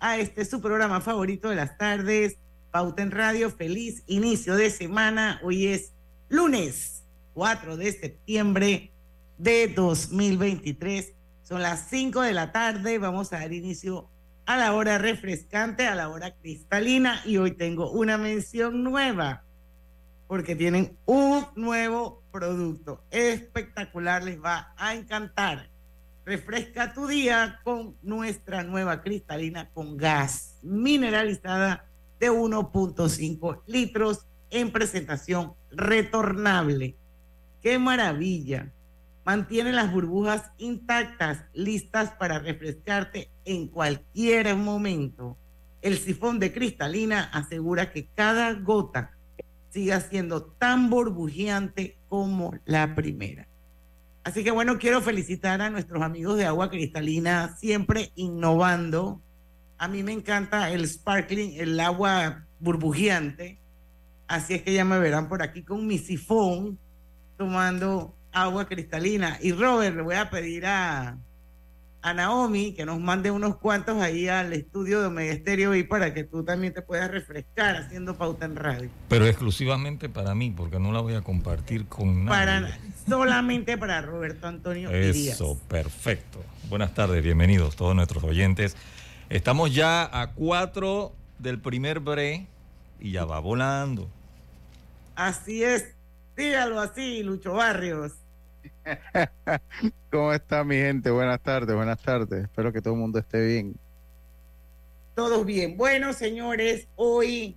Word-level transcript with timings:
a 0.00 0.18
este 0.18 0.44
su 0.44 0.60
programa 0.60 1.00
favorito 1.00 1.48
de 1.48 1.56
las 1.56 1.76
tardes, 1.78 2.38
Pauta 2.70 3.02
en 3.02 3.10
Radio. 3.10 3.50
Feliz 3.50 4.02
inicio 4.06 4.56
de 4.56 4.70
semana. 4.70 5.40
Hoy 5.42 5.68
es 5.68 5.92
lunes 6.28 7.04
4 7.34 7.76
de 7.76 7.92
septiembre 7.92 8.92
de 9.38 9.68
2023. 9.68 11.12
Son 11.42 11.62
las 11.62 11.88
5 11.88 12.22
de 12.22 12.32
la 12.32 12.52
tarde. 12.52 12.98
Vamos 12.98 13.32
a 13.32 13.38
dar 13.38 13.52
inicio 13.52 14.10
a 14.46 14.56
la 14.56 14.74
hora 14.74 14.98
refrescante, 14.98 15.86
a 15.86 15.94
la 15.94 16.08
hora 16.08 16.34
cristalina. 16.34 17.22
Y 17.24 17.36
hoy 17.36 17.52
tengo 17.52 17.90
una 17.90 18.18
mención 18.18 18.82
nueva 18.82 19.44
porque 20.26 20.56
tienen 20.56 20.98
un 21.04 21.46
nuevo 21.54 22.22
producto 22.32 23.04
espectacular. 23.10 24.24
Les 24.24 24.42
va 24.42 24.74
a 24.76 24.94
encantar 24.94 25.70
Refresca 26.24 26.94
tu 26.94 27.06
día 27.06 27.60
con 27.64 27.96
nuestra 28.02 28.62
nueva 28.62 29.02
cristalina 29.02 29.68
con 29.74 29.98
gas 29.98 30.58
mineralizada 30.62 31.84
de 32.18 32.30
1.5 32.30 33.60
litros 33.66 34.26
en 34.48 34.70
presentación 34.70 35.52
retornable. 35.70 36.96
¡Qué 37.60 37.78
maravilla! 37.78 38.72
Mantiene 39.26 39.72
las 39.72 39.92
burbujas 39.92 40.50
intactas, 40.56 41.44
listas 41.52 42.12
para 42.12 42.38
refrescarte 42.38 43.30
en 43.44 43.68
cualquier 43.68 44.54
momento. 44.56 45.36
El 45.82 45.98
sifón 45.98 46.38
de 46.38 46.54
cristalina 46.54 47.24
asegura 47.34 47.92
que 47.92 48.06
cada 48.14 48.54
gota 48.54 49.12
siga 49.68 50.00
siendo 50.00 50.42
tan 50.42 50.88
burbujeante 50.88 51.98
como 52.08 52.54
la 52.64 52.94
primera. 52.94 53.46
Así 54.24 54.42
que 54.42 54.50
bueno, 54.50 54.78
quiero 54.78 55.02
felicitar 55.02 55.60
a 55.60 55.68
nuestros 55.68 56.02
amigos 56.02 56.38
de 56.38 56.46
agua 56.46 56.70
cristalina, 56.70 57.54
siempre 57.58 58.10
innovando. 58.14 59.22
A 59.76 59.86
mí 59.86 60.02
me 60.02 60.12
encanta 60.12 60.70
el 60.70 60.88
sparkling, 60.88 61.60
el 61.60 61.78
agua 61.78 62.46
burbujeante. 62.58 63.60
Así 64.26 64.54
es 64.54 64.62
que 64.62 64.72
ya 64.72 64.86
me 64.86 64.98
verán 64.98 65.28
por 65.28 65.42
aquí 65.42 65.62
con 65.62 65.86
mi 65.86 65.98
sifón 65.98 66.78
tomando 67.36 68.16
agua 68.32 68.66
cristalina. 68.66 69.38
Y 69.42 69.52
Robert, 69.52 69.94
le 69.94 70.02
voy 70.02 70.14
a 70.14 70.30
pedir 70.30 70.64
a, 70.64 71.18
a 72.04 72.12
Naomi 72.12 72.74
que 72.74 72.84
nos 72.84 73.00
mande 73.00 73.30
unos 73.30 73.56
cuantos 73.56 74.02
ahí 74.02 74.28
al 74.28 74.52
estudio 74.52 75.00
de 75.00 75.06
Omega 75.06 75.32
Estéreo 75.32 75.74
y 75.74 75.84
para 75.84 76.12
que 76.12 76.22
tú 76.22 76.44
también 76.44 76.74
te 76.74 76.82
puedas 76.82 77.10
refrescar 77.10 77.76
haciendo 77.76 78.18
pauta 78.18 78.44
en 78.44 78.56
radio. 78.56 78.90
Pero 79.08 79.26
exclusivamente 79.26 80.10
para 80.10 80.34
mí, 80.34 80.50
porque 80.50 80.78
no 80.78 80.92
la 80.92 81.00
voy 81.00 81.14
a 81.14 81.22
compartir 81.22 81.86
con 81.86 82.26
nadie. 82.26 82.28
Para, 82.28 82.78
solamente 83.08 83.78
para 83.78 84.02
Roberto 84.02 84.46
Antonio 84.46 84.90
Eso, 84.90 85.58
perfecto. 85.66 86.44
Buenas 86.68 86.92
tardes, 86.92 87.24
bienvenidos 87.24 87.74
todos 87.74 87.96
nuestros 87.96 88.22
oyentes. 88.22 88.76
Estamos 89.30 89.74
ya 89.74 90.04
a 90.04 90.32
cuatro 90.34 91.14
del 91.38 91.58
primer 91.58 92.00
bre 92.00 92.46
y 93.00 93.12
ya 93.12 93.24
va 93.24 93.38
volando. 93.38 94.10
Así 95.16 95.64
es, 95.64 95.94
dígalo 96.36 96.80
así, 96.80 97.22
Lucho 97.22 97.54
Barrios. 97.54 98.12
¿Cómo 100.10 100.32
está 100.32 100.64
mi 100.64 100.76
gente? 100.76 101.10
Buenas 101.10 101.40
tardes, 101.42 101.74
buenas 101.74 102.00
tardes. 102.00 102.44
Espero 102.44 102.72
que 102.72 102.80
todo 102.80 102.94
el 102.94 103.00
mundo 103.00 103.18
esté 103.18 103.44
bien. 103.44 103.74
Todos 105.14 105.44
bien. 105.46 105.76
Bueno, 105.76 106.12
señores, 106.12 106.88
hoy 106.96 107.56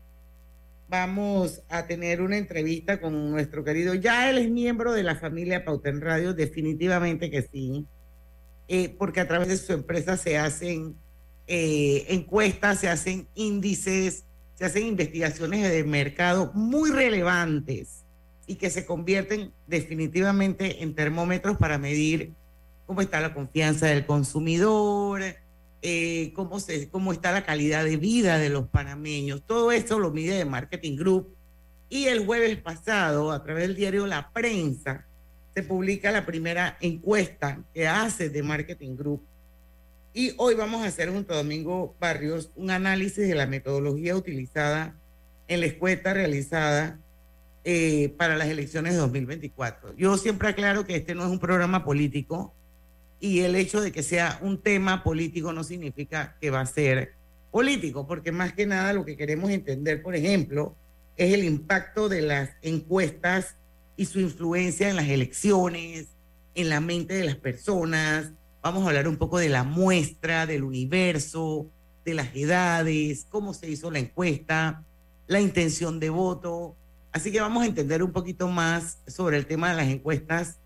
vamos 0.89 1.63
a 1.69 1.85
tener 1.85 2.21
una 2.21 2.38
entrevista 2.38 3.01
con 3.01 3.31
nuestro 3.31 3.63
querido, 3.63 3.93
ya 3.93 4.29
él 4.29 4.38
es 4.38 4.49
miembro 4.49 4.93
de 4.93 5.03
la 5.03 5.15
familia 5.15 5.65
Pauten 5.65 5.99
Radio, 5.99 6.33
definitivamente 6.33 7.29
que 7.29 7.41
sí, 7.41 7.85
eh, 8.69 8.95
porque 8.97 9.19
a 9.19 9.27
través 9.27 9.49
de 9.49 9.57
su 9.57 9.73
empresa 9.73 10.15
se 10.15 10.38
hacen 10.38 10.95
eh, 11.45 12.05
encuestas, 12.07 12.79
se 12.79 12.88
hacen 12.88 13.27
índices, 13.35 14.25
se 14.53 14.65
hacen 14.65 14.85
investigaciones 14.85 15.69
de 15.69 15.83
mercado 15.83 16.51
muy 16.53 16.89
relevantes 16.91 18.05
y 18.47 18.55
que 18.55 18.69
se 18.69 18.85
convierten 18.85 19.51
definitivamente 19.67 20.81
en 20.81 20.95
termómetros 20.95 21.57
para 21.57 21.77
medir 21.77 22.33
cómo 22.85 23.01
está 23.01 23.19
la 23.19 23.33
confianza 23.33 23.87
del 23.87 24.05
consumidor, 24.05 25.21
eh, 25.81 26.31
cómo, 26.33 26.59
se, 26.61 26.89
cómo 26.89 27.11
está 27.11 27.33
la 27.33 27.45
calidad 27.45 27.83
de 27.83 27.97
vida 27.97 28.37
de 28.37 28.49
los 28.49 28.69
panameños. 28.69 29.43
Todo 29.45 29.73
eso 29.73 29.99
lo 29.99 30.11
mide 30.11 30.37
de 30.37 30.45
Marketing 30.45 30.95
Group. 30.95 31.35
Y 31.89 32.05
el 32.05 32.25
jueves 32.25 32.57
pasado, 32.57 33.31
a 33.31 33.43
través 33.43 33.67
del 33.67 33.75
diario 33.75 34.07
La 34.07 34.31
Prensa, 34.31 35.05
se 35.53 35.63
publica 35.63 36.11
la 36.11 36.25
primera 36.25 36.77
encuesta 36.81 37.61
que 37.73 37.87
hace 37.87 38.29
de 38.29 38.43
Marketing 38.43 38.95
Group. 38.95 39.21
Y 40.13 40.33
hoy 40.37 40.55
vamos 40.55 40.83
a 40.83 40.87
hacer 40.87 41.09
junto 41.11 41.33
a 41.33 41.37
Domingo 41.37 41.95
Barrios 41.99 42.51
un 42.55 42.71
análisis 42.71 43.27
de 43.27 43.35
la 43.35 43.45
metodología 43.45 44.15
utilizada 44.15 44.95
en 45.47 45.59
la 45.59 45.67
encuesta 45.67 46.13
realizada 46.13 46.99
eh, 47.69 48.16
para 48.17 48.38
las 48.38 48.47
elecciones 48.47 48.94
de 48.94 49.00
2024. 49.00 49.94
Yo 49.97 50.16
siempre 50.16 50.47
aclaro 50.47 50.85
que 50.85 50.95
este 50.95 51.13
no 51.13 51.25
es 51.25 51.29
un 51.29 51.38
programa 51.38 51.83
político 51.83 52.53
y 53.19 53.39
el 53.39 53.57
hecho 53.57 53.81
de 53.81 53.91
que 53.91 54.03
sea 54.03 54.39
un 54.41 54.61
tema 54.61 55.03
político 55.03 55.51
no 55.51 55.66
significa 55.66 56.38
que 56.39 56.50
va 56.50 56.61
a 56.61 56.66
ser 56.66 57.16
político, 57.51 58.07
porque 58.07 58.31
más 58.31 58.53
que 58.53 58.66
nada 58.66 58.94
lo 58.94 59.03
que 59.03 59.17
queremos 59.17 59.50
entender, 59.51 60.01
por 60.01 60.16
ejemplo, 60.16 60.77
es 61.17 61.33
el 61.33 61.44
impacto 61.44 62.07
de 62.07 62.22
las 62.22 62.51
encuestas 62.61 63.57
y 63.97 64.06
su 64.06 64.22
influencia 64.22 64.89
en 64.89 64.95
las 64.95 65.09
elecciones, 65.09 66.07
en 66.56 66.69
la 66.69 66.79
mente 66.79 67.16
de 67.16 67.25
las 67.25 67.35
personas. 67.35 68.31
Vamos 68.61 68.85
a 68.85 68.88
hablar 68.88 69.09
un 69.09 69.17
poco 69.17 69.39
de 69.39 69.50
la 69.50 69.66
muestra, 69.66 70.45
del 70.45 70.63
universo, 70.63 71.69
de 72.06 72.13
las 72.13 72.33
edades, 72.33 73.25
cómo 73.29 73.53
se 73.53 73.69
hizo 73.69 73.91
la 73.91 74.00
encuesta, 74.00 74.85
la 75.27 75.41
intención 75.41 76.00
de 76.00 76.09
voto. 76.09 76.77
Así 77.12 77.31
que 77.31 77.41
vamos 77.41 77.63
a 77.63 77.68
entender 77.68 78.03
un 78.03 78.12
poquito 78.12 78.47
más 78.47 79.00
sobre 79.07 79.38
el 79.38 79.45
tema 79.45 79.69
de 79.69 79.75
las 79.75 79.88
encuestas 79.88 80.59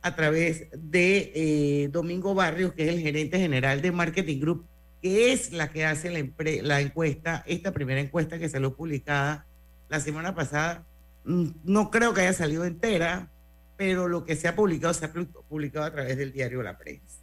a 0.00 0.14
través 0.14 0.68
de 0.72 1.32
eh, 1.34 1.88
Domingo 1.88 2.34
Barrios, 2.34 2.72
que 2.72 2.84
es 2.88 2.94
el 2.94 3.00
gerente 3.00 3.38
general 3.38 3.82
de 3.82 3.92
Marketing 3.92 4.40
Group, 4.40 4.66
que 5.02 5.32
es 5.32 5.52
la 5.52 5.70
que 5.70 5.84
hace 5.84 6.10
la, 6.10 6.24
la 6.62 6.80
encuesta, 6.80 7.42
esta 7.46 7.72
primera 7.72 8.00
encuesta 8.00 8.38
que 8.38 8.48
salió 8.48 8.74
publicada 8.74 9.46
la 9.88 10.00
semana 10.00 10.34
pasada. 10.34 10.86
Mm, 11.24 11.50
no 11.64 11.90
creo 11.90 12.14
que 12.14 12.22
haya 12.22 12.32
salido 12.32 12.64
entera, 12.64 13.30
pero 13.76 14.08
lo 14.08 14.24
que 14.24 14.36
se 14.36 14.48
ha 14.48 14.56
publicado 14.56 14.94
se 14.94 15.04
ha 15.04 15.12
publicado 15.12 15.86
a 15.86 15.92
través 15.92 16.16
del 16.16 16.32
diario 16.32 16.62
La 16.62 16.78
Prensa. 16.78 17.20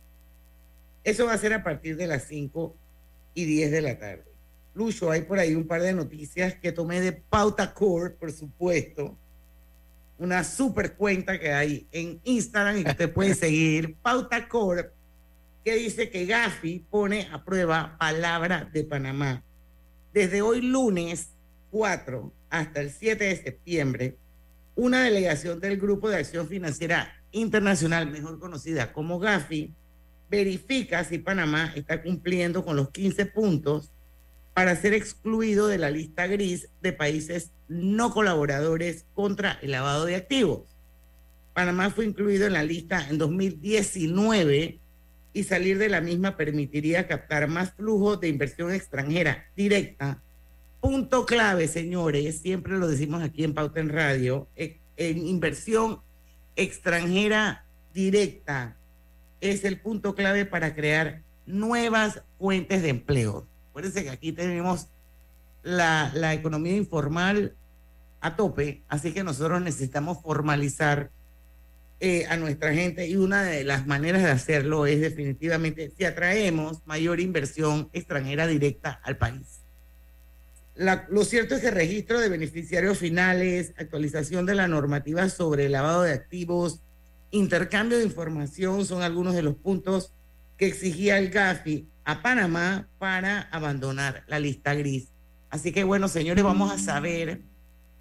Eso 1.04 1.26
va 1.26 1.34
a 1.34 1.38
ser 1.38 1.54
a 1.54 1.64
partir 1.64 1.98
de 1.98 2.08
las 2.08 2.24
5 2.24 2.76
y 3.34 3.46
10 3.46 3.72
de 3.72 3.82
la 3.82 4.00
tarde. 4.00 4.35
Lucho, 4.76 5.10
hay 5.10 5.22
por 5.22 5.40
ahí 5.40 5.56
un 5.56 5.66
par 5.66 5.82
de 5.82 5.94
noticias 5.94 6.54
que 6.56 6.72
tomé 6.72 7.02
de 7.02 7.14
Pauta 7.14 7.74
Core, 7.74 8.12
por 8.12 8.32
supuesto 8.32 9.18
una 10.18 10.44
super 10.44 10.94
cuenta 10.96 11.40
que 11.40 11.52
hay 11.52 11.88
en 11.92 12.20
Instagram 12.24 12.78
y 12.78 12.84
que 12.84 12.92
usted 12.92 13.14
puede 13.14 13.36
seguir, 13.36 13.96
Pauta 14.02 14.48
Corp, 14.48 14.92
que 15.64 15.76
dice 15.76 16.10
que 16.10 16.26
Gafi 16.26 16.86
pone 16.90 17.28
a 17.32 17.44
prueba 17.44 17.98
palabra 17.98 18.70
de 18.72 18.84
Panamá. 18.84 19.44
Desde 20.14 20.42
hoy 20.42 20.62
lunes 20.62 21.30
4 21.72 22.32
hasta 22.50 22.82
el 22.82 22.92
7 22.92 23.24
de 23.24 23.36
septiembre, 23.36 24.18
una 24.76 25.04
delegación 25.04 25.60
del 25.60 25.78
Grupo 25.78 26.10
de 26.10 26.18
Acción 26.18 26.48
Financiera 26.48 27.12
Internacional, 27.32 28.10
mejor 28.10 28.40
conocida 28.40 28.94
como 28.94 29.20
Gafi, 29.20 29.74
verifica 30.30 31.04
si 31.04 31.18
Panamá 31.18 31.74
está 31.76 32.02
cumpliendo 32.02 32.64
con 32.64 32.76
los 32.76 32.92
15 32.92 33.26
puntos 33.28 33.92
para 34.56 34.76
ser 34.78 34.94
excluido 34.94 35.68
de 35.68 35.78
la 35.78 35.92
lista 35.92 36.28
gris 36.28 36.70
de 36.82 36.94
países 36.94 37.52
no 37.68 38.14
colaboradores 38.14 39.06
contra 39.14 39.60
el 39.62 39.72
lavado 39.72 40.06
de 40.06 40.16
activos. 40.16 40.78
Panamá 41.54 41.90
fue 41.90 42.06
incluido 42.06 42.48
en 42.48 42.54
la 42.54 42.64
lista 42.64 43.06
en 43.10 43.18
2019 43.18 44.80
y 45.34 45.44
salir 45.44 45.78
de 45.78 45.90
la 45.90 46.00
misma 46.00 46.38
permitiría 46.38 47.06
captar 47.06 47.50
más 47.50 47.74
flujo 47.74 48.16
de 48.16 48.30
inversión 48.30 48.72
extranjera 48.72 49.46
directa. 49.58 50.24
Punto 50.80 51.26
clave, 51.26 51.68
señores, 51.68 52.40
siempre 52.40 52.78
lo 52.78 52.88
decimos 52.88 53.22
aquí 53.24 53.44
en 53.44 53.54
Pauta 53.54 53.82
en 53.82 53.90
Radio, 53.90 54.48
e, 54.56 54.80
en 54.96 55.28
inversión 55.28 56.00
extranjera 56.56 57.66
directa 57.94 58.78
es 59.42 59.66
el 59.66 59.82
punto 59.82 60.16
clave 60.16 60.46
para 60.46 60.74
crear 60.74 61.24
nuevas 61.46 62.22
fuentes 62.40 62.82
de 62.84 62.90
empleo. 62.90 63.46
Acuérdense 63.76 64.06
que 64.06 64.10
aquí 64.10 64.32
tenemos 64.32 64.88
la, 65.62 66.10
la 66.14 66.34
economía 66.34 66.78
informal 66.78 67.58
a 68.22 68.38
tope, 68.38 68.86
así 68.88 69.12
que 69.12 69.22
nosotros 69.22 69.62
necesitamos 69.62 70.22
formalizar 70.22 71.12
eh, 72.00 72.26
a 72.30 72.38
nuestra 72.38 72.74
gente 72.74 73.06
y 73.06 73.18
una 73.18 73.44
de 73.44 73.66
las 73.66 73.86
maneras 73.86 74.24
de 74.24 74.32
hacerlo 74.32 74.86
es 74.86 75.02
definitivamente 75.02 75.92
si 75.98 76.06
atraemos 76.06 76.88
mayor 76.88 77.20
inversión 77.20 77.90
extranjera 77.92 78.48
directa 78.48 79.02
al 79.04 79.18
país. 79.18 79.60
lo 80.78 81.26
cierto 81.26 81.56
es 81.56 81.62
que 81.62 81.70
registro 81.70 82.22
de 82.22 82.30
beneficiarios 82.30 83.00
finales, 83.00 83.74
actualización 83.78 84.46
de 84.46 84.56
la 84.56 84.70
normativa 84.70 85.28
sobre 85.28 85.66
el 85.66 85.74
lavado 85.74 86.04
de 86.04 86.14
activos, 86.14 86.80
intercambio 87.30 87.98
de 87.98 88.06
información 88.06 88.86
son 88.86 89.02
algunos 89.02 89.36
de 89.36 89.42
los 89.42 89.56
puntos 89.56 90.14
que 90.56 90.66
exigía 90.66 91.18
el 91.18 91.30
GAFI 91.30 91.90
a 92.06 92.22
Panamá 92.22 92.88
para 93.00 93.42
abandonar 93.52 94.24
la 94.28 94.40
lista 94.40 94.74
gris. 94.76 95.10
Así 95.50 95.72
que 95.72 95.84
bueno, 95.84 96.08
señores, 96.08 96.44
vamos 96.44 96.72
a 96.72 96.78
saber 96.78 97.42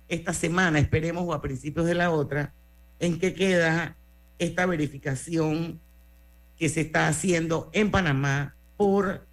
esta 0.09 0.33
semana, 0.33 0.79
esperemos, 0.79 1.25
o 1.27 1.33
a 1.33 1.41
principios 1.41 1.87
de 1.87 1.95
la 1.95 2.11
otra, 2.11 2.53
en 3.01 3.19
qué 3.19 3.35
queda 3.35 3.97
esta 4.39 4.67
verificación 4.67 5.81
que 6.57 6.69
se 6.69 6.83
está 6.83 7.09
haciendo 7.09 7.71
en 7.73 7.91
Panamá 7.91 8.55
por 8.77 9.27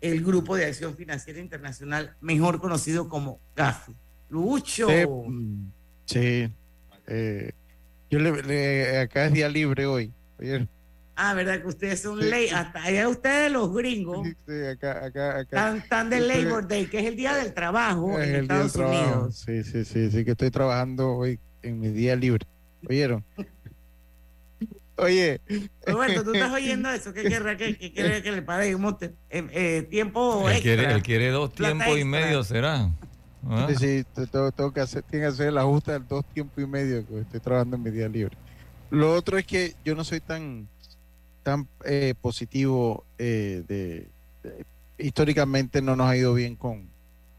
el 0.00 0.22
Grupo 0.22 0.56
de 0.56 0.66
Acción 0.66 0.94
Financiera 0.94 1.40
Internacional, 1.40 2.16
mejor 2.20 2.60
conocido 2.60 3.08
como 3.08 3.40
GAFI. 3.56 3.92
Lucho. 4.28 4.88
Sí. 6.04 6.52
Eh, 7.06 7.52
yo 8.10 8.18
le, 8.18 8.98
acá 8.98 9.26
es 9.26 9.32
día 9.32 9.48
libre 9.48 9.86
hoy. 9.86 10.12
Ah, 11.20 11.34
¿verdad? 11.34 11.60
Que 11.60 11.66
ustedes 11.66 12.00
son 12.00 12.20
ley, 12.20 12.48
hasta 12.48 12.80
allá 12.80 13.08
ustedes 13.08 13.50
los 13.50 13.74
gringos. 13.74 14.24
Sí, 14.46 14.66
acá, 14.72 15.04
acá, 15.04 15.40
acá. 15.40 15.76
Están, 15.76 16.10
de 16.10 16.20
Labor 16.20 16.68
Day, 16.68 16.86
que 16.86 17.00
es 17.00 17.06
el 17.06 17.16
día 17.16 17.34
del 17.34 17.52
trabajo 17.52 18.20
en 18.20 18.36
Estados 18.36 18.76
Unidos. 18.76 19.44
Sí, 19.44 19.64
sí, 19.64 19.84
sí, 19.84 20.12
sí, 20.12 20.24
que 20.24 20.30
estoy 20.30 20.52
trabajando 20.52 21.16
hoy 21.16 21.40
en 21.62 21.80
mi 21.80 21.88
día 21.88 22.14
libre. 22.14 22.46
¿Oyeron? 22.88 23.24
Oye. 24.96 25.40
Roberto, 25.84 26.22
tú 26.22 26.34
estás 26.34 26.52
oyendo 26.54 26.88
eso. 26.88 27.12
¿Qué 27.12 27.24
querrá 27.24 27.56
que, 27.56 27.76
que, 27.76 27.92
que 27.92 28.32
le 28.32 28.42
paguemos 28.42 28.94
eh, 29.00 29.12
eh, 29.30 29.88
tiempo 29.90 30.48
extra? 30.48 30.62
Quiere, 30.62 30.92
él 30.92 31.02
quiere 31.02 31.30
dos 31.30 31.52
tiempos 31.52 31.98
y 31.98 32.04
medio, 32.04 32.44
¿será? 32.44 32.92
¿Ah? 33.44 33.66
Sí, 33.76 34.04
tengo, 34.30 34.72
que 34.72 34.80
hacer, 34.80 35.02
tiene 35.02 35.24
que 35.24 35.30
hacer 35.30 35.48
el 35.48 35.58
ajuste 35.58 35.92
del 35.92 36.06
dos 36.06 36.24
tiempos 36.32 36.62
y 36.62 36.66
medio 36.66 37.04
que 37.04 37.20
estoy 37.20 37.40
trabajando 37.40 37.74
en 37.74 37.82
mi 37.82 37.90
día 37.90 38.08
libre. 38.08 38.36
Lo 38.90 39.14
otro 39.14 39.36
es 39.36 39.44
que 39.44 39.74
yo 39.84 39.96
no 39.96 40.04
soy 40.04 40.20
tan, 40.20 40.68
tan 41.42 41.68
eh, 41.84 42.14
positivo 42.20 43.04
de, 43.16 44.08
históricamente 44.98 45.80
no 45.82 45.96
nos 45.96 46.08
ha 46.08 46.16
ido 46.16 46.34
bien 46.34 46.56
con. 46.56 46.88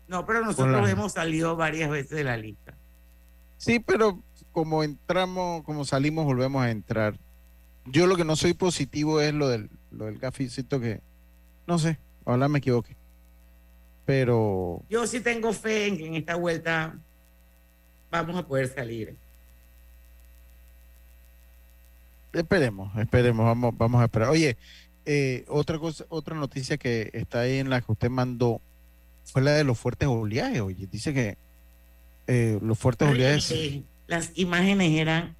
No, 0.07 0.25
pero 0.25 0.43
nosotros 0.43 0.89
hemos 0.89 1.13
salido 1.13 1.55
varias 1.55 1.89
veces 1.89 2.17
de 2.17 2.23
la 2.23 2.37
lista. 2.37 2.73
Sí, 3.57 3.79
pero 3.79 4.23
como 4.51 4.83
entramos, 4.83 5.63
como 5.63 5.85
salimos, 5.85 6.25
volvemos 6.25 6.63
a 6.63 6.71
entrar. 6.71 7.19
Yo 7.85 8.07
lo 8.07 8.15
que 8.15 8.25
no 8.25 8.35
soy 8.35 8.53
positivo 8.53 9.21
es 9.21 9.33
lo 9.33 9.47
del, 9.47 9.69
lo 9.91 10.05
del 10.05 10.17
gaficito 10.17 10.79
que, 10.79 11.01
no 11.67 11.77
sé, 11.77 11.99
ojalá 12.23 12.47
me 12.47 12.59
equivoque. 12.59 12.95
Pero... 14.05 14.83
Yo 14.89 15.05
sí 15.05 15.19
tengo 15.19 15.53
fe 15.53 15.87
en 15.87 15.97
que 15.97 16.07
en 16.07 16.15
esta 16.15 16.35
vuelta 16.35 16.97
vamos 18.09 18.37
a 18.37 18.47
poder 18.47 18.67
salir. 18.67 19.15
Esperemos, 22.33 22.95
esperemos, 22.97 23.45
vamos, 23.45 23.77
vamos 23.77 24.01
a 24.01 24.05
esperar. 24.05 24.29
Oye, 24.29 24.57
eh, 25.05 25.45
otra 25.47 25.79
cosa, 25.79 26.05
otra 26.09 26.35
noticia 26.35 26.77
que 26.77 27.09
está 27.13 27.41
ahí 27.41 27.57
en 27.57 27.69
la 27.69 27.81
que 27.81 27.91
usted 27.91 28.09
mandó 28.09 28.61
fue 29.23 29.41
la 29.41 29.51
de 29.51 29.63
los 29.63 29.79
fuertes 29.79 30.07
oleajes. 30.07 30.61
Oye, 30.61 30.87
dice 30.87 31.13
que 31.13 31.37
eh, 32.27 32.59
los 32.61 32.77
fuertes 32.77 33.07
oleajes. 33.07 33.81
las 34.07 34.31
imágenes 34.35 34.91
eran 34.99 35.35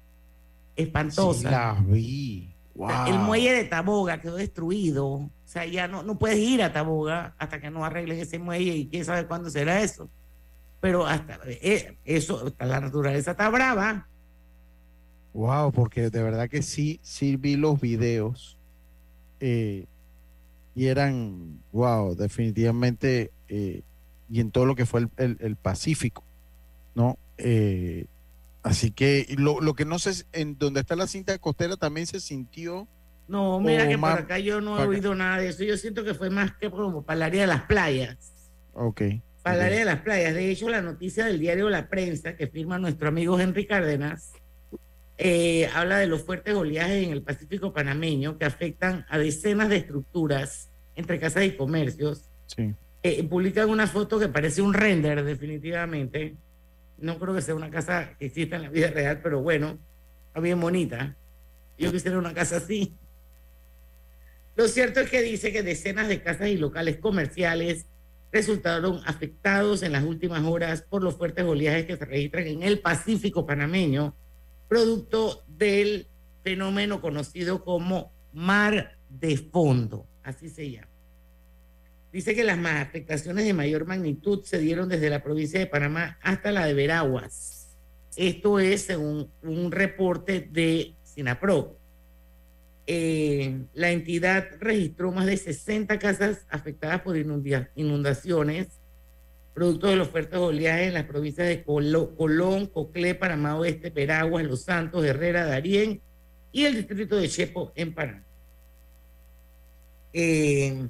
espantosas. 0.74 1.86
vi. 1.86 2.52
el 3.06 3.18
muelle 3.20 3.52
de 3.52 3.64
Taboga 3.64 4.20
quedó 4.20 4.36
destruido. 4.36 5.06
O 5.06 5.30
sea, 5.44 5.66
ya 5.66 5.86
no, 5.86 6.02
no 6.02 6.18
puedes 6.18 6.38
ir 6.38 6.62
a 6.62 6.72
Taboga 6.72 7.34
hasta 7.38 7.60
que 7.60 7.70
no 7.70 7.84
arregles 7.84 8.18
ese 8.18 8.40
muelle 8.40 8.74
y 8.74 8.86
quién 8.88 9.04
sabe 9.04 9.26
cuándo 9.26 9.50
será 9.50 9.80
eso. 9.80 10.10
Pero 10.80 11.06
hasta 11.06 11.38
eh, 11.46 11.96
eso, 12.04 12.52
la 12.58 12.80
naturaleza 12.80 13.32
está 13.32 13.48
brava. 13.50 14.08
Wow, 15.32 15.72
porque 15.72 16.10
de 16.10 16.22
verdad 16.22 16.48
que 16.48 16.62
sí, 16.62 16.98
sí 17.02 17.36
vi 17.36 17.56
los 17.56 17.80
videos 17.80 18.58
eh, 19.38 19.86
y 20.74 20.86
eran, 20.86 21.60
wow, 21.72 22.14
definitivamente, 22.14 23.30
eh, 23.48 23.82
y 24.28 24.40
en 24.40 24.50
todo 24.50 24.66
lo 24.66 24.74
que 24.74 24.86
fue 24.86 25.06
el, 25.16 25.36
el, 25.40 25.56
Pacífico, 25.56 26.24
¿no? 26.94 27.16
Eh, 27.38 28.06
Así 28.62 28.90
que 28.90 29.26
lo, 29.38 29.60
lo 29.60 29.74
que 29.74 29.84
no 29.84 29.98
sé, 29.98 30.24
en 30.32 30.58
donde 30.58 30.80
está 30.80 30.94
la 30.94 31.06
cinta 31.06 31.36
costera 31.38 31.76
también 31.76 32.06
se 32.06 32.20
sintió. 32.20 32.86
No, 33.26 33.60
mira 33.60 33.88
que 33.88 33.96
por 33.96 34.10
acá 34.10 34.38
yo 34.38 34.60
no 34.60 34.78
he 34.78 34.86
oído 34.86 35.14
nada 35.14 35.38
de 35.38 35.48
eso. 35.48 35.64
Yo 35.64 35.76
siento 35.76 36.04
que 36.04 36.14
fue 36.14 36.30
más 36.30 36.52
que 36.56 36.70
como 36.70 37.02
para 37.02 37.16
el 37.16 37.22
área 37.22 37.40
de 37.42 37.46
las 37.46 37.62
playas. 37.62 38.32
Ok. 38.74 39.02
Para 39.42 39.56
el 39.56 39.62
área 39.62 39.78
de 39.78 39.84
las 39.84 40.00
playas. 40.00 40.34
De 40.34 40.50
hecho, 40.50 40.68
la 40.68 40.82
noticia 40.82 41.24
del 41.24 41.38
diario 41.38 41.70
La 41.70 41.88
Prensa, 41.88 42.36
que 42.36 42.48
firma 42.48 42.78
nuestro 42.78 43.08
amigo 43.08 43.38
Henry 43.40 43.66
Cárdenas, 43.66 44.32
eh, 45.22 45.68
habla 45.74 45.98
de 45.98 46.06
los 46.06 46.22
fuertes 46.22 46.54
oleajes 46.54 47.04
en 47.04 47.12
el 47.12 47.22
Pacífico 47.22 47.72
panameño 47.72 48.38
que 48.38 48.46
afectan 48.46 49.04
a 49.08 49.18
decenas 49.18 49.68
de 49.68 49.76
estructuras 49.76 50.70
entre 50.96 51.20
casas 51.20 51.44
y 51.44 51.56
comercios. 51.56 52.30
Sí. 52.46 52.74
Eh, 53.02 53.22
publican 53.24 53.68
una 53.68 53.86
foto 53.86 54.18
que 54.18 54.28
parece 54.28 54.62
un 54.62 54.74
render, 54.74 55.22
definitivamente 55.24 56.36
no 57.00 57.18
creo 57.18 57.34
que 57.34 57.42
sea 57.42 57.54
una 57.54 57.70
casa 57.70 58.16
que 58.18 58.26
exista 58.26 58.56
en 58.56 58.62
la 58.62 58.68
vida 58.68 58.90
real, 58.90 59.20
pero 59.22 59.40
bueno, 59.40 59.78
está 60.28 60.40
bien 60.40 60.60
bonita. 60.60 61.16
Yo 61.78 61.90
quisiera 61.90 62.18
una 62.18 62.34
casa 62.34 62.58
así. 62.58 62.94
Lo 64.56 64.68
cierto 64.68 65.00
es 65.00 65.10
que 65.10 65.22
dice 65.22 65.52
que 65.52 65.62
decenas 65.62 66.08
de 66.08 66.22
casas 66.22 66.48
y 66.48 66.56
locales 66.56 66.98
comerciales 66.98 67.86
resultaron 68.32 69.00
afectados 69.06 69.82
en 69.82 69.92
las 69.92 70.04
últimas 70.04 70.42
horas 70.44 70.82
por 70.82 71.02
los 71.02 71.16
fuertes 71.16 71.44
oleajes 71.44 71.86
que 71.86 71.96
se 71.96 72.04
registran 72.04 72.46
en 72.46 72.62
el 72.62 72.80
Pacífico 72.80 73.46
panameño, 73.46 74.14
producto 74.70 75.42
del 75.48 76.06
fenómeno 76.44 77.00
conocido 77.00 77.64
como 77.64 78.12
mar 78.32 78.96
de 79.08 79.36
fondo, 79.36 80.06
así 80.22 80.48
se 80.48 80.70
llama. 80.70 80.88
Dice 82.12 82.36
que 82.36 82.44
las 82.44 82.64
afectaciones 82.64 83.44
de 83.44 83.52
mayor 83.52 83.84
magnitud 83.84 84.44
se 84.44 84.58
dieron 84.60 84.88
desde 84.88 85.10
la 85.10 85.24
provincia 85.24 85.58
de 85.58 85.66
Panamá 85.66 86.18
hasta 86.22 86.52
la 86.52 86.66
de 86.66 86.74
Veraguas. 86.74 87.76
Esto 88.14 88.60
es 88.60 88.82
según 88.82 89.28
un 89.42 89.72
reporte 89.72 90.48
de 90.52 90.94
Sinapro. 91.02 91.76
Eh, 92.86 93.64
la 93.74 93.90
entidad 93.90 94.50
registró 94.60 95.10
más 95.10 95.26
de 95.26 95.36
60 95.36 95.98
casas 95.98 96.46
afectadas 96.48 97.00
por 97.02 97.16
inundaciones, 97.16 98.79
producto 99.54 99.88
de 99.88 99.96
los 99.96 100.08
fuertes 100.08 100.38
oleajes 100.38 100.88
en 100.88 100.94
las 100.94 101.04
provincias 101.04 101.48
de 101.48 101.64
Colón, 101.64 102.66
Coclé, 102.66 103.14
Panamá 103.14 103.56
Oeste, 103.56 103.90
Veraguas, 103.90 104.44
Los 104.44 104.62
Santos, 104.62 105.04
Herrera, 105.04 105.44
Darién 105.44 106.00
y 106.52 106.64
el 106.64 106.76
distrito 106.76 107.16
de 107.16 107.28
Chepo 107.28 107.72
en 107.74 107.94
Panamá. 107.94 108.24
Eh, 110.12 110.88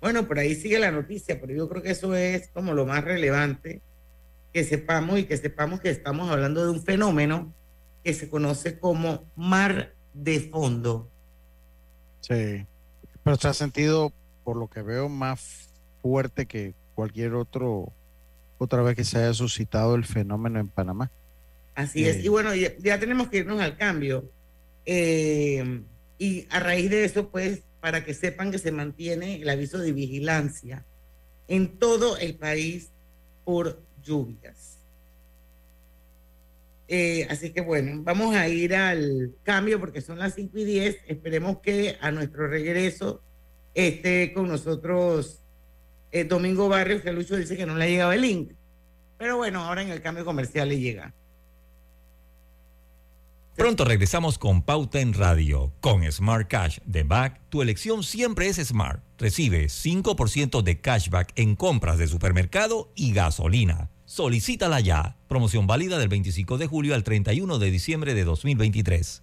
bueno, 0.00 0.26
por 0.26 0.38
ahí 0.38 0.54
sigue 0.54 0.78
la 0.78 0.90
noticia, 0.90 1.40
pero 1.40 1.54
yo 1.54 1.68
creo 1.68 1.82
que 1.82 1.90
eso 1.90 2.14
es 2.14 2.48
como 2.48 2.74
lo 2.74 2.84
más 2.84 3.04
relevante 3.04 3.80
que 4.52 4.64
sepamos 4.64 5.18
y 5.18 5.24
que 5.24 5.36
sepamos 5.36 5.80
que 5.80 5.90
estamos 5.90 6.30
hablando 6.30 6.64
de 6.64 6.70
un 6.70 6.82
fenómeno 6.82 7.52
que 8.02 8.12
se 8.12 8.28
conoce 8.28 8.78
como 8.78 9.24
mar 9.34 9.94
de 10.12 10.40
fondo. 10.40 11.08
Sí, 12.20 12.66
pero 13.22 13.36
se 13.36 13.48
ha 13.48 13.54
sentido, 13.54 14.12
por 14.44 14.56
lo 14.56 14.68
que 14.68 14.82
veo, 14.82 15.08
más 15.08 15.70
fuerte 16.02 16.46
que 16.46 16.74
cualquier 16.94 17.34
otro 17.34 17.92
otra 18.58 18.82
vez 18.82 18.96
que 18.96 19.04
se 19.04 19.18
haya 19.18 19.34
suscitado 19.34 19.94
el 19.94 20.04
fenómeno 20.04 20.60
en 20.60 20.68
Panamá. 20.68 21.10
Así 21.74 22.06
es, 22.06 22.24
y 22.24 22.28
bueno, 22.28 22.54
ya, 22.54 23.00
tenemos 23.00 23.28
que 23.28 23.38
irnos 23.38 23.60
al 23.60 23.76
cambio. 23.76 24.30
Eh, 24.86 25.82
y 26.18 26.46
a 26.50 26.60
raíz 26.60 26.88
de 26.88 27.04
eso, 27.04 27.28
pues, 27.30 27.62
para 27.80 28.04
que 28.04 28.14
sepan 28.14 28.50
que 28.50 28.58
se 28.58 28.70
mantiene 28.70 29.42
el 29.42 29.48
aviso 29.48 29.78
de 29.78 29.92
vigilancia 29.92 30.84
en 31.48 31.78
todo 31.78 32.16
el 32.16 32.36
país 32.36 32.90
por 33.44 33.82
lluvias. 34.02 34.78
Eh, 36.86 37.26
así 37.30 37.50
que 37.50 37.60
bueno, 37.62 38.02
vamos 38.02 38.34
a 38.36 38.46
ir 38.48 38.74
al 38.74 39.34
cambio 39.42 39.80
porque 39.80 40.00
son 40.00 40.18
las 40.18 40.34
5 40.34 40.58
y 40.58 40.64
10. 40.64 40.96
Esperemos 41.08 41.58
que 41.58 41.96
a 42.00 42.10
nuestro 42.10 42.46
regreso 42.46 43.22
esté 43.74 44.32
con 44.32 44.48
nosotros 44.48 45.43
eh, 46.14 46.24
Domingo 46.24 46.68
Barrios, 46.68 47.02
que 47.02 47.12
Lucho 47.12 47.36
dice 47.36 47.56
que 47.56 47.66
no 47.66 47.74
le 47.74 47.84
ha 47.84 47.88
llegado 47.88 48.12
el 48.12 48.22
link. 48.22 48.52
Pero 49.18 49.36
bueno, 49.36 49.64
ahora 49.64 49.82
en 49.82 49.90
el 49.90 50.00
cambio 50.00 50.24
comercial 50.24 50.68
le 50.68 50.78
llega. 50.78 51.12
Pronto 53.56 53.84
regresamos 53.84 54.38
con 54.38 54.62
Pauta 54.62 55.00
en 55.00 55.12
Radio. 55.12 55.72
Con 55.80 56.10
Smart 56.10 56.48
Cash 56.48 56.78
de 56.84 57.02
Back, 57.02 57.40
tu 57.50 57.62
elección 57.62 58.04
siempre 58.04 58.48
es 58.48 58.56
Smart. 58.56 59.02
Recibe 59.18 59.66
5% 59.66 60.62
de 60.62 60.80
cashback 60.80 61.32
en 61.34 61.56
compras 61.56 61.98
de 61.98 62.06
supermercado 62.06 62.92
y 62.94 63.12
gasolina. 63.12 63.90
Solicítala 64.04 64.78
ya. 64.78 65.16
Promoción 65.28 65.66
válida 65.66 65.98
del 65.98 66.08
25 66.08 66.58
de 66.58 66.66
julio 66.66 66.94
al 66.94 67.02
31 67.02 67.58
de 67.58 67.70
diciembre 67.72 68.14
de 68.14 68.24
2023. 68.24 69.22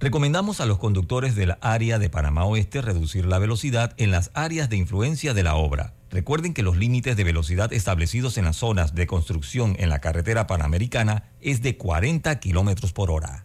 Recomendamos 0.00 0.62
a 0.62 0.66
los 0.66 0.78
conductores 0.78 1.34
del 1.34 1.56
área 1.60 1.98
de 1.98 2.08
Panamá 2.08 2.46
Oeste 2.46 2.80
reducir 2.80 3.26
la 3.26 3.38
velocidad 3.38 3.92
en 3.98 4.10
las 4.10 4.30
áreas 4.32 4.70
de 4.70 4.78
influencia 4.78 5.34
de 5.34 5.42
la 5.42 5.56
obra. 5.56 5.92
Recuerden 6.08 6.54
que 6.54 6.62
los 6.62 6.78
límites 6.78 7.18
de 7.18 7.24
velocidad 7.24 7.70
establecidos 7.70 8.38
en 8.38 8.46
las 8.46 8.56
zonas 8.56 8.94
de 8.94 9.06
construcción 9.06 9.76
en 9.78 9.90
la 9.90 9.98
carretera 9.98 10.46
panamericana 10.46 11.24
es 11.42 11.60
de 11.60 11.76
40 11.76 12.40
kilómetros 12.40 12.94
por 12.94 13.10
hora. 13.10 13.44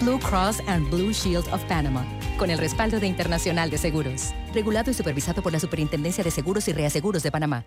Blue 0.00 0.18
Cross 0.18 0.62
and 0.66 0.88
Blue 0.90 1.12
Shield 1.12 1.46
of 1.52 1.62
Panama, 1.64 2.06
con 2.38 2.50
el 2.50 2.56
respaldo 2.56 2.98
de 3.00 3.06
Internacional 3.06 3.68
de 3.68 3.76
Seguros. 3.76 4.32
Regulado 4.54 4.90
y 4.90 4.94
supervisado 4.94 5.42
por 5.42 5.52
la 5.52 5.60
Superintendencia 5.60 6.24
de 6.24 6.30
Seguros 6.30 6.68
y 6.68 6.72
Reaseguros 6.72 7.22
de 7.22 7.30
Panamá. 7.30 7.66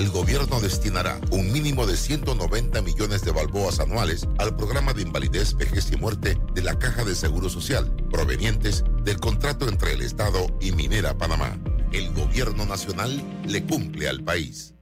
el 0.00 0.08
gobierno 0.08 0.60
destinará 0.60 1.20
un 1.30 1.52
mínimo 1.52 1.86
de 1.86 1.94
190 1.94 2.80
millones 2.80 3.22
de 3.22 3.32
balboas 3.32 3.80
anuales 3.80 4.26
al 4.38 4.56
programa 4.56 4.94
de 4.94 5.02
invalidez, 5.02 5.54
vejez 5.54 5.92
y 5.92 5.96
muerte 5.96 6.38
de 6.54 6.62
la 6.62 6.78
Caja 6.78 7.04
de 7.04 7.14
Seguro 7.14 7.50
Social, 7.50 7.94
provenientes 8.10 8.82
del 9.02 9.20
contrato 9.20 9.68
entre 9.68 9.92
el 9.92 10.00
Estado 10.00 10.46
y 10.58 10.72
Minera 10.72 11.18
Panamá. 11.18 11.58
El 11.92 12.14
gobierno 12.14 12.64
nacional 12.64 13.22
le 13.46 13.62
cumple 13.62 14.08
al 14.08 14.24
país. 14.24 14.72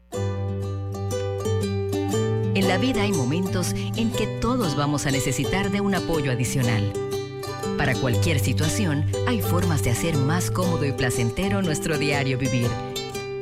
En 2.54 2.68
la 2.68 2.78
vida 2.78 3.02
hay 3.02 3.10
momentos 3.10 3.72
en 3.72 4.12
que 4.12 4.28
todos 4.40 4.76
vamos 4.76 5.06
a 5.06 5.10
necesitar 5.10 5.72
de 5.72 5.80
un 5.80 5.96
apoyo 5.96 6.30
adicional. 6.30 6.92
Para 7.76 7.96
cualquier 7.96 8.38
situación, 8.38 9.04
hay 9.26 9.42
formas 9.42 9.82
de 9.82 9.90
hacer 9.90 10.16
más 10.16 10.52
cómodo 10.52 10.84
y 10.84 10.92
placentero 10.92 11.60
nuestro 11.60 11.98
diario 11.98 12.38
vivir 12.38 12.68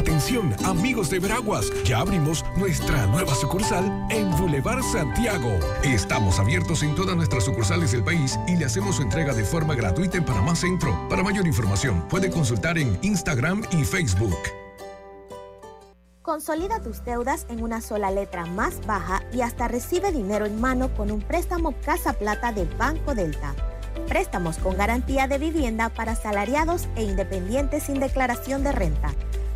Atención, 0.00 0.56
amigos 0.64 1.10
de 1.10 1.18
Veraguas, 1.18 1.70
ya 1.84 1.98
abrimos 1.98 2.42
nuestra 2.56 3.06
nueva 3.08 3.34
sucursal 3.34 3.84
en 4.08 4.30
Boulevard 4.30 4.82
Santiago. 4.82 5.50
Estamos 5.82 6.38
abiertos 6.38 6.82
en 6.82 6.94
todas 6.94 7.14
nuestras 7.14 7.44
sucursales 7.44 7.92
del 7.92 8.02
país 8.02 8.38
y 8.48 8.56
le 8.56 8.64
hacemos 8.64 8.96
su 8.96 9.02
entrega 9.02 9.34
de 9.34 9.44
forma 9.44 9.74
gratuita 9.74 10.16
en 10.16 10.24
Panamá 10.24 10.56
Centro. 10.56 10.98
Para 11.10 11.22
mayor 11.22 11.46
información, 11.46 12.00
puede 12.08 12.30
consultar 12.30 12.78
en 12.78 12.98
Instagram 13.02 13.62
y 13.72 13.84
Facebook. 13.84 14.38
Consolida 16.22 16.80
tus 16.80 17.04
deudas 17.04 17.44
en 17.50 17.62
una 17.62 17.82
sola 17.82 18.10
letra 18.10 18.46
más 18.46 18.86
baja 18.86 19.22
y 19.34 19.42
hasta 19.42 19.68
recibe 19.68 20.12
dinero 20.12 20.46
en 20.46 20.58
mano 20.62 20.94
con 20.94 21.10
un 21.10 21.20
préstamo 21.20 21.74
Casa 21.84 22.14
Plata 22.14 22.52
del 22.52 22.74
Banco 22.78 23.14
Delta. 23.14 23.54
Préstamos 24.08 24.56
con 24.56 24.78
garantía 24.78 25.28
de 25.28 25.36
vivienda 25.36 25.90
para 25.90 26.16
salariados 26.16 26.88
e 26.96 27.02
independientes 27.02 27.82
sin 27.82 28.00
declaración 28.00 28.64
de 28.64 28.72
renta 28.72 29.12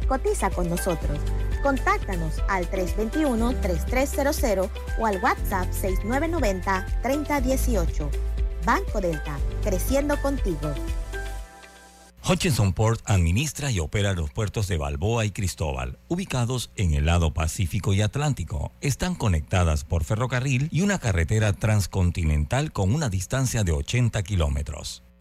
Cotiza 0.08 0.50
con 0.50 0.68
nosotros. 0.68 1.20
Contáctanos 1.62 2.42
al 2.48 2.68
321-3300 2.70 4.68
o 4.98 5.06
al 5.06 5.22
WhatsApp 5.22 5.70
6990-3018. 5.72 8.10
Banco 8.64 9.00
Delta, 9.00 9.38
creciendo 9.62 10.20
contigo. 10.20 10.74
Hutchinson 12.26 12.72
Port 12.72 13.02
administra 13.04 13.70
y 13.70 13.80
opera 13.80 14.14
los 14.14 14.30
puertos 14.30 14.66
de 14.66 14.78
Balboa 14.78 15.26
y 15.26 15.30
Cristóbal, 15.30 15.98
ubicados 16.08 16.70
en 16.74 16.94
el 16.94 17.04
lado 17.04 17.34
Pacífico 17.34 17.92
y 17.92 18.00
Atlántico. 18.00 18.72
Están 18.80 19.14
conectadas 19.14 19.84
por 19.84 20.04
ferrocarril 20.04 20.68
y 20.72 20.80
una 20.80 20.98
carretera 20.98 21.52
transcontinental 21.52 22.72
con 22.72 22.94
una 22.94 23.10
distancia 23.10 23.62
de 23.62 23.72
80 23.72 24.22
kilómetros. 24.22 25.02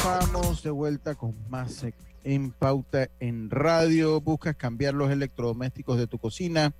Y 0.00 0.02
estamos 0.02 0.62
de 0.62 0.70
vuelta 0.70 1.14
con 1.14 1.34
más 1.50 1.84
en 2.24 2.52
Pauta 2.52 3.10
en 3.20 3.50
Radio. 3.50 4.18
Buscas 4.22 4.56
cambiar 4.56 4.94
los 4.94 5.10
electrodomésticos 5.10 5.98
de 5.98 6.06
tu 6.06 6.18
cocina. 6.18 6.72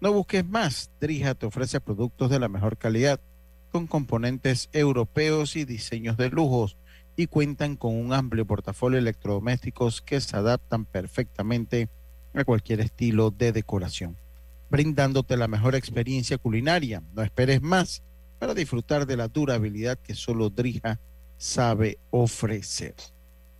No 0.00 0.12
busques 0.12 0.46
más. 0.46 0.92
Drija 1.00 1.34
te 1.34 1.46
ofrece 1.46 1.80
productos 1.80 2.30
de 2.30 2.38
la 2.38 2.48
mejor 2.48 2.78
calidad 2.78 3.20
con 3.72 3.88
componentes 3.88 4.68
europeos 4.72 5.56
y 5.56 5.64
diseños 5.64 6.16
de 6.16 6.30
lujos 6.30 6.76
y 7.16 7.26
cuentan 7.26 7.74
con 7.74 7.96
un 7.96 8.12
amplio 8.12 8.46
portafolio 8.46 8.96
de 8.96 9.02
electrodomésticos 9.02 10.00
que 10.00 10.20
se 10.20 10.36
adaptan 10.36 10.84
perfectamente 10.84 11.88
a 12.32 12.44
cualquier 12.44 12.80
estilo 12.80 13.32
de 13.32 13.50
decoración, 13.50 14.16
brindándote 14.70 15.36
la 15.36 15.48
mejor 15.48 15.74
experiencia 15.74 16.38
culinaria. 16.38 17.02
No 17.12 17.22
esperes 17.22 17.60
más 17.60 18.04
para 18.38 18.54
disfrutar 18.54 19.06
de 19.06 19.16
la 19.16 19.26
durabilidad 19.26 19.98
que 19.98 20.14
solo 20.14 20.48
Drija 20.48 21.00
sabe 21.42 21.98
ofrecer. 22.10 22.94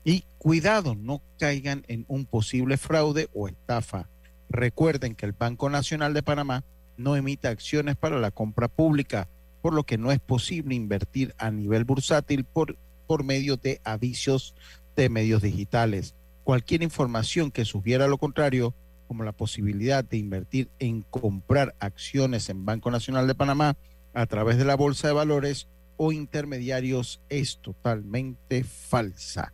Y 0.04 0.24
cuidado, 0.38 0.94
no 0.94 1.20
caigan 1.36 1.84
en 1.88 2.04
un 2.06 2.26
posible 2.26 2.76
fraude 2.76 3.28
o 3.34 3.48
estafa. 3.48 4.08
Recuerden 4.48 5.16
que 5.16 5.26
el 5.26 5.32
Banco 5.32 5.68
Nacional 5.68 6.14
de 6.14 6.22
Panamá 6.22 6.62
no 6.96 7.16
emite 7.16 7.48
acciones 7.48 7.96
para 7.96 8.20
la 8.20 8.30
compra 8.30 8.68
pública, 8.68 9.28
por 9.62 9.74
lo 9.74 9.82
que 9.82 9.98
no 9.98 10.12
es 10.12 10.20
posible 10.20 10.76
invertir 10.76 11.34
a 11.38 11.50
nivel 11.50 11.84
bursátil 11.84 12.44
por, 12.44 12.76
por 13.08 13.24
medio 13.24 13.56
de 13.56 13.80
avisos 13.82 14.54
de 14.94 15.08
medios 15.08 15.42
digitales. 15.42 16.14
Cualquier 16.44 16.84
información 16.84 17.50
que 17.50 17.64
sugiera 17.64 18.06
lo 18.06 18.18
contrario, 18.18 18.76
como 19.08 19.24
la 19.24 19.32
posibilidad 19.32 20.04
de 20.04 20.18
invertir 20.18 20.70
en 20.78 21.02
comprar 21.02 21.74
acciones 21.80 22.48
en 22.48 22.64
Banco 22.64 22.92
Nacional 22.92 23.26
de 23.26 23.34
Panamá 23.34 23.76
a 24.14 24.26
través 24.26 24.56
de 24.56 24.64
la 24.64 24.76
Bolsa 24.76 25.08
de 25.08 25.14
Valores 25.14 25.66
o 25.96 26.12
intermediarios, 26.12 27.20
es 27.28 27.58
totalmente 27.58 28.64
falsa. 28.64 29.52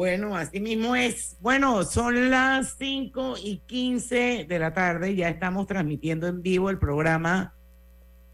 Bueno, 0.00 0.34
así 0.34 0.60
mismo 0.60 0.96
es. 0.96 1.36
Bueno, 1.40 1.84
son 1.84 2.30
las 2.30 2.76
5 2.78 3.34
y 3.42 3.58
15 3.66 4.46
de 4.48 4.58
la 4.58 4.72
tarde. 4.72 5.14
Ya 5.14 5.28
estamos 5.28 5.66
transmitiendo 5.66 6.26
en 6.26 6.40
vivo 6.40 6.70
el 6.70 6.78
programa 6.78 7.54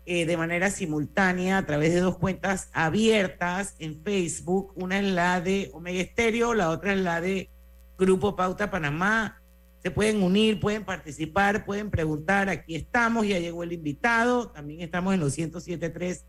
eh, 0.05 0.27
de 0.27 0.37
manera 0.37 0.71
simultánea 0.71 1.59
a 1.59 1.67
través 1.67 1.93
de 1.93 1.99
dos 1.99 2.19
cuentas 2.19 2.71
abiertas 2.73 3.75
en 3.81 4.01
Facebook. 4.05 4.73
Una 4.77 5.01
es 5.01 5.07
la 5.07 5.41
de 5.41 5.71
Omega 5.75 6.01
Estéreo, 6.01 6.55
la 6.55 6.71
otra 6.71 6.93
es 6.93 7.01
la 7.01 7.21
de 7.21 7.51
Grupo 7.99 8.37
Pauta 8.37 8.71
Panamá. 8.71 9.43
Se 9.83 9.91
pueden 9.91 10.23
unir, 10.23 10.61
pueden 10.61 10.85
participar, 10.85 11.65
pueden 11.65 11.91
preguntar. 11.91 12.49
Aquí 12.49 12.77
estamos, 12.77 13.27
ya 13.27 13.41
llegó 13.41 13.65
el 13.65 13.73
invitado. 13.73 14.51
También 14.51 14.83
estamos 14.83 15.15
en 15.15 15.19
los 15.19 15.37
107.3 15.37 16.23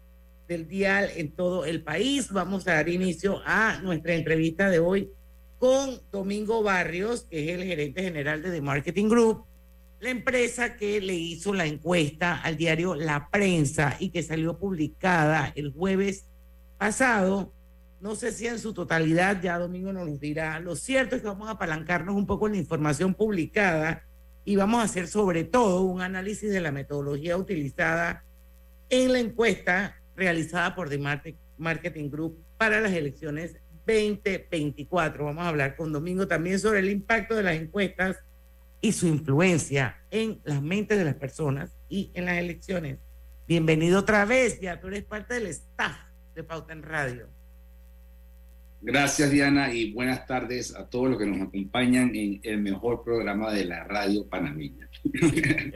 del 0.47 0.67
dial 0.67 1.09
en 1.15 1.31
todo 1.31 1.65
el 1.65 1.83
país. 1.83 2.31
Vamos 2.31 2.67
a 2.67 2.73
dar 2.73 2.89
inicio 2.89 3.41
a 3.45 3.79
nuestra 3.81 4.15
entrevista 4.15 4.69
de 4.69 4.79
hoy 4.79 5.11
con 5.59 5.99
Domingo 6.11 6.63
Barrios, 6.63 7.23
que 7.23 7.51
es 7.51 7.59
el 7.59 7.65
gerente 7.65 8.03
general 8.03 8.41
de 8.41 8.51
The 8.51 8.61
Marketing 8.61 9.09
Group, 9.09 9.45
la 9.99 10.09
empresa 10.09 10.75
que 10.75 11.01
le 11.01 11.15
hizo 11.15 11.53
la 11.53 11.65
encuesta 11.65 12.41
al 12.41 12.55
diario 12.55 12.93
La 12.95 13.29
Prensa 13.29 13.97
y 13.99 14.09
que 14.09 14.21
salió 14.21 14.57
publicada 14.57 15.51
el 15.55 15.71
jueves 15.71 16.25
pasado. 16.77 17.51
No 17.99 18.15
sé 18.15 18.31
si 18.31 18.45
en 18.45 18.59
su 18.59 18.73
totalidad, 18.73 19.41
ya 19.41 19.57
Domingo 19.57 19.91
nos 19.91 20.07
lo 20.07 20.17
dirá. 20.17 20.59
Lo 20.59 20.75
cierto 20.75 21.15
es 21.15 21.23
que 21.23 21.27
vamos 21.27 21.47
a 21.47 21.53
apalancarnos 21.53 22.15
un 22.15 22.27
poco 22.27 22.45
en 22.45 22.53
la 22.53 22.59
información 22.59 23.15
publicada 23.15 24.03
y 24.45 24.55
vamos 24.55 24.79
a 24.79 24.83
hacer 24.83 25.07
sobre 25.07 25.43
todo 25.43 25.81
un 25.81 26.01
análisis 26.01 26.51
de 26.51 26.61
la 26.61 26.71
metodología 26.71 27.35
utilizada 27.35 28.23
en 28.89 29.11
la 29.11 29.19
encuesta 29.19 29.96
realizada 30.17 30.75
por 30.75 30.89
The 30.89 30.99
Marketing 31.57 32.09
Group 32.09 32.43
para 32.57 32.81
las 32.81 32.91
elecciones 32.91 33.55
2024. 33.85 35.23
Vamos 35.23 35.43
a 35.45 35.49
hablar 35.49 35.75
con 35.77 35.93
Domingo 35.93 36.27
también 36.27 36.59
sobre 36.59 36.79
el 36.79 36.89
impacto 36.89 37.35
de 37.35 37.43
las 37.43 37.55
encuestas 37.55 38.17
y 38.81 38.91
su 38.91 39.07
influencia 39.07 39.97
en 40.11 40.41
las 40.43 40.61
mentes 40.61 40.97
de 40.97 41.05
las 41.05 41.15
personas 41.15 41.71
y 41.87 42.11
en 42.13 42.25
las 42.25 42.37
elecciones. 42.37 42.97
Bienvenido 43.47 43.99
otra 43.99 44.25
vez, 44.25 44.59
ya 44.59 44.79
tú 44.81 44.87
eres 44.87 45.05
parte 45.05 45.35
del 45.35 45.47
staff 45.47 45.95
de 46.35 46.43
Pauta 46.43 46.73
en 46.73 46.83
Radio. 46.83 47.29
Gracias 48.81 49.31
Diana 49.31 49.73
y 49.73 49.93
buenas 49.93 50.25
tardes 50.27 50.75
a 50.75 50.85
todos 50.87 51.09
los 51.09 51.17
que 51.17 51.25
nos 51.25 51.47
acompañan 51.47 52.15
en 52.15 52.39
el 52.43 52.61
mejor 52.61 53.03
programa 53.03 53.51
de 53.51 53.65
la 53.65 53.83
radio 53.83 54.27
panameña. 54.27 54.89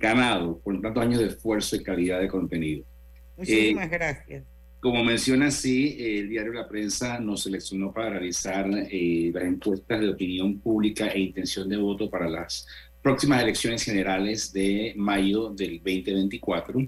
Ganado 0.00 0.58
por 0.58 0.80
tantos 0.80 1.02
años 1.02 1.20
de 1.20 1.26
esfuerzo 1.26 1.76
y 1.76 1.82
calidad 1.82 2.20
de 2.20 2.28
contenido. 2.28 2.84
Muchísimas 3.38 3.86
eh, 3.86 3.88
gracias. 3.88 4.44
Como 4.80 5.02
menciona, 5.02 5.50
sí, 5.50 5.96
el 5.98 6.28
diario 6.28 6.52
La 6.52 6.68
Prensa 6.68 7.18
nos 7.18 7.42
seleccionó 7.42 7.92
para 7.92 8.10
realizar 8.10 8.70
eh, 8.72 9.30
las 9.34 9.42
encuestas 9.42 10.00
de 10.00 10.10
opinión 10.10 10.60
pública 10.60 11.08
e 11.08 11.18
intención 11.18 11.68
de 11.68 11.76
voto 11.76 12.08
para 12.08 12.28
las 12.28 12.64
próximas 13.02 13.42
elecciones 13.42 13.82
generales 13.82 14.52
de 14.52 14.92
mayo 14.96 15.50
del 15.50 15.78
2024 15.78 16.80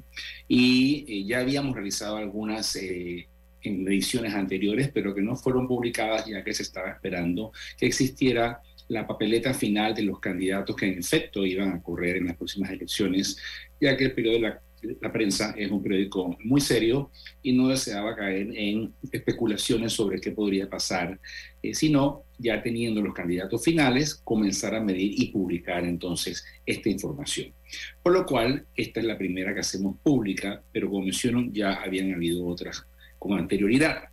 y 0.46 1.04
eh, 1.08 1.24
ya 1.24 1.40
habíamos 1.40 1.74
realizado 1.74 2.16
algunas 2.16 2.76
eh, 2.76 3.26
en 3.62 3.88
ediciones 3.88 4.34
anteriores, 4.34 4.90
pero 4.92 5.12
que 5.12 5.22
no 5.22 5.34
fueron 5.34 5.66
publicadas 5.66 6.26
ya 6.26 6.44
que 6.44 6.54
se 6.54 6.62
estaba 6.62 6.90
esperando 6.90 7.52
que 7.76 7.86
existiera 7.86 8.60
la 8.86 9.06
papeleta 9.06 9.52
final 9.52 9.94
de 9.94 10.02
los 10.02 10.20
candidatos 10.20 10.76
que 10.76 10.86
en 10.86 10.98
efecto 10.98 11.44
iban 11.44 11.72
a 11.72 11.82
correr 11.82 12.16
en 12.16 12.26
las 12.26 12.36
próximas 12.36 12.70
elecciones, 12.70 13.36
ya 13.80 13.96
que 13.96 14.04
el 14.04 14.12
periodo 14.12 14.34
de 14.34 14.40
la 14.42 14.60
la 15.00 15.12
prensa 15.12 15.54
es 15.56 15.70
un 15.70 15.82
periódico 15.82 16.36
muy 16.44 16.60
serio 16.60 17.10
y 17.42 17.52
no 17.52 17.68
deseaba 17.68 18.16
caer 18.16 18.50
en 18.54 18.92
especulaciones 19.12 19.92
sobre 19.92 20.20
qué 20.20 20.32
podría 20.32 20.68
pasar, 20.68 21.18
eh, 21.62 21.74
sino 21.74 22.24
ya 22.38 22.62
teniendo 22.62 23.00
los 23.02 23.14
candidatos 23.14 23.62
finales, 23.62 24.14
comenzar 24.14 24.74
a 24.74 24.80
medir 24.80 25.12
y 25.20 25.30
publicar 25.30 25.84
entonces 25.84 26.44
esta 26.64 26.88
información. 26.88 27.52
Por 28.02 28.12
lo 28.12 28.24
cual, 28.24 28.66
esta 28.76 29.00
es 29.00 29.06
la 29.06 29.18
primera 29.18 29.52
que 29.54 29.60
hacemos 29.60 29.96
pública, 30.02 30.62
pero 30.72 30.88
como 30.88 31.04
menciono, 31.04 31.46
ya 31.52 31.74
habían 31.74 32.14
habido 32.14 32.46
otras 32.46 32.86
con 33.18 33.38
anterioridad. 33.38 34.04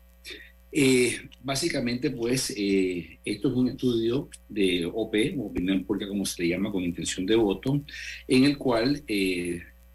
Eh, 0.71 1.17
básicamente, 1.41 2.11
pues, 2.11 2.53
eh, 2.55 3.17
esto 3.23 3.49
es 3.49 3.55
un 3.55 3.69
estudio 3.69 4.29
de 4.49 4.85
OP, 4.85 5.15
opinión 5.39 5.85
pública 5.85 6.09
como 6.09 6.25
se 6.25 6.43
le 6.43 6.49
llama, 6.49 6.71
con 6.71 6.83
intención 6.83 7.25
de 7.25 7.35
voto, 7.35 7.81
en 8.27 8.43
el 8.43 8.57
cual 8.57 9.01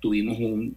tuvimos 0.02 0.38
un 0.38 0.76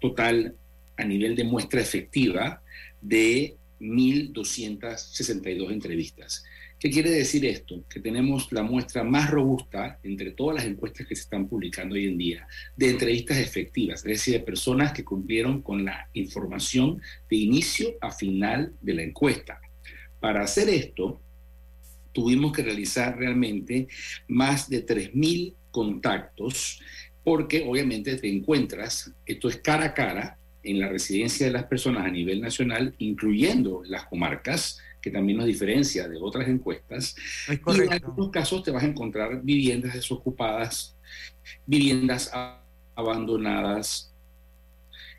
total 0.00 0.54
a 0.96 1.04
nivel 1.04 1.34
de 1.36 1.44
muestra 1.44 1.80
efectiva 1.80 2.60
de 3.00 3.56
1.262 3.80 5.72
entrevistas. 5.72 6.44
¿Qué 6.80 6.90
quiere 6.90 7.10
decir 7.10 7.44
esto? 7.46 7.84
Que 7.88 8.00
tenemos 8.00 8.52
la 8.52 8.62
muestra 8.62 9.02
más 9.02 9.30
robusta 9.30 9.98
entre 10.02 10.32
todas 10.32 10.56
las 10.56 10.64
encuestas 10.64 11.06
que 11.06 11.16
se 11.16 11.22
están 11.22 11.48
publicando 11.48 11.94
hoy 11.94 12.06
en 12.06 12.18
día 12.18 12.46
de 12.76 12.90
entrevistas 12.90 13.38
efectivas, 13.38 14.00
es 14.00 14.04
decir, 14.04 14.34
de 14.34 14.40
personas 14.40 14.92
que 14.92 15.04
cumplieron 15.04 15.62
con 15.62 15.84
la 15.84 16.08
información 16.12 17.00
de 17.28 17.36
inicio 17.36 17.94
a 18.00 18.12
final 18.12 18.74
de 18.80 18.94
la 18.94 19.02
encuesta. 19.02 19.60
Para 20.20 20.42
hacer 20.42 20.68
esto, 20.68 21.20
tuvimos 22.12 22.52
que 22.52 22.62
realizar 22.62 23.16
realmente 23.16 23.88
más 24.28 24.68
de 24.68 24.84
3.000 24.84 25.54
contactos 25.70 26.80
porque 27.28 27.62
obviamente 27.68 28.16
te 28.16 28.26
encuentras, 28.26 29.12
esto 29.26 29.50
es 29.50 29.58
cara 29.58 29.84
a 29.84 29.92
cara, 29.92 30.38
en 30.62 30.80
la 30.80 30.88
residencia 30.88 31.44
de 31.44 31.52
las 31.52 31.64
personas 31.64 32.06
a 32.06 32.10
nivel 32.10 32.40
nacional, 32.40 32.94
incluyendo 32.96 33.82
las 33.84 34.06
comarcas, 34.06 34.80
que 35.02 35.10
también 35.10 35.36
nos 35.36 35.46
diferencia 35.46 36.08
de 36.08 36.16
otras 36.18 36.48
encuestas. 36.48 37.14
y 37.46 37.80
en 37.82 37.92
algunos 37.92 38.30
casos 38.30 38.62
te 38.62 38.70
vas 38.70 38.82
a 38.82 38.86
encontrar 38.86 39.42
viviendas 39.42 39.92
desocupadas, 39.92 40.96
viviendas 41.66 42.32
abandonadas, 42.94 44.10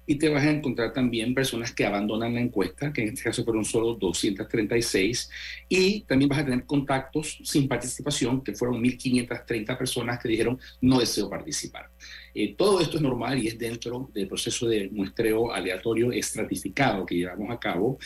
y 0.09 0.15
te 0.15 0.27
vas 0.27 0.43
a 0.43 0.49
encontrar 0.49 0.91
también 0.91 1.35
personas 1.35 1.71
que 1.71 1.85
abandonan 1.85 2.33
la 2.33 2.41
encuesta, 2.41 2.91
que 2.91 3.03
en 3.03 3.09
este 3.09 3.25
caso 3.25 3.43
fueron 3.43 3.63
solo 3.63 3.93
236, 3.93 5.29
y 5.69 6.01
también 6.01 6.27
vas 6.27 6.39
a 6.39 6.45
tener 6.45 6.65
contactos 6.65 7.39
sin 7.43 7.67
participación, 7.67 8.43
que 8.43 8.55
fueron 8.55 8.81
1.530 8.81 9.77
personas 9.77 10.17
que 10.17 10.27
dijeron 10.27 10.57
no 10.81 10.99
deseo 10.99 11.29
participar. 11.29 11.91
Eh, 12.33 12.55
todo 12.57 12.81
esto 12.81 12.97
es 12.97 13.03
normal 13.03 13.37
y 13.37 13.49
es 13.49 13.59
dentro 13.59 14.09
del 14.11 14.27
proceso 14.27 14.67
de 14.67 14.89
muestreo 14.89 15.53
aleatorio 15.53 16.11
estratificado 16.11 17.05
que 17.05 17.13
llevamos 17.13 17.51
a 17.51 17.59
cabo, 17.59 17.99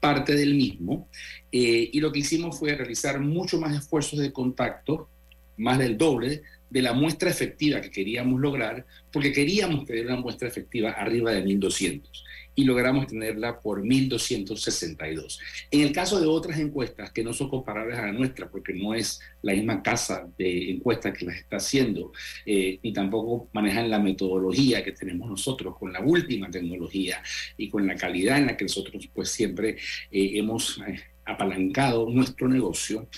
parte 0.00 0.34
del 0.34 0.54
mismo, 0.54 1.10
eh, 1.52 1.90
y 1.92 2.00
lo 2.00 2.10
que 2.10 2.20
hicimos 2.20 2.58
fue 2.58 2.74
realizar 2.74 3.20
mucho 3.20 3.60
más 3.60 3.76
esfuerzos 3.76 4.18
de 4.18 4.32
contacto, 4.32 5.10
más 5.58 5.78
del 5.78 5.98
doble 5.98 6.40
de 6.70 6.82
la 6.82 6.92
muestra 6.92 7.30
efectiva 7.30 7.80
que 7.80 7.90
queríamos 7.90 8.40
lograr, 8.40 8.86
porque 9.12 9.32
queríamos 9.32 9.84
tener 9.84 10.06
una 10.06 10.16
muestra 10.16 10.48
efectiva 10.48 10.92
arriba 10.92 11.32
de 11.32 11.42
1200 11.42 12.24
y 12.54 12.64
logramos 12.64 13.06
tenerla 13.06 13.60
por 13.60 13.82
1262. 13.82 15.40
En 15.70 15.80
el 15.80 15.92
caso 15.92 16.20
de 16.20 16.26
otras 16.26 16.58
encuestas 16.58 17.12
que 17.12 17.22
no 17.22 17.32
son 17.32 17.48
comparables 17.48 17.98
a 17.98 18.06
la 18.06 18.12
nuestra, 18.12 18.50
porque 18.50 18.74
no 18.74 18.94
es 18.94 19.20
la 19.42 19.54
misma 19.54 19.82
casa 19.82 20.28
de 20.36 20.70
encuestas 20.72 21.16
que 21.16 21.24
las 21.24 21.36
está 21.36 21.56
haciendo, 21.56 22.12
eh, 22.44 22.78
tampoco 22.92 23.48
manejan 23.52 23.88
la 23.88 23.98
metodología 23.98 24.84
que 24.84 24.92
tenemos 24.92 25.30
nosotros 25.30 25.76
con 25.78 25.92
la 25.92 26.00
última 26.00 26.50
tecnología 26.50 27.22
y 27.56 27.68
con 27.68 27.86
la 27.86 27.94
calidad 27.94 28.38
en 28.38 28.46
la 28.46 28.56
que 28.56 28.64
nosotros 28.64 29.08
pues 29.14 29.30
siempre 29.30 29.76
eh, 30.10 30.32
hemos 30.34 30.78
eh, 30.86 31.00
apalancado 31.24 32.10
nuestro 32.10 32.48
negocio, 32.48 33.08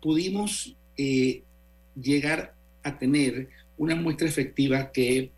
pudimos 0.00 0.76
llegar 2.00 2.54
a 2.82 2.98
tener 2.98 3.48
una 3.76 3.94
muestra 3.94 4.28
efectiva 4.28 4.92
que 4.92 5.30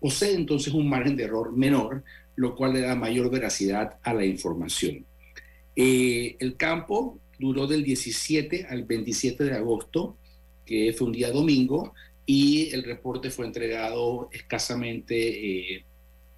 posee 0.00 0.34
entonces 0.34 0.72
un 0.72 0.88
margen 0.88 1.16
de 1.16 1.24
error 1.24 1.52
menor, 1.56 2.04
lo 2.36 2.54
cual 2.54 2.74
le 2.74 2.80
da 2.80 2.94
mayor 2.94 3.30
veracidad 3.30 3.98
a 4.02 4.12
la 4.12 4.24
información. 4.24 5.04
Eh, 5.76 6.36
el 6.38 6.56
campo 6.56 7.18
duró 7.38 7.66
del 7.66 7.82
17 7.82 8.66
al 8.68 8.84
27 8.84 9.44
de 9.44 9.54
agosto, 9.54 10.16
que 10.64 10.92
fue 10.92 11.06
un 11.08 11.12
día 11.12 11.30
domingo, 11.30 11.94
y 12.26 12.70
el 12.72 12.84
reporte 12.84 13.30
fue 13.30 13.46
entregado 13.46 14.28
escasamente, 14.32 15.74
eh, 15.76 15.84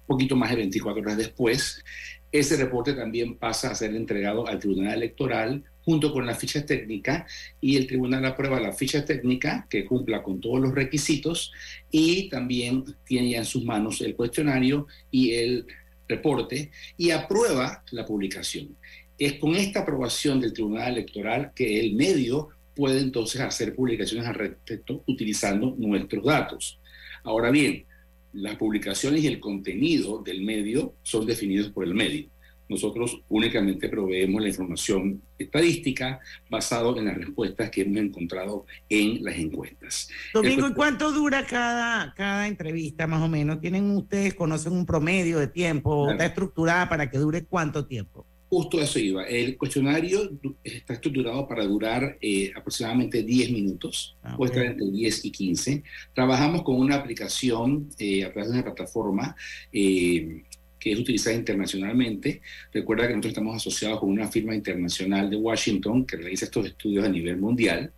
poquito 0.05 0.35
más 0.35 0.49
de 0.49 0.57
24 0.57 1.01
horas 1.01 1.17
después. 1.17 1.83
Ese 2.31 2.57
reporte 2.57 2.93
también 2.93 3.35
pasa 3.35 3.71
a 3.71 3.75
ser 3.75 3.95
entregado 3.95 4.47
al 4.47 4.59
Tribunal 4.59 4.95
Electoral 4.95 5.63
junto 5.87 6.11
con 6.11 6.25
la 6.25 6.35
ficha 6.35 6.65
técnica 6.65 7.25
y 7.61 7.77
el 7.77 7.87
tribunal 7.87 8.25
aprueba 8.25 8.59
la 8.59 8.73
ficha 8.73 9.05
técnica 9.05 9.65
que 9.69 9.85
cumpla 9.85 10.21
con 10.21 10.41
todos 10.41 10.59
los 10.59 10.75
requisitos 10.75 11.53
y 11.89 12.27
también 12.27 12.83
tiene 13.05 13.29
ya 13.29 13.37
en 13.37 13.45
sus 13.45 13.63
manos 13.63 14.01
el 14.01 14.13
cuestionario 14.13 14.87
y 15.09 15.31
el 15.31 15.65
reporte 16.05 16.71
y 16.97 17.11
aprueba 17.11 17.85
la 17.91 18.05
publicación. 18.05 18.75
Es 19.17 19.35
con 19.35 19.55
esta 19.55 19.79
aprobación 19.79 20.41
del 20.41 20.51
Tribunal 20.51 20.91
Electoral 20.91 21.53
que 21.55 21.79
el 21.79 21.95
medio 21.95 22.49
puede 22.75 22.99
entonces 22.99 23.39
hacer 23.39 23.73
publicaciones 23.73 24.27
al 24.27 24.35
respecto 24.35 25.05
utilizando 25.07 25.73
nuestros 25.77 26.25
datos. 26.25 26.81
Ahora 27.23 27.49
bien, 27.49 27.85
las 28.33 28.57
publicaciones 28.57 29.23
y 29.23 29.27
el 29.27 29.39
contenido 29.39 30.21
del 30.21 30.41
medio 30.41 30.95
son 31.01 31.25
definidos 31.25 31.69
por 31.69 31.85
el 31.85 31.93
medio. 31.93 32.27
Nosotros 32.69 33.21
únicamente 33.29 33.89
proveemos 33.89 34.41
la 34.41 34.49
información 34.49 35.21
estadística 35.37 36.19
basado 36.49 36.97
en 36.97 37.05
las 37.05 37.17
respuestas 37.17 37.69
que 37.69 37.81
hemos 37.81 37.97
encontrado 37.97 38.65
en 38.89 39.23
las 39.23 39.37
encuestas. 39.37 40.09
Domingo, 40.33 40.67
¿y 40.67 40.73
cuánto 40.73 41.11
dura 41.11 41.45
cada, 41.45 42.13
cada 42.15 42.47
entrevista 42.47 43.07
más 43.07 43.21
o 43.21 43.27
menos? 43.27 43.61
¿Tienen 43.61 43.91
ustedes, 43.91 44.33
conocen 44.33 44.73
un 44.73 44.85
promedio 44.85 45.39
de 45.39 45.47
tiempo? 45.47 46.11
¿Está 46.11 46.25
estructurada 46.25 46.89
para 46.89 47.09
que 47.09 47.17
dure 47.17 47.45
cuánto 47.45 47.85
tiempo? 47.85 48.25
Justo 48.49 48.79
eso 48.79 48.97
iba. 48.97 49.25
El 49.25 49.57
cuestionario 49.57 50.31
está 50.63 50.93
estructurado 50.93 51.47
para 51.47 51.65
durar 51.65 52.17
eh, 52.21 52.51
aproximadamente 52.55 53.21
10 53.21 53.51
minutos, 53.51 54.15
ah, 54.23 54.37
puede 54.37 54.53
estar 54.53 54.65
entre 54.65 54.89
10 54.89 55.25
y 55.25 55.31
15. 55.31 55.83
Trabajamos 56.13 56.63
con 56.63 56.75
una 56.75 56.95
aplicación 56.95 57.89
eh, 57.99 58.23
a 58.23 58.31
través 58.31 58.49
de 58.49 58.53
una 58.53 58.63
plataforma 58.63 59.35
eh, 59.73 60.43
que 60.79 60.91
es 60.91 60.99
utilizada 60.99 61.35
internacionalmente. 61.35 62.41
Recuerda 62.73 63.07
que 63.07 63.13
nosotros 63.13 63.31
estamos 63.31 63.55
asociados 63.55 63.99
con 63.99 64.09
una 64.09 64.27
firma 64.27 64.55
internacional 64.55 65.29
de 65.29 65.37
Washington 65.37 66.05
que 66.05 66.17
realiza 66.17 66.45
estos 66.45 66.67
estudios 66.67 67.05
a 67.05 67.09
nivel 67.09 67.37
mundial. 67.37 67.91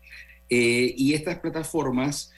y 0.52 1.14
estas 1.14 1.40
plataformas 1.40 2.32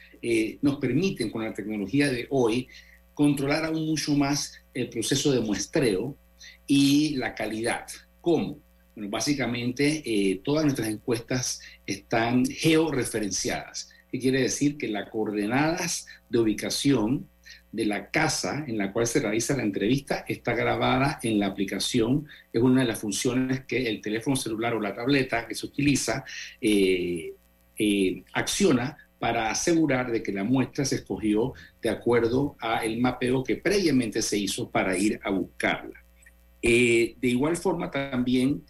nos 0.61 0.77
permiten, 0.77 1.29
con 1.29 1.43
la 1.43 1.53
tecnología 1.53 2.09
de 2.11 2.27
hoy, 2.29 2.67
controlar 3.13 3.65
aún 3.65 3.85
mucho 3.85 4.15
más 4.15 4.53
el 4.73 4.89
proceso 4.89 5.31
de 5.31 5.41
muestreo 5.41 6.17
y 6.67 7.15
la 7.15 7.35
calidad. 7.35 7.85
¿Cómo? 8.19 8.59
Bueno, 8.95 9.09
básicamente 9.09 10.03
eh, 10.05 10.41
todas 10.43 10.63
nuestras 10.63 10.89
encuestas 10.89 11.61
están 11.85 12.45
georreferenciadas. 12.45 13.89
¿Qué 14.11 14.19
quiere 14.19 14.41
decir? 14.41 14.77
Que 14.77 14.87
las 14.87 15.09
coordenadas 15.09 16.07
de 16.29 16.39
ubicación 16.39 17.27
de 17.71 17.85
la 17.85 18.09
casa 18.09 18.65
en 18.67 18.77
la 18.77 18.91
cual 18.91 19.07
se 19.07 19.19
realiza 19.19 19.55
la 19.55 19.63
entrevista 19.63 20.25
está 20.27 20.53
grabada 20.53 21.19
en 21.23 21.39
la 21.39 21.47
aplicación. 21.47 22.27
Es 22.51 22.61
una 22.61 22.81
de 22.81 22.87
las 22.87 22.99
funciones 22.99 23.65
que 23.65 23.87
el 23.87 24.01
teléfono 24.01 24.35
celular 24.35 24.73
o 24.75 24.79
la 24.79 24.93
tableta 24.93 25.47
que 25.47 25.55
se 25.55 25.65
utiliza 25.65 26.23
eh, 26.59 27.33
eh, 27.77 28.23
acciona 28.33 28.97
para 29.19 29.51
asegurar 29.51 30.11
de 30.11 30.23
que 30.23 30.33
la 30.33 30.43
muestra 30.43 30.83
se 30.83 30.95
escogió 30.95 31.53
de 31.81 31.89
acuerdo 31.89 32.55
a 32.59 32.83
el 32.83 32.99
mapeo 32.99 33.43
que 33.43 33.55
previamente 33.55 34.21
se 34.21 34.37
hizo 34.37 34.69
para 34.69 34.97
ir 34.97 35.19
a 35.23 35.29
buscarla. 35.29 36.03
Eh, 36.61 37.15
de 37.19 37.27
igual 37.27 37.55
forma 37.55 37.89
también, 37.89 38.63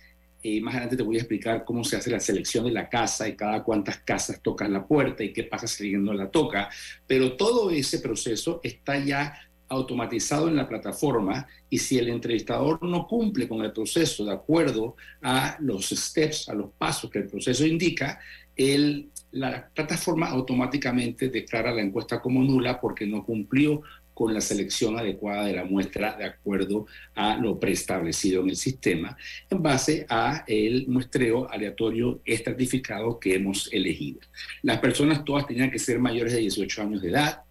eh, 0.43 0.59
más 0.61 0.73
adelante 0.73 0.97
te 0.97 1.03
voy 1.03 1.17
a 1.17 1.19
explicar 1.19 1.63
cómo 1.63 1.83
se 1.83 1.97
hace 1.97 2.09
la 2.09 2.19
selección 2.19 2.65
de 2.65 2.71
la 2.71 2.89
casa 2.89 3.27
y 3.27 3.35
cada 3.35 3.63
cuántas 3.63 3.99
casas 3.99 4.41
tocan 4.41 4.73
la 4.73 4.85
puerta 4.85 5.23
y 5.23 5.33
qué 5.33 5.43
pasa 5.43 5.67
si 5.67 5.83
alguien 5.83 6.03
no 6.03 6.13
la 6.13 6.31
toca, 6.31 6.69
pero 7.05 7.35
todo 7.37 7.69
ese 7.69 7.99
proceso 7.99 8.59
está 8.63 8.97
ya 8.97 9.33
automatizado 9.67 10.49
en 10.49 10.57
la 10.57 10.67
plataforma 10.67 11.47
y 11.69 11.77
si 11.77 11.97
el 11.97 12.09
entrevistador 12.09 12.83
no 12.83 13.07
cumple 13.07 13.47
con 13.47 13.63
el 13.63 13.71
proceso 13.71 14.25
de 14.25 14.33
acuerdo 14.33 14.95
a 15.21 15.55
los 15.59 15.89
steps, 15.89 16.49
a 16.49 16.53
los 16.53 16.71
pasos 16.77 17.09
que 17.09 17.19
el 17.19 17.27
proceso 17.27 17.65
indica, 17.65 18.19
el, 18.55 19.09
la 19.31 19.69
plataforma 19.73 20.27
automáticamente 20.27 21.29
declara 21.29 21.71
la 21.71 21.81
encuesta 21.81 22.21
como 22.21 22.43
nula 22.43 22.81
porque 22.81 23.07
no 23.07 23.23
cumplió 23.23 23.81
con 24.21 24.35
la 24.35 24.41
selección 24.41 24.99
adecuada 24.99 25.45
de 25.45 25.53
la 25.53 25.65
muestra 25.65 26.15
de 26.15 26.25
acuerdo 26.25 26.85
a 27.15 27.37
lo 27.37 27.59
preestablecido 27.59 28.43
en 28.43 28.49
el 28.49 28.55
sistema 28.55 29.17
en 29.49 29.63
base 29.63 30.05
a 30.09 30.43
el 30.45 30.87
muestreo 30.87 31.49
aleatorio 31.49 32.21
estratificado 32.23 33.19
que 33.19 33.33
hemos 33.33 33.67
elegido. 33.73 34.19
Las 34.61 34.77
personas 34.77 35.25
todas 35.25 35.47
tenían 35.47 35.71
que 35.71 35.79
ser 35.79 35.97
mayores 35.97 36.33
de 36.33 36.39
18 36.41 36.81
años 36.83 37.01
de 37.01 37.09
edad 37.09 37.41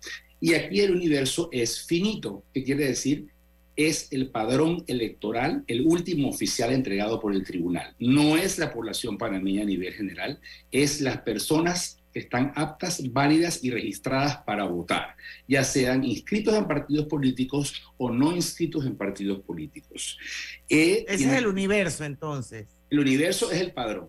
y 0.40 0.54
aquí 0.54 0.78
el 0.78 0.92
universo 0.92 1.48
es 1.50 1.84
finito, 1.84 2.44
que 2.54 2.62
quiere 2.62 2.86
decir 2.86 3.26
es 3.74 4.06
el 4.12 4.28
padrón 4.28 4.84
electoral, 4.86 5.64
el 5.66 5.80
último 5.84 6.28
oficial 6.28 6.72
entregado 6.72 7.18
por 7.18 7.34
el 7.34 7.42
tribunal. 7.42 7.96
No 7.98 8.36
es 8.36 8.58
la 8.58 8.72
población 8.72 9.18
panameña 9.18 9.62
a 9.62 9.66
nivel 9.66 9.92
general, 9.92 10.38
es 10.70 11.00
las 11.00 11.22
personas 11.22 11.99
están 12.14 12.52
aptas, 12.56 13.02
válidas 13.12 13.62
y 13.62 13.70
registradas 13.70 14.38
para 14.38 14.64
votar, 14.64 15.16
ya 15.46 15.64
sean 15.64 16.04
inscritos 16.04 16.54
en 16.54 16.66
partidos 16.66 17.06
políticos 17.06 17.82
o 17.96 18.10
no 18.10 18.32
inscritos 18.34 18.84
en 18.86 18.96
partidos 18.96 19.40
políticos. 19.40 20.18
Eh, 20.68 21.04
Ese 21.08 21.26
es 21.26 21.32
el 21.32 21.46
universo 21.46 22.04
entonces. 22.04 22.66
El 22.90 23.00
universo 23.00 23.50
es 23.50 23.60
el 23.60 23.72
padrón. 23.72 24.08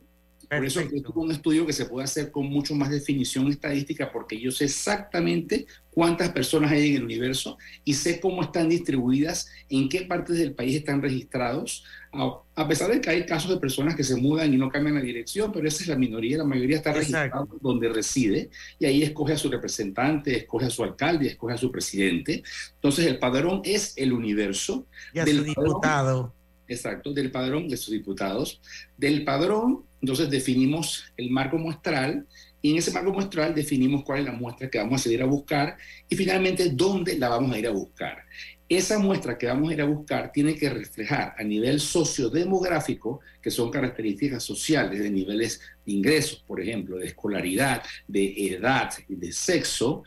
Por 0.52 0.66
eso 0.66 0.82
es 0.82 0.92
un 1.16 1.32
estudio 1.32 1.66
que 1.66 1.72
se 1.72 1.86
puede 1.86 2.04
hacer 2.04 2.30
con 2.30 2.48
mucho 2.48 2.76
más 2.76 2.90
definición 2.90 3.48
estadística, 3.48 4.12
porque 4.12 4.38
yo 4.38 4.52
sé 4.52 4.66
exactamente 4.66 5.66
cuántas 5.92 6.28
personas 6.34 6.74
hay 6.74 6.90
en 6.90 6.96
el 6.98 7.04
universo 7.06 7.58
y 7.86 7.94
sé 7.94 8.20
cómo 8.20 8.42
están 8.42 8.68
distribuidas, 8.68 9.50
en 9.70 9.88
qué 9.88 10.02
partes 10.02 10.38
del 10.38 10.54
país 10.54 10.76
están 10.76 11.02
registrados, 11.02 11.86
a, 12.12 12.68
pesar 12.68 12.92
de 12.92 13.00
que 13.00 13.10
hay 13.10 13.26
casos 13.26 13.50
de 13.50 13.62
personas 13.62 13.96
que 13.96 14.04
se 14.04 14.18
mudan 14.18 14.54
y 14.54 14.58
no 14.58 14.70
cambian 14.70 14.96
la 14.96 15.02
dirección, 15.02 15.54
pero 15.54 15.66
esa 15.66 15.84
es 15.84 15.88
la 15.88 15.96
minoría, 15.96 16.40
la 16.40 16.44
mayoría 16.44 16.76
está 16.76 16.92
registrada 16.92 17.48
donde 17.62 17.88
reside 17.88 18.50
y 18.78 18.86
ahí 18.86 19.04
escoge 19.04 19.32
a 19.32 19.38
su 19.38 19.50
representante, 19.50 20.36
escoge 20.36 20.66
a 20.66 20.70
su 20.70 20.84
alcalde, 20.84 21.28
escoge 21.28 21.54
a 21.54 21.58
su 21.58 21.72
presidente. 21.72 22.44
Entonces 22.74 23.06
el 23.06 23.20
padrón 23.20 23.62
es 23.64 23.94
el 23.96 24.12
universo. 24.12 24.86
Y 25.14 25.20
a 25.20 25.24
del 25.24 25.46
diputado. 25.46 26.34
exacto, 26.68 27.14
del 27.14 27.32
padrón 27.32 27.70
de 27.70 27.78
sus 27.78 27.94
diputados. 27.94 28.60
Del 28.98 29.24
padrón 29.24 29.86
entonces 30.02 30.30
definimos 30.30 31.06
el 31.16 31.30
marco 31.30 31.58
muestral 31.58 32.26
y 32.62 32.72
en 32.72 32.78
ese 32.78 32.92
marco 32.92 33.12
muestral 33.12 33.56
definimos 33.56 34.04
cuál 34.04 34.20
es 34.20 34.26
la 34.26 34.32
muestra 34.34 34.70
que 34.70 34.78
vamos 34.78 35.02
a 35.02 35.04
seguir 35.04 35.22
a 35.22 35.26
buscar 35.26 35.78
y 36.10 36.16
finalmente 36.16 36.70
dónde 36.70 37.18
la 37.18 37.30
vamos 37.30 37.54
a 37.54 37.60
ir 37.60 37.68
a 37.68 37.72
buscar. 37.72 38.26
Esa 38.70 39.00
muestra 39.00 39.38
que 39.38 39.48
vamos 39.48 39.70
a 39.70 39.74
ir 39.74 39.82
a 39.82 39.86
buscar 39.86 40.32
tiene 40.32 40.56
que 40.56 40.70
reflejar 40.70 41.36
a 41.38 41.44
nivel 41.44 41.80
sociodemográfico, 41.80 43.20
que 43.42 43.52
son 43.52 43.70
características 43.70 44.44
sociales 44.44 45.00
de 45.00 45.10
niveles 45.10 45.60
de 45.86 45.92
ingresos, 45.92 46.44
por 46.48 46.62
ejemplo, 46.62 46.98
de 46.98 47.08
escolaridad, 47.08 47.84
de 48.08 48.54
edad 48.54 48.92
de 49.08 49.32
sexo, 49.34 50.04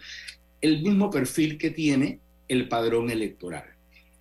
el 0.61 0.83
mismo 0.83 1.11
perfil 1.11 1.59
que 1.59 1.71
tiene 1.71 2.21
el 2.49 2.69
padrón 2.69 3.11
electoral. 3.11 3.65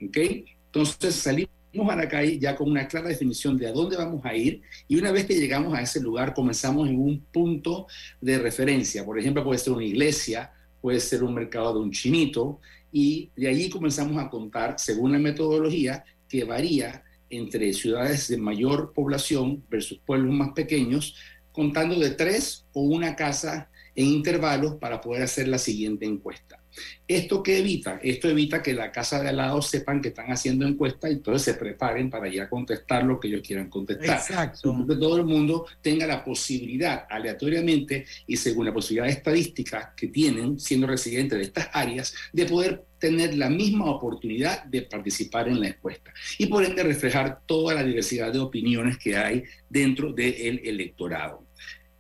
¿Ok? 0.06 0.18
Entonces 0.66 1.16
salimos 1.16 1.63
a 1.82 1.96
la 1.96 2.08
calle 2.08 2.38
ya 2.40 2.56
con 2.56 2.70
una 2.70 2.88
clara 2.88 3.10
definición 3.10 3.58
de 3.58 3.68
a 3.68 3.72
dónde 3.72 3.98
vamos 3.98 4.24
a 4.24 4.36
ir 4.36 4.62
y 4.88 4.98
una 4.98 5.12
vez 5.12 5.26
que 5.26 5.36
llegamos 5.36 5.74
a 5.74 5.82
ese 5.82 6.00
lugar 6.00 6.34
comenzamos 6.34 6.88
en 6.88 7.00
un 7.00 7.20
punto 7.32 7.88
de 8.22 8.38
referencia. 8.38 9.04
Por 9.04 9.20
ejemplo, 9.20 9.44
puede 9.44 9.60
ser 9.60 9.74
una 9.74 9.84
iglesia, 9.84 10.52
puede 10.82 11.00
ser 11.00 11.24
un 11.24 11.34
mercado 11.34 11.74
de 11.74 11.80
un 11.80 11.92
chinito 11.92 12.60
y 12.92 13.32
de 13.36 13.48
allí 13.48 13.70
comenzamos 13.70 14.24
a 14.24 14.30
contar 14.30 14.76
según 14.78 15.12
la 15.12 15.20
metodología 15.20 16.04
que 16.30 16.44
varía 16.44 17.04
entre 17.30 17.74
ciudades 17.74 18.28
de 18.28 18.38
mayor 18.38 18.94
población 18.94 19.64
versus 19.70 20.00
pueblos 20.06 20.34
más 20.34 20.52
pequeños, 20.54 21.16
contando 21.52 22.00
de 22.00 22.12
tres 22.12 22.66
o 22.74 22.82
una 22.82 23.16
casa 23.16 23.70
en 23.96 24.06
intervalos 24.06 24.76
para 24.76 25.02
poder 25.02 25.24
hacer 25.24 25.48
la 25.48 25.58
siguiente 25.58 26.06
encuesta. 26.06 26.63
¿Esto 27.08 27.44
qué 27.44 27.60
evita? 27.60 28.00
Esto 28.02 28.30
evita 28.30 28.62
que 28.62 28.74
la 28.74 28.92
casa 28.92 29.22
de 29.22 29.30
al 29.30 29.38
lado 29.38 29.62
sepan 29.62 30.02
que 30.02 30.10
están 30.10 30.32
haciendo 30.32 30.66
encuesta 30.66 31.10
y 31.10 31.14
entonces 31.14 31.44
se 31.44 31.60
preparen 31.60 32.10
para 32.10 32.28
ir 32.28 32.42
a 32.42 32.50
contestar 32.50 33.04
lo 33.04 33.20
que 33.20 33.28
ellos 33.28 33.42
quieran 33.46 33.70
contestar. 33.70 34.18
Exacto. 34.18 34.86
Que 34.88 34.96
todo 34.96 35.18
el 35.18 35.26
mundo 35.26 35.66
tenga 35.82 36.08
la 36.08 36.24
posibilidad 36.24 37.06
aleatoriamente 37.10 38.06
y 38.26 38.38
según 38.38 38.66
la 38.66 38.74
posibilidad 38.74 39.10
estadística 39.10 39.94
que 39.96 40.08
tienen 40.08 40.60
siendo 40.60 40.88
residentes 40.88 41.38
de 41.38 41.46
estas 41.46 41.70
áreas 41.74 42.14
de 42.32 42.46
poder 42.46 42.84
tener 43.00 43.36
la 43.36 43.50
misma 43.50 43.92
oportunidad 43.92 44.64
de 44.64 44.84
participar 44.84 45.50
en 45.50 45.60
la 45.60 45.68
encuesta 45.68 46.14
y 46.38 46.46
por 46.46 46.64
ende 46.64 46.84
reflejar 46.84 47.42
toda 47.46 47.76
la 47.76 47.84
diversidad 47.84 48.32
de 48.32 48.40
opiniones 48.40 48.98
que 48.98 49.18
hay 49.18 49.44
dentro 49.70 50.14
del 50.14 50.62
electorado. 50.64 51.46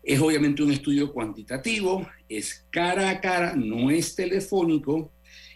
Es 0.03 0.19
obviamente 0.19 0.61
un 0.61 0.71
estudio 0.71 1.11
cuantitativo, 1.13 2.05
es 2.27 2.65
cara 2.69 3.09
a 3.09 3.21
cara, 3.21 3.55
no 3.55 3.89
es 3.89 4.15
telefónico 4.15 5.11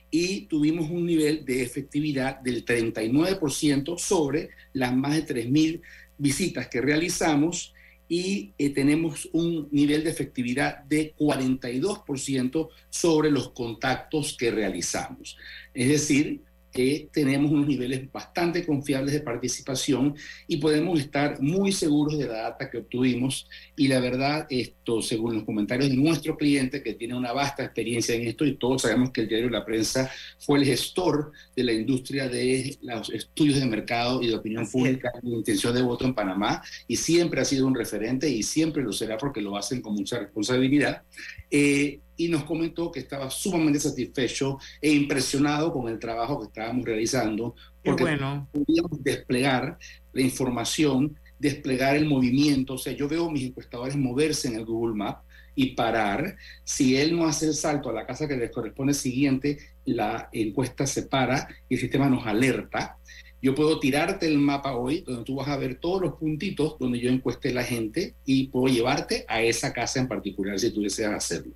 y 0.09 0.45
tuvimos 0.45 0.89
un 0.89 1.05
nivel 1.05 1.45
de 1.45 1.61
efectividad 1.61 2.39
del 2.39 2.65
39% 2.65 3.97
sobre 3.97 4.49
las 4.73 4.95
más 4.95 5.15
de 5.15 5.25
3.000 5.25 5.81
visitas 6.17 6.67
que 6.67 6.81
realizamos 6.81 7.73
y 8.09 8.53
eh, 8.57 8.69
tenemos 8.69 9.27
un 9.33 9.67
nivel 9.71 10.03
de 10.03 10.11
efectividad 10.11 10.83
de 10.83 11.13
42% 11.17 12.69
sobre 12.89 13.31
los 13.31 13.51
contactos 13.51 14.35
que 14.37 14.49
realizamos. 14.49 15.37
Es 15.73 15.89
decir, 15.89 16.41
que 16.71 17.09
tenemos 17.11 17.51
unos 17.51 17.67
niveles 17.67 18.11
bastante 18.11 18.65
confiables 18.65 19.13
de 19.13 19.21
participación 19.21 20.15
y 20.47 20.57
podemos 20.57 20.99
estar 20.99 21.41
muy 21.41 21.71
seguros 21.71 22.17
de 22.17 22.27
la 22.27 22.41
data 22.43 22.69
que 22.69 22.79
obtuvimos. 22.79 23.47
Y 23.75 23.87
la 23.87 23.99
verdad, 23.99 24.45
esto, 24.49 25.01
según 25.01 25.35
los 25.35 25.43
comentarios 25.43 25.89
de 25.89 25.95
nuestro 25.95 26.37
cliente, 26.37 26.83
que 26.83 26.93
tiene 26.93 27.15
una 27.15 27.33
vasta 27.33 27.63
experiencia 27.63 28.15
en 28.15 28.27
esto, 28.27 28.45
y 28.45 28.57
todos 28.57 28.83
sabemos 28.83 29.11
que 29.11 29.21
el 29.21 29.27
diario 29.27 29.49
La 29.49 29.65
Prensa 29.65 30.09
fue 30.39 30.59
el 30.59 30.65
gestor 30.65 31.31
de 31.55 31.63
la 31.63 31.73
industria 31.73 32.29
de 32.29 32.77
los 32.81 33.09
estudios 33.09 33.59
de 33.59 33.65
mercado 33.65 34.21
y 34.21 34.27
de 34.27 34.35
opinión 34.35 34.69
pública 34.69 35.11
y 35.23 35.29
de 35.29 35.35
intención 35.37 35.73
de 35.73 35.81
voto 35.81 36.05
en 36.05 36.13
Panamá, 36.13 36.61
y 36.87 36.95
siempre 36.95 37.41
ha 37.41 37.45
sido 37.45 37.67
un 37.67 37.75
referente 37.75 38.29
y 38.29 38.43
siempre 38.43 38.83
lo 38.83 38.91
será 38.91 39.17
porque 39.17 39.41
lo 39.41 39.55
hacen 39.55 39.81
con 39.81 39.93
mucha 39.93 40.19
responsabilidad. 40.19 41.03
Eh, 41.49 41.99
y 42.17 42.27
nos 42.27 42.43
comentó 42.43 42.91
que 42.91 42.99
estaba 42.99 43.29
sumamente 43.29 43.79
satisfecho 43.79 44.57
e 44.81 44.91
impresionado 44.91 45.71
con 45.71 45.87
el 45.87 45.99
trabajo 45.99 46.39
que 46.39 46.47
estábamos 46.47 46.85
realizando, 46.85 47.55
porque 47.83 48.03
bueno. 48.03 48.49
podíamos 48.51 49.03
desplegar 49.03 49.77
la 50.13 50.21
información, 50.21 51.17
desplegar 51.39 51.95
el 51.95 52.05
movimiento. 52.05 52.73
O 52.73 52.77
sea, 52.77 52.93
yo 52.93 53.07
veo 53.07 53.27
a 53.27 53.31
mis 53.31 53.43
encuestadores 53.43 53.95
moverse 53.95 54.47
en 54.47 54.55
el 54.55 54.65
Google 54.65 54.95
Map 54.95 55.21
y 55.55 55.75
parar. 55.75 56.35
Si 56.63 56.97
él 56.97 57.15
no 57.15 57.25
hace 57.25 57.47
el 57.47 57.53
salto 57.53 57.89
a 57.89 57.93
la 57.93 58.05
casa 58.05 58.27
que 58.27 58.35
les 58.35 58.51
corresponde 58.51 58.93
siguiente, 58.93 59.57
la 59.85 60.29
encuesta 60.31 60.85
se 60.85 61.03
para 61.03 61.47
y 61.69 61.75
el 61.75 61.79
sistema 61.79 62.09
nos 62.09 62.25
alerta. 62.25 62.96
Yo 63.41 63.53
puedo 63.53 63.79
tirarte 63.79 64.27
el 64.27 64.39
mapa 64.39 64.75
hoy, 64.75 65.01
donde 65.01 65.23
tú 65.23 65.35
vas 65.35 65.47
a 65.47 65.57
ver 65.57 65.75
todos 65.75 66.01
los 66.01 66.13
puntitos 66.15 66.77
donde 66.79 66.99
yo 66.99 67.09
encuesté 67.09 67.53
la 67.53 67.63
gente 67.63 68.15
y 68.25 68.47
puedo 68.47 68.73
llevarte 68.73 69.25
a 69.27 69.41
esa 69.41 69.73
casa 69.73 69.99
en 69.99 70.07
particular 70.07 70.59
si 70.59 70.71
tú 70.71 70.81
deseas 70.81 71.13
hacerlo. 71.13 71.53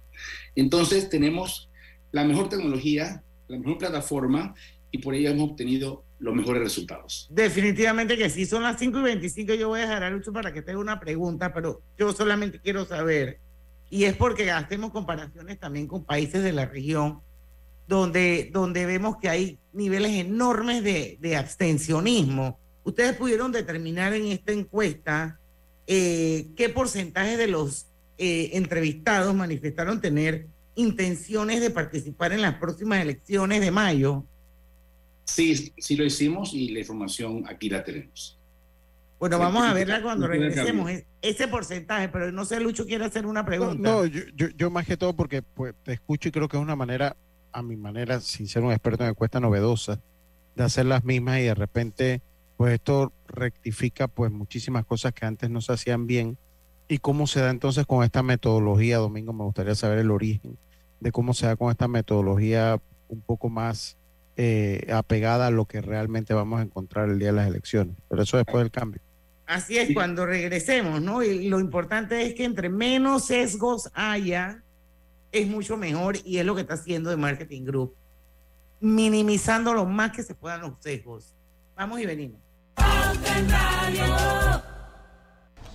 Entonces 0.55 1.09
tenemos 1.09 1.69
la 2.11 2.23
mejor 2.23 2.49
tecnología, 2.49 3.23
la 3.47 3.57
mejor 3.57 3.79
plataforma 3.79 4.53
y 4.91 4.99
por 4.99 5.15
ello 5.15 5.31
hemos 5.31 5.51
obtenido 5.51 6.03
los 6.19 6.35
mejores 6.35 6.61
resultados. 6.61 7.27
Definitivamente 7.31 8.15
que 8.15 8.29
sí, 8.29 8.45
son 8.45 8.61
las 8.61 8.77
5 8.77 8.99
y 8.99 9.01
25. 9.01 9.53
Yo 9.55 9.69
voy 9.69 9.79
a 9.79 9.83
dejar 9.83 10.03
a 10.03 10.09
Lucho 10.11 10.31
para 10.31 10.53
que 10.53 10.61
tenga 10.61 10.79
una 10.79 10.99
pregunta, 10.99 11.51
pero 11.51 11.81
yo 11.97 12.13
solamente 12.13 12.59
quiero 12.59 12.85
saber, 12.85 13.39
y 13.89 14.03
es 14.03 14.15
porque 14.15 14.51
hacemos 14.51 14.91
comparaciones 14.91 15.59
también 15.59 15.87
con 15.87 16.05
países 16.05 16.43
de 16.43 16.53
la 16.53 16.67
región, 16.67 17.21
donde, 17.87 18.49
donde 18.53 18.85
vemos 18.85 19.17
que 19.17 19.29
hay 19.29 19.59
niveles 19.73 20.11
enormes 20.11 20.83
de, 20.83 21.17
de 21.19 21.35
abstencionismo. 21.35 22.59
Ustedes 22.83 23.15
pudieron 23.15 23.51
determinar 23.51 24.13
en 24.13 24.27
esta 24.27 24.51
encuesta 24.51 25.39
eh, 25.87 26.47
qué 26.55 26.69
porcentaje 26.69 27.37
de 27.37 27.47
los 27.47 27.87
eh, 28.17 28.51
entrevistados 28.53 29.33
manifestaron 29.35 29.99
tener 29.99 30.47
intenciones 30.75 31.59
de 31.59 31.69
participar 31.69 32.31
en 32.31 32.41
las 32.41 32.55
próximas 32.55 33.01
elecciones 33.01 33.61
de 33.61 33.71
mayo. 33.71 34.25
Sí, 35.25 35.73
sí 35.77 35.95
lo 35.95 36.05
hicimos 36.05 36.53
y 36.53 36.69
la 36.69 36.79
información 36.79 37.43
aquí 37.47 37.69
la 37.69 37.83
tenemos. 37.83 38.37
Bueno, 39.19 39.37
vamos 39.37 39.63
a 39.63 39.73
verla 39.73 40.01
cuando 40.01 40.27
regresemos, 40.27 40.89
ese 41.21 41.47
porcentaje, 41.47 42.09
pero 42.09 42.31
no 42.31 42.43
sé, 42.43 42.59
Lucho 42.59 42.85
quiere 42.85 43.05
hacer 43.05 43.25
una 43.25 43.45
pregunta. 43.45 43.89
No, 43.89 44.05
yo, 44.05 44.21
yo, 44.35 44.47
yo, 44.49 44.71
más 44.71 44.87
que 44.87 44.97
todo 44.97 45.15
porque 45.15 45.43
pues, 45.43 45.75
te 45.83 45.93
escucho 45.93 46.29
y 46.29 46.31
creo 46.31 46.47
que 46.47 46.57
es 46.57 46.63
una 46.63 46.75
manera 46.75 47.15
a 47.51 47.61
mi 47.61 47.75
manera, 47.75 48.19
sin 48.19 48.47
ser 48.47 48.63
un 48.63 48.71
experto 48.71 49.03
en 49.03 49.09
encuesta 49.09 49.39
novedosa, 49.39 49.99
de 50.55 50.63
hacer 50.63 50.85
las 50.85 51.03
mismas 51.03 51.39
y 51.39 51.43
de 51.43 51.55
repente, 51.55 52.21
pues 52.57 52.73
esto 52.73 53.13
rectifica 53.27 54.07
pues 54.07 54.31
muchísimas 54.31 54.85
cosas 54.85 55.13
que 55.13 55.25
antes 55.25 55.49
no 55.49 55.61
se 55.61 55.73
hacían 55.73 56.07
bien. 56.07 56.37
¿Y 56.87 56.97
cómo 56.97 57.25
se 57.25 57.39
da 57.39 57.49
entonces 57.49 57.85
con 57.85 58.03
esta 58.03 58.21
metodología, 58.21 58.97
Domingo? 58.97 59.31
Me 59.31 59.45
gustaría 59.45 59.75
saber 59.75 59.99
el 59.99 60.11
origen 60.11 60.57
de 60.99 61.11
cómo 61.11 61.33
se 61.33 61.47
da 61.47 61.55
con 61.55 61.71
esta 61.71 61.87
metodología 61.87 62.79
un 63.07 63.21
poco 63.21 63.49
más 63.49 63.97
eh, 64.37 64.87
apegada 64.93 65.47
a 65.47 65.51
lo 65.51 65.65
que 65.65 65.81
realmente 65.81 66.33
vamos 66.33 66.59
a 66.59 66.63
encontrar 66.63 67.09
el 67.09 67.19
día 67.19 67.27
de 67.27 67.33
las 67.33 67.47
elecciones. 67.47 67.95
Pero 68.09 68.23
eso 68.23 68.37
después 68.37 68.63
del 68.63 68.71
cambio. 68.71 69.01
Así 69.45 69.77
es, 69.77 69.93
cuando 69.93 70.25
regresemos, 70.25 71.01
¿no? 71.01 71.21
Y 71.23 71.49
lo 71.49 71.59
importante 71.59 72.25
es 72.25 72.33
que 72.33 72.45
entre 72.45 72.69
menos 72.69 73.25
sesgos 73.25 73.89
haya, 73.93 74.63
es 75.31 75.47
mucho 75.47 75.77
mejor 75.77 76.17
y 76.25 76.37
es 76.37 76.45
lo 76.45 76.55
que 76.55 76.61
está 76.61 76.73
haciendo 76.75 77.09
de 77.09 77.17
Marketing 77.17 77.63
Group, 77.63 77.95
minimizando 78.79 79.73
lo 79.73 79.85
más 79.85 80.11
que 80.11 80.23
se 80.23 80.35
puedan 80.35 80.61
los 80.61 80.73
sesgos. 80.79 81.35
Vamos 81.75 81.99
y 81.99 82.05
venimos. 82.05 82.39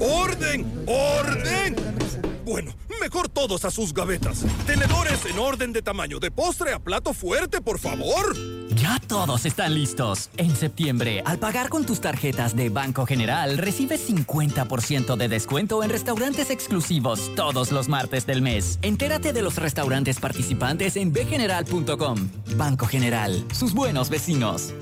¡Orden! 0.00 0.66
¡Orden! 0.86 1.76
Bueno, 2.44 2.72
mejor 3.00 3.28
todos 3.28 3.64
a 3.64 3.70
sus 3.70 3.92
gavetas. 3.92 4.44
Tenedores 4.66 5.24
en 5.26 5.38
orden 5.38 5.72
de 5.72 5.82
tamaño, 5.82 6.18
de 6.18 6.30
postre 6.30 6.72
a 6.72 6.78
plato 6.78 7.12
fuerte, 7.12 7.60
por 7.60 7.78
favor. 7.78 8.36
Ya 8.74 9.00
todos 9.06 9.46
están 9.46 9.74
listos. 9.74 10.30
En 10.36 10.54
septiembre, 10.54 11.22
al 11.24 11.38
pagar 11.38 11.68
con 11.68 11.84
tus 11.84 12.00
tarjetas 12.00 12.54
de 12.54 12.68
Banco 12.68 13.06
General, 13.06 13.58
recibes 13.58 14.08
50% 14.08 15.16
de 15.16 15.28
descuento 15.28 15.82
en 15.82 15.90
restaurantes 15.90 16.50
exclusivos 16.50 17.34
todos 17.34 17.72
los 17.72 17.88
martes 17.88 18.26
del 18.26 18.42
mes. 18.42 18.78
Entérate 18.82 19.32
de 19.32 19.42
los 19.42 19.56
restaurantes 19.56 20.20
participantes 20.20 20.96
en 20.96 21.12
bgeneral.com. 21.12 22.28
Banco 22.56 22.86
General, 22.86 23.44
sus 23.52 23.74
buenos 23.74 24.08
vecinos. 24.08 24.72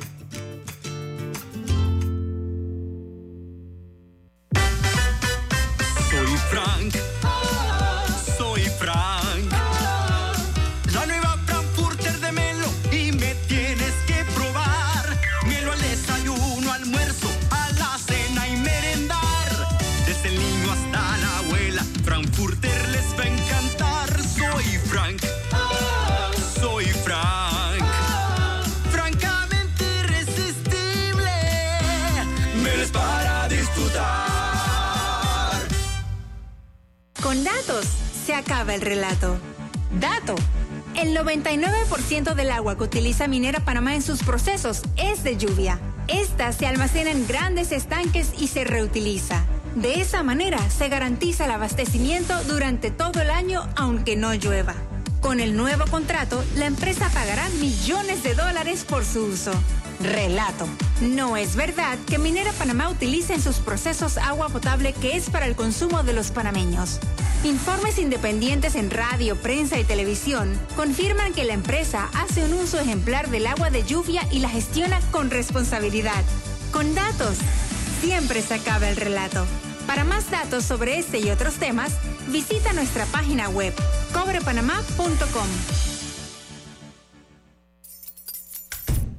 Acaba 38.35 38.75
el 38.75 38.81
relato. 38.81 39.38
Dato. 40.01 40.35
El 40.97 41.16
99% 41.16 42.35
del 42.35 42.51
agua 42.51 42.77
que 42.77 42.85
utiliza 42.85 43.27
Minera 43.27 43.61
Panamá 43.61 43.94
en 43.94 44.03
sus 44.03 44.23
procesos 44.23 44.83
es 44.97 45.25
de 45.25 45.37
lluvia. 45.37 45.81
Esta 46.07 46.53
se 46.53 46.66
almacena 46.66 47.11
en 47.11 47.27
grandes 47.27 47.73
estanques 47.73 48.31
y 48.38 48.49
se 48.49 48.64
reutiliza. 48.64 49.44
De 49.75 50.01
esa 50.01 50.23
manera 50.23 50.59
se 50.70 50.88
garantiza 50.88 51.47
el 51.47 51.51
abastecimiento 51.51 52.35
durante 52.44 52.90
todo 52.90 53.20
el 53.20 53.31
año 53.31 53.68
aunque 53.77 54.14
no 54.14 54.35
llueva. 54.35 54.75
Con 55.20 55.40
el 55.40 55.57
nuevo 55.57 55.85
contrato, 55.90 56.44
la 56.55 56.66
empresa 56.66 57.09
pagará 57.09 57.49
millones 57.61 58.23
de 58.23 58.35
dólares 58.35 58.85
por 58.85 59.05
su 59.05 59.25
uso. 59.25 59.53
Relato. 60.01 60.68
No 61.01 61.37
es 61.37 61.57
verdad 61.57 61.99
que 62.07 62.18
Minera 62.18 62.53
Panamá 62.53 62.90
utilice 62.90 63.35
en 63.35 63.42
sus 63.42 63.57
procesos 63.57 64.18
agua 64.18 64.49
potable 64.49 64.92
que 64.92 65.16
es 65.16 65.31
para 65.31 65.47
el 65.47 65.57
consumo 65.57 66.03
de 66.03 66.12
los 66.12 66.31
panameños. 66.31 67.01
Informes 67.45 67.99
independientes 67.99 68.75
en 68.75 68.91
radio, 68.91 69.37
prensa 69.37 69.79
y 69.79 69.85
televisión 69.85 70.59
confirman 70.77 71.35
que 71.35 71.45
la 71.45 71.53
empresa 71.53 72.09
hace 72.15 72.43
un 72.43 72.55
uso 72.55 72.81
ejemplar 72.81 73.29
del 73.29 73.47
agua 73.47 73.69
de 73.69 73.85
lluvia 73.85 74.27
y 74.33 74.39
la 74.39 74.49
gestiona 74.49 74.99
con 75.11 75.31
responsabilidad. 75.31 76.25
Con 76.73 76.95
datos, 76.95 77.37
siempre 78.01 78.41
se 78.41 78.55
acaba 78.55 78.89
el 78.89 78.97
relato. 78.97 79.45
Para 79.87 80.05
más 80.05 80.31
datos 80.31 80.65
sobre 80.65 80.99
este 80.99 81.19
y 81.19 81.31
otros 81.31 81.57
temas, 81.57 81.93
visita 82.29 82.73
nuestra 82.73 83.05
página 83.07 83.51
web 83.51 83.75
cobrepanamá.com. 84.15 85.49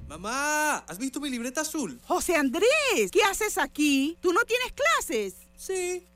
Mamá, 0.07 0.77
¿has 0.77 0.97
visto 0.97 1.19
mi 1.19 1.29
libreta 1.29 1.61
azul? 1.61 2.01
José 2.07 2.35
Andrés, 2.37 3.11
¿qué 3.11 3.21
haces 3.21 3.59
aquí? 3.59 4.17
¿Tú 4.19 4.33
no 4.33 4.43
tienes 4.45 4.73
clases? 4.73 5.35
Sí, 5.55 6.07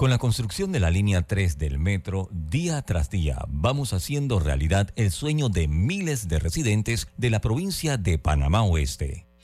Con 0.00 0.08
la 0.08 0.16
construcción 0.16 0.72
de 0.72 0.80
la 0.80 0.88
línea 0.88 1.20
3 1.20 1.58
del 1.58 1.78
metro, 1.78 2.30
día 2.32 2.80
tras 2.80 3.10
día 3.10 3.44
vamos 3.48 3.92
haciendo 3.92 4.40
realidad 4.40 4.88
el 4.96 5.10
sueño 5.10 5.50
de 5.50 5.68
miles 5.68 6.26
de 6.26 6.38
residentes 6.38 7.06
de 7.18 7.28
la 7.28 7.42
provincia 7.42 7.98
de 7.98 8.18
Panamá 8.18 8.62
Oeste. 8.62 9.29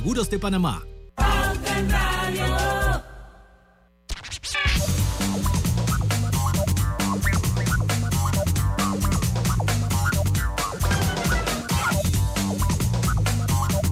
de 0.00 0.38
Panamá. 0.38 0.80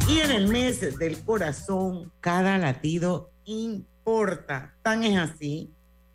Y 0.08 0.20
en 0.20 0.30
el 0.30 0.48
mes 0.48 0.96
del 0.96 1.18
corazón, 1.24 2.12
cada 2.20 2.56
latido 2.58 3.32
importa. 3.44 4.76
Tan 4.82 5.02
es 5.02 5.18
así 5.18 5.72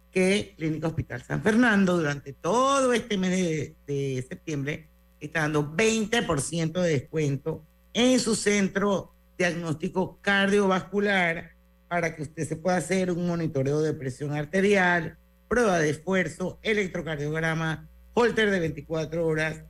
que 0.09 0.55
Clínica 0.57 0.87
Hospital 0.87 1.21
San 1.21 1.43
Fernando 1.43 1.97
durante 1.97 2.31
todo 2.31 2.93
este 2.93 3.17
mes 3.17 3.31
de, 3.31 3.75
de 3.85 4.25
septiembre 4.27 4.89
está 5.19 5.41
dando 5.41 5.75
20% 5.75 6.71
de 6.81 6.89
descuento 6.89 7.65
en 7.93 8.21
su 8.21 8.35
centro 8.35 9.13
diagnóstico 9.37 10.19
cardiovascular 10.21 11.51
para 11.87 12.15
que 12.15 12.23
usted 12.23 12.47
se 12.47 12.55
pueda 12.55 12.77
hacer 12.77 13.11
un 13.11 13.27
monitoreo 13.27 13.81
de 13.81 13.93
presión 13.93 14.33
arterial, 14.33 15.17
prueba 15.47 15.79
de 15.79 15.89
esfuerzo, 15.89 16.59
electrocardiograma, 16.61 17.89
holter 18.13 18.49
de 18.49 18.59
24 18.59 19.25
horas, 19.25 19.63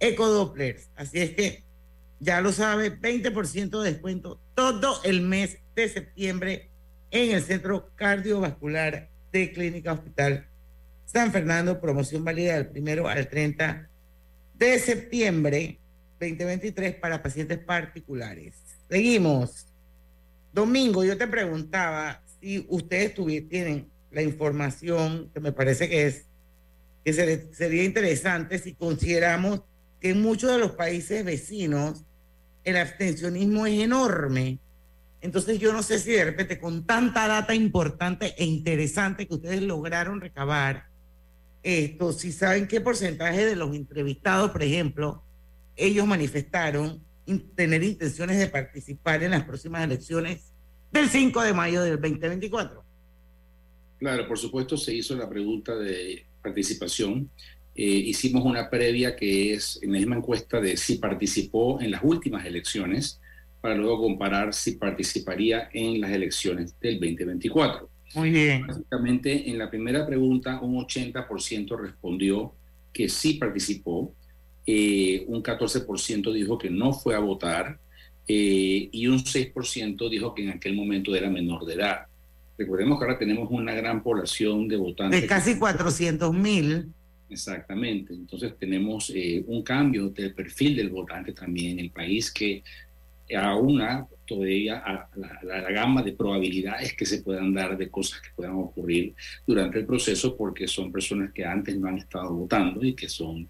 ecodopplers. 0.00 0.90
Así 0.96 1.20
es 1.20 1.30
que 1.30 1.64
ya 2.20 2.40
lo 2.40 2.52
sabe, 2.52 2.98
20% 2.98 3.82
de 3.82 3.92
descuento 3.92 4.40
todo 4.54 5.00
el 5.04 5.20
mes 5.20 5.58
de 5.76 5.88
septiembre 5.88 6.70
en 7.10 7.34
el 7.34 7.42
Centro 7.42 7.90
Cardiovascular 7.94 9.08
de 9.30 9.52
Clínica 9.52 9.92
Hospital 9.92 10.48
San 11.08 11.32
Fernando, 11.32 11.80
promoción 11.80 12.22
válida 12.22 12.54
del 12.54 12.66
primero 12.66 13.08
al 13.08 13.28
30 13.28 13.88
de 14.54 14.78
septiembre 14.78 15.78
2023 16.20 16.96
para 16.96 17.22
pacientes 17.22 17.58
particulares. 17.58 18.56
Seguimos. 18.88 19.66
Domingo, 20.52 21.04
yo 21.04 21.16
te 21.18 21.26
preguntaba 21.26 22.22
si 22.40 22.64
ustedes 22.68 23.14
tienen 23.48 23.90
la 24.10 24.22
información 24.22 25.30
que 25.32 25.40
me 25.40 25.52
parece 25.52 25.88
que 25.88 26.06
es 26.06 26.24
que 27.04 27.48
sería 27.52 27.84
interesante 27.84 28.58
si 28.58 28.74
consideramos 28.74 29.62
que 30.00 30.10
en 30.10 30.20
muchos 30.22 30.52
de 30.52 30.58
los 30.58 30.72
países 30.72 31.24
vecinos 31.24 32.04
el 32.64 32.76
abstencionismo 32.76 33.66
es 33.66 33.80
enorme. 33.80 34.58
Entonces 35.20 35.58
yo 35.58 35.72
no 35.72 35.82
sé 35.82 35.98
si 35.98 36.12
de 36.12 36.24
repente 36.24 36.58
con 36.58 36.86
tanta 36.86 37.26
data 37.26 37.54
importante 37.54 38.34
e 38.36 38.44
interesante 38.44 39.26
que 39.26 39.34
ustedes 39.34 39.62
lograron 39.62 40.20
recabar, 40.20 40.86
esto, 41.62 42.12
si 42.12 42.30
saben 42.30 42.68
qué 42.68 42.80
porcentaje 42.80 43.44
de 43.44 43.56
los 43.56 43.74
entrevistados, 43.74 44.50
por 44.50 44.62
ejemplo, 44.62 45.24
ellos 45.76 46.06
manifestaron 46.06 47.02
tener 47.54 47.82
intenciones 47.82 48.38
de 48.38 48.48
participar 48.48 49.22
en 49.22 49.32
las 49.32 49.44
próximas 49.44 49.84
elecciones 49.84 50.52
del 50.90 51.08
5 51.08 51.42
de 51.42 51.52
mayo 51.52 51.82
del 51.82 52.00
2024. 52.00 52.84
Claro, 53.98 54.28
por 54.28 54.38
supuesto 54.38 54.76
se 54.76 54.94
hizo 54.94 55.16
la 55.16 55.28
pregunta 55.28 55.76
de 55.76 56.24
participación. 56.42 57.30
Eh, 57.74 57.84
hicimos 57.84 58.44
una 58.44 58.70
previa 58.70 59.14
que 59.14 59.54
es 59.54 59.78
en 59.82 59.92
la 59.92 59.98
misma 59.98 60.16
encuesta 60.16 60.60
de 60.60 60.76
si 60.76 60.96
participó 60.96 61.80
en 61.80 61.90
las 61.90 62.02
últimas 62.02 62.44
elecciones 62.44 63.20
para 63.60 63.74
luego 63.74 64.00
comparar 64.00 64.54
si 64.54 64.72
participaría 64.72 65.68
en 65.72 66.00
las 66.00 66.12
elecciones 66.12 66.78
del 66.80 66.94
2024. 67.00 67.90
Muy 68.14 68.30
bien. 68.30 68.66
Básicamente, 68.66 69.50
en 69.50 69.58
la 69.58 69.68
primera 69.68 70.06
pregunta, 70.06 70.60
un 70.60 70.76
80% 70.76 71.78
respondió 71.78 72.54
que 72.92 73.08
sí 73.08 73.34
participó, 73.34 74.14
eh, 74.70 75.24
un 75.28 75.42
14% 75.42 76.30
dijo 76.30 76.58
que 76.58 76.68
no 76.68 76.92
fue 76.92 77.14
a 77.14 77.20
votar 77.20 77.80
eh, 78.26 78.90
y 78.92 79.06
un 79.06 79.16
6% 79.18 80.10
dijo 80.10 80.34
que 80.34 80.42
en 80.42 80.50
aquel 80.50 80.74
momento 80.74 81.16
era 81.16 81.30
menor 81.30 81.64
de 81.64 81.72
edad. 81.72 82.06
Recordemos 82.58 82.98
que 82.98 83.06
ahora 83.06 83.18
tenemos 83.18 83.48
una 83.50 83.72
gran 83.72 84.02
población 84.02 84.68
de 84.68 84.76
votantes. 84.76 85.22
De 85.22 85.26
casi 85.26 85.58
400 85.58 86.34
mil. 86.34 86.92
Exactamente. 87.30 88.12
Entonces 88.12 88.58
tenemos 88.58 89.10
eh, 89.14 89.42
un 89.46 89.62
cambio 89.62 90.10
del 90.10 90.34
perfil 90.34 90.76
del 90.76 90.90
votante 90.90 91.32
también 91.32 91.78
en 91.78 91.86
el 91.86 91.90
país 91.90 92.30
que 92.30 92.62
aúna 93.34 94.06
todavía 94.28 94.78
a 94.78 95.08
la, 95.16 95.40
la, 95.42 95.70
gama 95.72 96.02
de 96.02 96.12
probabilidades 96.12 96.94
que 96.94 97.06
se 97.06 97.22
puedan 97.22 97.52
dar 97.54 97.76
de 97.76 97.88
cosas 97.88 98.20
que 98.20 98.28
puedan 98.36 98.54
ocurrir 98.54 99.14
durante 99.46 99.78
el 99.78 99.86
proceso 99.86 100.36
porque 100.36 100.68
son 100.68 100.92
personas 100.92 101.32
que 101.32 101.44
antes 101.44 101.76
no 101.76 101.88
han 101.88 101.98
estado 101.98 102.32
votando 102.34 102.84
y 102.84 102.94
que 102.94 103.08
son 103.08 103.48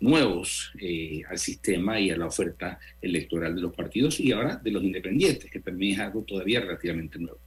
nuevos 0.00 0.72
eh, 0.78 1.22
al 1.28 1.38
sistema 1.38 1.98
y 1.98 2.10
a 2.10 2.16
la 2.16 2.26
oferta 2.26 2.78
electoral 3.00 3.54
de 3.54 3.62
los 3.62 3.74
partidos 3.74 4.20
y 4.20 4.30
ahora 4.32 4.56
de 4.56 4.70
los 4.70 4.84
independientes, 4.84 5.50
que 5.50 5.60
también 5.60 5.94
es 5.94 6.00
algo 6.00 6.22
todavía 6.22 6.60
relativamente 6.60 7.18
nuevo. 7.18 7.40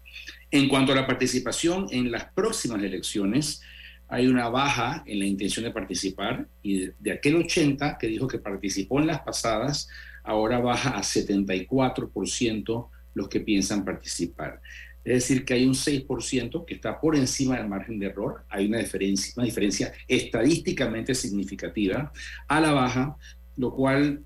En 0.49 0.67
cuanto 0.67 0.91
a 0.91 0.95
la 0.95 1.07
participación 1.07 1.87
en 1.91 2.11
las 2.11 2.25
próximas 2.25 2.83
elecciones, 2.83 3.61
hay 4.07 4.27
una 4.27 4.49
baja 4.49 5.03
en 5.05 5.19
la 5.19 5.25
intención 5.25 5.63
de 5.63 5.71
participar 5.71 6.45
y 6.61 6.89
de 6.99 7.11
aquel 7.13 7.37
80 7.37 7.97
que 7.97 8.07
dijo 8.07 8.27
que 8.27 8.39
participó 8.39 8.99
en 8.99 9.07
las 9.07 9.21
pasadas, 9.21 9.87
ahora 10.23 10.59
baja 10.59 10.91
a 10.91 11.01
74% 11.01 12.89
los 13.13 13.29
que 13.29 13.39
piensan 13.39 13.83
participar. 13.83 14.61
Es 15.03 15.13
decir, 15.13 15.45
que 15.45 15.55
hay 15.55 15.65
un 15.65 15.73
6% 15.73 16.65
que 16.65 16.75
está 16.75 16.99
por 16.99 17.15
encima 17.15 17.57
del 17.57 17.67
margen 17.67 17.97
de 17.97 18.07
error. 18.07 18.43
Hay 18.49 18.67
una 18.67 18.77
diferencia, 18.77 19.33
una 19.35 19.45
diferencia 19.45 19.91
estadísticamente 20.07 21.15
significativa 21.15 22.11
a 22.47 22.61
la 22.61 22.71
baja, 22.71 23.15
lo 23.57 23.73
cual 23.73 24.23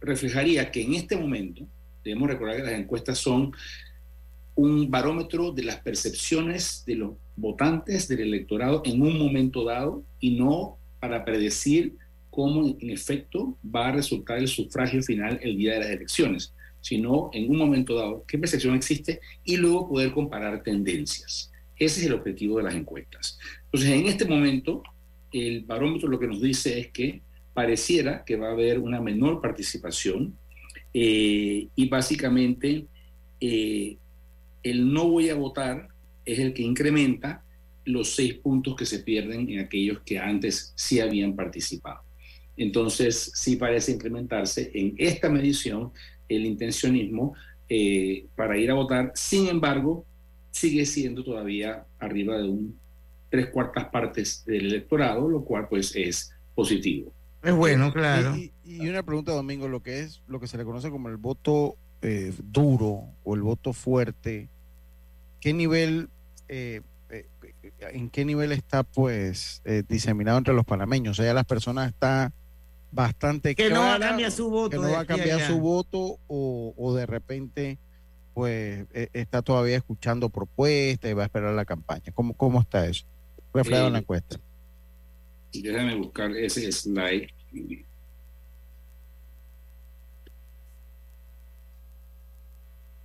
reflejaría 0.00 0.70
que 0.70 0.82
en 0.82 0.94
este 0.94 1.16
momento, 1.16 1.66
debemos 2.04 2.28
recordar 2.28 2.56
que 2.56 2.62
las 2.64 2.72
encuestas 2.72 3.18
son 3.18 3.52
un 4.54 4.90
barómetro 4.90 5.52
de 5.52 5.62
las 5.62 5.76
percepciones 5.76 6.82
de 6.84 6.96
los 6.96 7.12
votantes 7.36 8.08
del 8.08 8.20
electorado 8.20 8.82
en 8.84 9.00
un 9.00 9.16
momento 9.16 9.64
dado 9.64 10.02
y 10.18 10.36
no 10.36 10.78
para 10.98 11.24
predecir 11.24 11.96
cómo 12.38 12.76
en 12.78 12.90
efecto 12.90 13.58
va 13.64 13.88
a 13.88 13.92
resultar 13.92 14.38
el 14.38 14.46
sufragio 14.46 15.02
final 15.02 15.40
el 15.42 15.56
día 15.56 15.72
de 15.72 15.80
las 15.80 15.90
elecciones, 15.90 16.54
sino 16.80 17.30
en 17.32 17.50
un 17.50 17.58
momento 17.58 17.96
dado 17.96 18.24
qué 18.28 18.38
percepción 18.38 18.76
existe 18.76 19.18
y 19.42 19.56
luego 19.56 19.88
poder 19.88 20.12
comparar 20.12 20.62
tendencias. 20.62 21.50
Ese 21.76 21.98
es 21.98 22.06
el 22.06 22.12
objetivo 22.12 22.58
de 22.58 22.62
las 22.62 22.76
encuestas. 22.76 23.40
Entonces, 23.64 23.90
en 23.90 24.06
este 24.06 24.24
momento, 24.24 24.84
el 25.32 25.64
barómetro 25.64 26.08
lo 26.08 26.20
que 26.20 26.28
nos 26.28 26.40
dice 26.40 26.78
es 26.78 26.92
que 26.92 27.22
pareciera 27.54 28.24
que 28.24 28.36
va 28.36 28.50
a 28.50 28.52
haber 28.52 28.78
una 28.78 29.00
menor 29.00 29.40
participación 29.40 30.38
eh, 30.94 31.66
y 31.74 31.88
básicamente 31.88 32.86
eh, 33.40 33.96
el 34.62 34.92
no 34.92 35.08
voy 35.08 35.28
a 35.28 35.34
votar 35.34 35.88
es 36.24 36.38
el 36.38 36.54
que 36.54 36.62
incrementa 36.62 37.42
los 37.84 38.14
seis 38.14 38.34
puntos 38.34 38.76
que 38.76 38.86
se 38.86 39.00
pierden 39.00 39.50
en 39.50 39.58
aquellos 39.58 39.98
que 40.06 40.20
antes 40.20 40.72
sí 40.76 41.00
habían 41.00 41.34
participado. 41.34 42.06
Entonces, 42.58 43.30
sí 43.34 43.56
parece 43.56 43.92
incrementarse 43.92 44.70
en 44.74 44.94
esta 44.98 45.30
medición 45.30 45.92
el 46.28 46.44
intencionismo 46.44 47.34
eh, 47.68 48.26
para 48.34 48.58
ir 48.58 48.70
a 48.70 48.74
votar. 48.74 49.12
Sin 49.14 49.46
embargo, 49.46 50.04
sigue 50.50 50.84
siendo 50.84 51.22
todavía 51.22 51.86
arriba 51.98 52.36
de 52.36 52.48
un 52.48 52.78
tres 53.30 53.50
cuartas 53.50 53.84
partes 53.90 54.44
del 54.44 54.66
electorado, 54.66 55.28
lo 55.28 55.44
cual 55.44 55.68
pues 55.68 55.94
es 55.94 56.32
positivo. 56.54 57.12
Es 57.42 57.54
bueno, 57.54 57.92
claro. 57.92 58.34
Y, 58.36 58.88
una 58.88 59.02
pregunta, 59.02 59.32
Domingo, 59.32 59.68
lo 59.68 59.82
que 59.82 60.00
es 60.00 60.22
lo 60.26 60.40
que 60.40 60.48
se 60.48 60.56
le 60.56 60.64
conoce 60.64 60.90
como 60.90 61.08
el 61.08 61.16
voto 61.16 61.76
eh, 62.02 62.32
duro 62.42 63.04
o 63.22 63.34
el 63.34 63.42
voto 63.42 63.72
fuerte, 63.72 64.48
¿qué 65.40 65.52
nivel, 65.52 66.08
eh, 66.48 66.80
en 67.80 68.10
qué 68.10 68.24
nivel 68.24 68.50
está 68.50 68.82
pues 68.82 69.62
diseminado 69.88 70.38
entre 70.38 70.54
los 70.54 70.64
panameños? 70.64 71.18
O 71.18 71.22
sea, 71.22 71.34
las 71.34 71.44
personas 71.44 71.88
están 71.90 72.32
bastante 72.90 73.54
que 73.54 73.70
no 73.70 73.80
va 73.80 73.96
a 73.96 74.00
cambiar 74.00 74.30
su 74.30 74.48
voto 74.48 74.70
que 74.70 74.76
no 74.76 74.90
va 74.90 75.00
a 75.00 75.04
cambiar 75.04 75.40
su 75.40 75.58
voto 75.60 76.18
o, 76.26 76.74
o, 76.76 76.94
de 76.94 77.06
repente 77.06 77.78
pues 78.34 78.86
e, 78.92 79.10
está 79.12 79.42
todavía 79.42 79.76
escuchando 79.76 80.30
propuestas 80.30 81.10
y 81.10 81.14
va 81.14 81.22
a 81.22 81.26
esperar 81.26 81.54
la 81.54 81.64
campaña. 81.64 82.12
¿cómo, 82.14 82.34
cómo 82.34 82.60
está 82.60 82.86
eso? 82.86 83.04
reflejado 83.52 83.88
en 83.88 83.92
la 83.94 83.98
encuesta. 84.00 84.38
Déjame 85.52 85.96
buscar 85.96 86.30
ese 86.36 86.70
slide. 86.70 87.28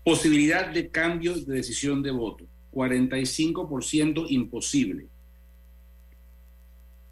Posibilidad 0.04 0.72
de 0.72 0.90
cambio 0.90 1.34
de 1.36 1.56
decisión 1.56 2.04
de 2.04 2.12
voto. 2.12 2.46
45% 2.74 4.26
imposible 4.30 5.08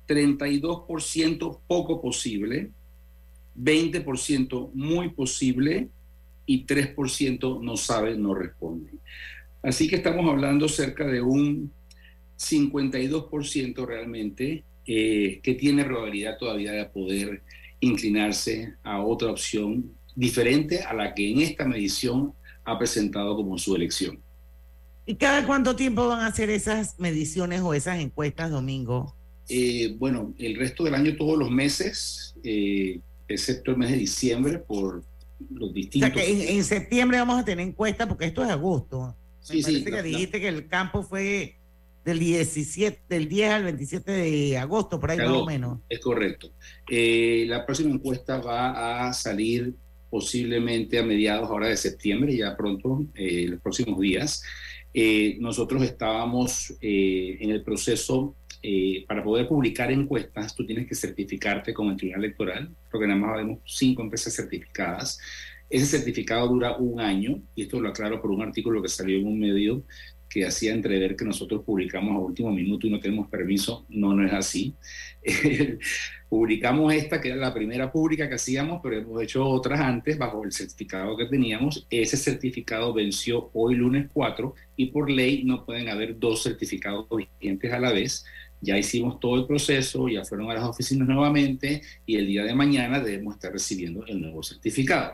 32% 0.08 1.60
poco 1.68 2.02
posible, 2.02 2.72
20% 3.58 4.72
muy 4.74 5.10
posible 5.10 5.89
y 6.45 6.66
3% 6.66 7.62
no 7.62 7.78
sabe, 7.78 8.16
no 8.16 8.34
responde. 8.34 8.91
Así 9.64 9.88
que 9.88 9.97
estamos 9.97 10.30
hablando 10.30 10.68
cerca 10.68 11.06
de 11.06 11.22
un 11.22 11.72
52% 12.38 13.86
realmente 13.86 14.64
eh, 14.86 15.39
que 15.43 15.54
tiene 15.54 15.86
probabilidad 15.86 16.38
todavía 16.38 16.72
de 16.72 16.86
poder 16.86 17.43
inclinarse 17.80 18.74
a 18.84 19.02
otra 19.02 19.30
opción 19.32 19.91
diferente 20.16 20.82
a 20.82 20.93
la 20.93 21.14
que 21.14 21.32
en 21.32 21.41
esta 21.41 21.66
medición 21.66 22.34
ha 22.64 22.78
presentado 22.78 23.36
como 23.36 23.58
su 23.58 23.76
elección. 23.76 24.20
¿Y 25.06 25.16
cada 25.16 25.45
cuánto 25.45 25.76
tiempo 25.76 26.08
van 26.08 26.22
a 26.22 26.28
hacer 26.28 26.49
esas 26.49 26.99
mediciones 26.99 27.62
o 27.62 27.74
esas 27.74 27.99
encuestas, 27.99 28.52
Domingo? 28.52 29.16
Eh, 29.54 29.95
bueno, 29.99 30.34
el 30.38 30.56
resto 30.56 30.86
del 30.86 30.95
año, 30.95 31.14
todos 31.18 31.38
los 31.38 31.52
meses, 31.52 32.34
eh, 32.41 33.02
excepto 33.28 33.72
el 33.72 33.78
mes 33.78 33.91
de 33.91 33.97
diciembre, 33.97 34.60
por 34.60 35.04
los 35.54 35.74
distintos. 35.74 36.10
O 36.10 36.14
sea 36.14 36.26
que 36.26 36.56
en, 36.56 36.64
septiembre 36.64 37.18
vamos 37.18 37.38
a 37.38 37.43
tener 37.43 37.68
encuesta 37.68 38.08
porque 38.08 38.28
esto 38.28 38.45
es 38.45 38.49
agosto. 38.49 39.14
Sí, 39.41 39.62
sí. 39.62 39.84
que 39.84 40.04
dijiste 40.04 40.39
que 40.39 40.47
el 40.47 40.68
campo 40.70 41.04
fue 41.04 41.58
del 42.06 42.20
17, 42.20 43.02
del 43.10 43.28
10 43.28 43.52
al 43.52 43.64
27 43.66 44.10
de 44.10 44.58
agosto, 44.58 45.02
por 45.02 45.12
ahí 45.12 45.18
más 45.18 45.28
o 45.28 45.45
menos. 45.45 45.80
Es 45.89 45.99
correcto. 45.99 46.49
Eh, 46.89 47.43
la 47.45 47.66
próxima 47.66 47.93
encuesta 47.93 48.38
va 48.39 49.10
a 49.10 49.14
salir 49.14 49.74
posiblemente 50.10 50.97
a 50.97 51.04
mediados 51.04 51.49
ahora 51.49 51.68
de 51.68 51.76
septiembre, 51.76 52.38
ya 52.38 52.56
pronto, 52.56 53.06
los 53.14 53.60
próximos 53.60 53.99
días. 53.99 54.43
nosotros 55.39 55.84
estábamos 55.84 56.74
en 56.80 57.49
el 57.52 57.64
proceso 57.64 58.34
eh, 58.64 59.05
para 59.07 59.24
poder 59.24 59.47
publicar 59.47 59.91
encuestas, 59.91 60.55
tú 60.55 60.66
tienes 60.66 60.88
que 60.88 60.95
certificarte 60.95 61.74
con 61.74 61.89
el 61.89 61.97
Tribunal 61.97 62.26
Electoral, 62.26 62.70
porque 62.89 63.07
nada 63.07 63.20
más 63.20 63.38
vemos 63.38 63.59
cinco 63.66 64.01
empresas 64.01 64.36
certificadas. 64.36 65.20
Ese 65.70 65.86
certificado 65.86 66.47
dura 66.47 66.76
un 66.78 66.99
año, 66.99 67.41
y 67.55 67.64
esto 67.64 67.80
lo 67.80 67.89
aclaro 67.89 68.22
por 68.22 68.32
un 68.32 68.41
artículo 68.41 68.82
que 68.82 68.89
salió 68.89 69.18
en 69.18 69.28
un 69.28 69.39
medio 69.39 69.84
que 70.32 70.45
hacía 70.45 70.72
entrever 70.72 71.16
que 71.18 71.26
nosotros 71.26 71.62
publicamos 71.64 72.16
a 72.16 72.20
último 72.20 72.51
minuto 72.51 72.88
y 72.88 72.89
no 72.89 73.01
tenemos 73.01 73.28
permiso. 73.28 73.86
No, 73.89 74.14
no 74.14 74.26
es 74.26 74.32
así. 74.32 74.74
publicamos 76.30 76.93
esta, 76.93 77.20
que 77.20 77.28
era 77.28 77.38
la 77.38 77.53
primera 77.53 77.91
pública 77.91 78.30
que 78.30 78.36
hacíamos, 78.36 78.80
pero 78.82 78.97
hemos 78.97 79.22
hecho 79.22 79.45
otras 79.45 79.82
antes 79.82 80.18
bajo 80.18 80.45
el 80.45 80.53
certificado 80.53 81.18
que 81.18 81.26
teníamos. 81.26 81.86
Ese 81.89 82.16
certificado 82.16 82.93
venció 82.93 83.49
hoy 83.53 83.76
lunes 83.76 84.07
4 84.14 84.55
y 84.78 84.86
por 84.86 85.09
ley 85.09 85.43
no 85.43 85.66
pueden 85.66 85.89
haber 85.89 86.18
dos 86.18 86.43
certificados 86.43 87.07
vigentes 87.09 87.74
a 87.74 87.80
la 87.80 87.91
vez 87.91 88.24
ya 88.62 88.78
hicimos 88.78 89.20
todo 89.20 89.36
el 89.36 89.45
proceso, 89.45 90.07
ya 90.07 90.24
fueron 90.24 90.49
a 90.51 90.53
las 90.53 90.64
oficinas 90.64 91.07
nuevamente 91.07 91.82
y 92.05 92.16
el 92.16 92.28
día 92.28 92.43
de 92.43 92.53
mañana 92.53 92.99
debemos 92.99 93.36
estar 93.36 93.51
recibiendo 93.51 94.05
el 94.05 94.22
nuevo 94.22 94.43
certificado, 94.43 95.14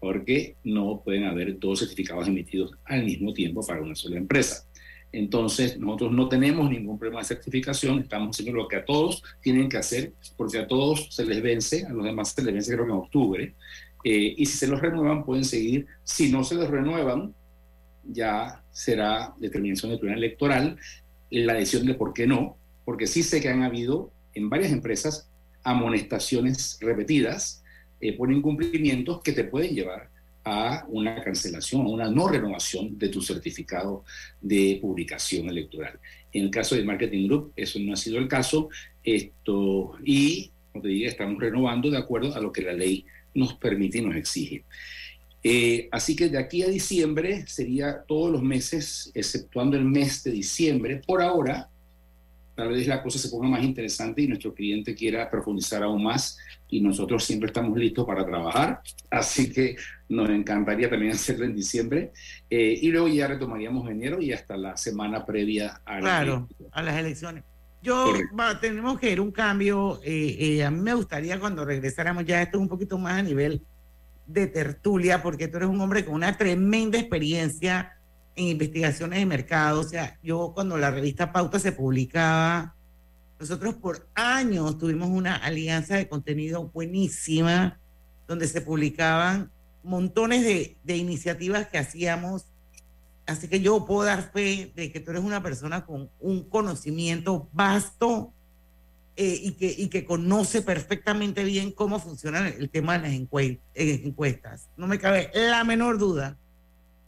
porque 0.00 0.56
no 0.64 1.00
pueden 1.04 1.24
haber 1.24 1.58
dos 1.58 1.78
certificados 1.78 2.26
emitidos 2.26 2.72
al 2.84 3.04
mismo 3.04 3.32
tiempo 3.32 3.64
para 3.64 3.80
una 3.80 3.94
sola 3.94 4.16
empresa. 4.16 4.66
Entonces, 5.12 5.78
nosotros 5.78 6.12
no 6.12 6.28
tenemos 6.28 6.70
ningún 6.70 6.98
problema 6.98 7.20
de 7.20 7.26
certificación, 7.26 8.00
estamos 8.00 8.36
haciendo 8.36 8.56
lo 8.56 8.68
que 8.68 8.76
a 8.76 8.84
todos 8.84 9.22
tienen 9.40 9.68
que 9.68 9.76
hacer, 9.76 10.12
porque 10.36 10.58
a 10.58 10.68
todos 10.68 11.08
se 11.10 11.24
les 11.24 11.42
vence, 11.42 11.84
a 11.84 11.92
los 11.92 12.04
demás 12.04 12.32
se 12.32 12.42
les 12.44 12.54
vence 12.54 12.72
creo 12.72 12.86
que 12.86 12.92
en 12.92 12.98
octubre, 12.98 13.54
eh, 14.04 14.34
y 14.36 14.46
si 14.46 14.56
se 14.56 14.66
los 14.66 14.80
renuevan 14.80 15.24
pueden 15.24 15.44
seguir, 15.44 15.86
si 16.04 16.30
no 16.30 16.44
se 16.44 16.54
los 16.54 16.70
renuevan, 16.70 17.34
ya 18.04 18.62
será 18.70 19.34
determinación 19.38 19.90
del 19.90 19.98
tribunal 19.98 20.24
electoral 20.24 20.78
la 21.30 21.54
decisión 21.54 21.86
de 21.86 21.94
por 21.94 22.12
qué 22.12 22.26
no, 22.26 22.56
porque 22.84 23.06
sí 23.06 23.22
sé 23.22 23.40
que 23.40 23.48
han 23.48 23.62
habido 23.62 24.10
en 24.34 24.48
varias 24.48 24.72
empresas 24.72 25.28
amonestaciones 25.62 26.78
repetidas 26.80 27.62
eh, 28.00 28.14
por 28.14 28.32
incumplimientos 28.32 29.20
que 29.22 29.32
te 29.32 29.44
pueden 29.44 29.74
llevar 29.74 30.08
a 30.44 30.86
una 30.88 31.22
cancelación, 31.22 31.82
a 31.82 31.88
una 31.88 32.10
no 32.10 32.28
renovación 32.28 32.98
de 32.98 33.08
tu 33.08 33.20
certificado 33.20 34.04
de 34.40 34.78
publicación 34.80 35.48
electoral. 35.48 35.98
En 36.32 36.44
el 36.44 36.50
caso 36.50 36.74
de 36.74 36.84
Marketing 36.84 37.26
Group, 37.26 37.52
eso 37.56 37.78
no 37.78 37.92
ha 37.92 37.96
sido 37.96 38.18
el 38.18 38.28
caso, 38.28 38.70
esto, 39.04 39.92
y, 40.04 40.50
como 40.72 40.82
te 40.82 40.88
digo, 40.88 41.08
estamos 41.08 41.40
renovando 41.40 41.90
de 41.90 41.98
acuerdo 41.98 42.34
a 42.34 42.40
lo 42.40 42.52
que 42.52 42.62
la 42.62 42.72
ley 42.72 43.04
nos 43.34 43.54
permite 43.54 43.98
y 43.98 44.02
nos 44.02 44.16
exige. 44.16 44.64
Eh, 45.42 45.88
así 45.90 46.14
que 46.14 46.28
de 46.28 46.38
aquí 46.38 46.62
a 46.62 46.68
diciembre 46.68 47.46
sería 47.46 48.02
todos 48.06 48.30
los 48.30 48.42
meses, 48.42 49.10
exceptuando 49.14 49.76
el 49.76 49.84
mes 49.84 50.22
de 50.22 50.30
diciembre, 50.30 51.02
por 51.06 51.22
ahora, 51.22 51.68
tal 52.60 52.68
vez 52.68 52.86
la 52.86 53.02
cosa 53.02 53.18
se 53.18 53.30
ponga 53.30 53.48
más 53.48 53.64
interesante 53.64 54.20
y 54.20 54.28
nuestro 54.28 54.52
cliente 54.52 54.94
quiera 54.94 55.30
profundizar 55.30 55.82
aún 55.82 56.02
más 56.04 56.36
y 56.68 56.82
nosotros 56.82 57.24
siempre 57.24 57.46
estamos 57.46 57.78
listos 57.78 58.04
para 58.04 58.26
trabajar, 58.26 58.82
así 59.10 59.50
que 59.50 59.76
nos 60.10 60.28
encantaría 60.28 60.90
también 60.90 61.12
hacerlo 61.12 61.46
en 61.46 61.56
diciembre. 61.56 62.12
Eh, 62.50 62.78
y 62.82 62.90
luego 62.90 63.08
ya 63.08 63.28
retomaríamos 63.28 63.88
enero 63.88 64.20
y 64.20 64.34
hasta 64.34 64.58
la 64.58 64.76
semana 64.76 65.24
previa 65.24 65.80
a, 65.86 66.00
claro, 66.00 66.48
a 66.70 66.82
las 66.82 66.98
elecciones. 66.98 67.44
Yo 67.82 68.12
tenemos 68.60 69.00
que 69.00 69.10
ir 69.10 69.22
un 69.22 69.32
cambio, 69.32 69.98
eh, 70.04 70.36
eh, 70.38 70.64
a 70.64 70.70
mí 70.70 70.82
me 70.82 70.92
gustaría 70.92 71.40
cuando 71.40 71.64
regresáramos 71.64 72.26
ya 72.26 72.42
esto 72.42 72.60
un 72.60 72.68
poquito 72.68 72.98
más 72.98 73.20
a 73.20 73.22
nivel 73.22 73.62
de 74.26 74.48
tertulia, 74.48 75.22
porque 75.22 75.48
tú 75.48 75.56
eres 75.56 75.70
un 75.70 75.80
hombre 75.80 76.04
con 76.04 76.14
una 76.14 76.36
tremenda 76.36 76.98
experiencia 76.98 77.96
investigaciones 78.48 79.18
de 79.18 79.26
mercado. 79.26 79.80
O 79.80 79.84
sea, 79.84 80.18
yo 80.22 80.52
cuando 80.54 80.76
la 80.76 80.90
revista 80.90 81.32
Pauta 81.32 81.58
se 81.58 81.72
publicaba, 81.72 82.74
nosotros 83.38 83.74
por 83.74 84.06
años 84.14 84.78
tuvimos 84.78 85.08
una 85.08 85.36
alianza 85.36 85.96
de 85.96 86.08
contenido 86.08 86.68
buenísima, 86.68 87.78
donde 88.28 88.46
se 88.46 88.60
publicaban 88.60 89.50
montones 89.82 90.44
de, 90.44 90.96
iniciativas 90.96 91.68
que 91.68 91.78
hacíamos 91.78 92.46
Así 93.26 93.46
que 93.46 93.60
yo 93.60 93.84
puedo 93.86 94.02
dar 94.02 94.32
fe 94.32 94.72
de 94.74 94.90
que 94.90 94.98
tú 94.98 95.12
eres 95.12 95.22
una 95.22 95.40
persona 95.40 95.86
con 95.86 96.10
un 96.18 96.48
conocimiento 96.48 97.48
vasto 97.52 98.32
eh, 99.14 99.38
y, 99.40 99.52
que, 99.52 99.72
y 99.76 99.88
que 99.88 100.04
conoce 100.04 100.62
perfectamente 100.62 101.44
bien 101.44 101.70
cómo 101.70 102.00
funciona 102.00 102.48
el 102.48 102.70
tema 102.70 102.98
de 102.98 103.08
las 103.08 103.12
eh, 103.12 104.00
encuestas. 104.04 104.68
No 104.76 104.88
me 104.88 104.98
cabe 104.98 105.30
la 105.32 105.62
menor 105.62 105.98
duda. 105.98 106.38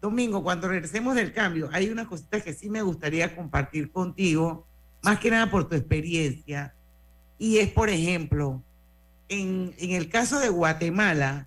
Domingo, 0.03 0.43
cuando 0.43 0.67
regresemos 0.67 1.15
del 1.15 1.33
cambio, 1.33 1.71
hay 1.73 1.89
unas 1.89 2.09
cositas 2.09 2.43
que 2.43 2.53
sí 2.53 2.69
me 2.69 2.83
gustaría 2.83 3.37
compartir 3.37 3.93
contigo, 3.93 4.67
más 5.01 5.21
que 5.21 5.31
nada 5.31 5.49
por 5.49 5.69
tu 5.69 5.77
experiencia. 5.77 6.75
Y 7.39 7.59
es, 7.59 7.71
por 7.71 7.89
ejemplo, 7.89 8.65
en, 9.29 9.73
en 9.79 9.93
el 9.93 10.09
caso 10.09 10.41
de 10.41 10.49
Guatemala, 10.49 11.47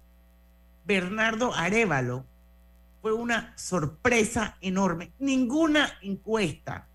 Bernardo 0.86 1.54
Arevalo 1.54 2.26
fue 3.02 3.12
una 3.12 3.52
sorpresa 3.58 4.58
enorme. 4.62 5.12
Ninguna 5.20 5.90
encuesta, 6.02 6.88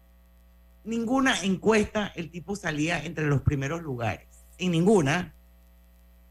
ninguna 0.83 1.43
encuesta 1.43 2.11
el 2.17 2.31
tipo 2.31 2.57
salía 2.57 3.05
entre 3.05 3.27
los 3.27 3.43
primeros 3.43 3.83
lugares. 3.83 4.29
En 4.57 4.71
ninguna. 4.71 5.35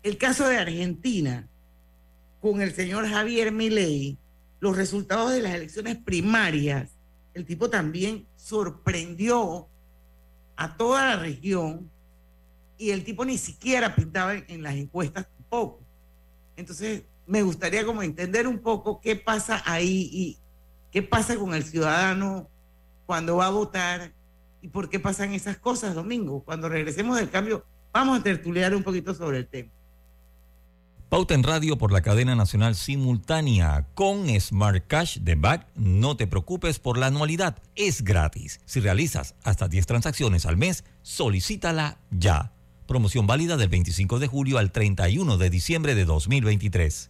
El 0.02 0.18
caso 0.18 0.48
de 0.48 0.58
Argentina, 0.58 1.48
con 2.42 2.62
el 2.62 2.74
señor 2.74 3.08
Javier 3.08 3.52
Milei, 3.52 4.18
los 4.60 4.76
resultados 4.76 5.32
de 5.32 5.42
las 5.42 5.54
elecciones 5.54 5.98
primarias, 5.98 6.92
el 7.34 7.46
tipo 7.46 7.70
también 7.70 8.28
sorprendió 8.36 9.68
a 10.56 10.76
toda 10.76 11.16
la 11.16 11.16
región 11.22 11.90
y 12.78 12.92
el 12.92 13.04
tipo 13.04 13.24
ni 13.26 13.38
siquiera 13.38 13.96
pintaba 13.96 14.36
en, 14.36 14.64
las 14.64 14.76
encuestas 14.76 15.28
tampoco. 15.38 15.82
Entonces, 16.56 17.04
me 17.26 17.44
gustaría 17.44 17.86
como 17.86 18.04
entender 18.04 18.48
un 18.48 18.60
poco 18.60 19.00
qué 19.00 19.16
pasa 19.16 19.62
ahí 19.66 20.10
y 20.12 20.38
qué 20.92 21.02
pasa 21.02 21.38
con 21.38 21.54
el 21.54 21.64
ciudadano 21.64 22.50
cuando 23.06 23.38
va 23.38 23.48
a 23.48 23.52
votar 23.52 24.14
y 24.62 24.68
por 24.68 24.90
qué 24.90 25.00
pasan 25.00 25.34
esas 25.34 25.58
cosas, 25.58 25.96
Domingo. 25.96 26.44
Cuando 26.44 26.68
regresemos 26.68 27.18
del 27.18 27.30
cambio, 27.30 27.66
vamos 27.94 28.20
a 28.20 28.24
tertuliar 28.24 28.76
un 28.76 28.84
poquito 28.84 29.14
sobre 29.14 29.38
el 29.38 29.48
tema. 29.48 29.72
Pauta 31.10 31.34
en 31.34 31.42
radio 31.42 31.76
por 31.76 31.92
la 31.92 32.02
cadena 32.02 32.36
nacional 32.36 32.76
simultánea 32.76 33.88
con 33.96 34.30
Smart 34.40 34.86
Cash 34.86 35.18
de 35.18 35.34
Back. 35.34 35.66
No 35.74 36.16
te 36.16 36.28
preocupes 36.28 36.78
por 36.78 37.00
la 37.00 37.08
anualidad, 37.08 37.58
es 37.76 38.04
gratis. 38.04 38.60
Si 38.66 38.80
realizas 38.80 39.34
hasta 39.44 39.68
10 39.68 39.88
transacciones 39.88 40.46
al 40.46 40.56
mes, 40.56 40.84
solicítala 41.02 41.98
ya. 42.12 42.54
Promoción 42.86 43.26
válida 43.26 43.58
del 43.58 43.70
25 43.70 44.20
de 44.20 44.28
julio 44.28 44.60
al 44.60 44.72
31 44.72 45.38
de 45.38 45.50
diciembre 45.50 45.96
de 45.96 46.06
2023. 46.06 47.10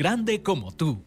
Grande 0.00 0.42
como 0.42 0.72
tú. 0.72 1.04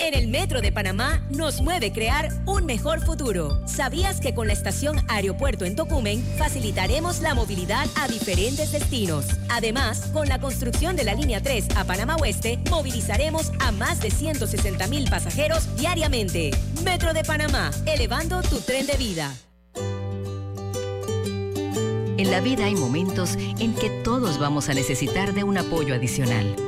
En 0.00 0.14
el 0.14 0.28
Metro 0.28 0.62
de 0.62 0.72
Panamá 0.72 1.20
nos 1.28 1.60
mueve 1.60 1.92
crear 1.92 2.30
un 2.46 2.64
mejor 2.64 3.04
futuro. 3.04 3.60
¿Sabías 3.68 4.18
que 4.18 4.34
con 4.34 4.46
la 4.46 4.54
estación 4.54 4.96
Aeropuerto 5.08 5.66
en 5.66 5.76
Tocumen 5.76 6.24
facilitaremos 6.38 7.20
la 7.20 7.34
movilidad 7.34 7.86
a 7.96 8.08
diferentes 8.08 8.72
destinos? 8.72 9.26
Además, 9.50 10.08
con 10.14 10.26
la 10.26 10.40
construcción 10.40 10.96
de 10.96 11.04
la 11.04 11.12
línea 11.12 11.42
3 11.42 11.76
a 11.76 11.84
Panamá 11.84 12.16
Oeste, 12.16 12.58
movilizaremos 12.70 13.52
a 13.60 13.72
más 13.72 14.00
de 14.00 14.10
160 14.10 14.86
mil 14.86 15.10
pasajeros 15.10 15.76
diariamente. 15.76 16.52
Metro 16.84 17.12
de 17.12 17.24
Panamá, 17.24 17.72
elevando 17.84 18.40
tu 18.40 18.58
tren 18.60 18.86
de 18.86 18.96
vida. 18.96 19.34
En 22.16 22.30
la 22.30 22.40
vida 22.40 22.64
hay 22.64 22.74
momentos 22.74 23.36
en 23.36 23.74
que 23.74 23.90
todos 24.02 24.38
vamos 24.38 24.70
a 24.70 24.74
necesitar 24.74 25.34
de 25.34 25.44
un 25.44 25.58
apoyo 25.58 25.94
adicional. 25.94 26.67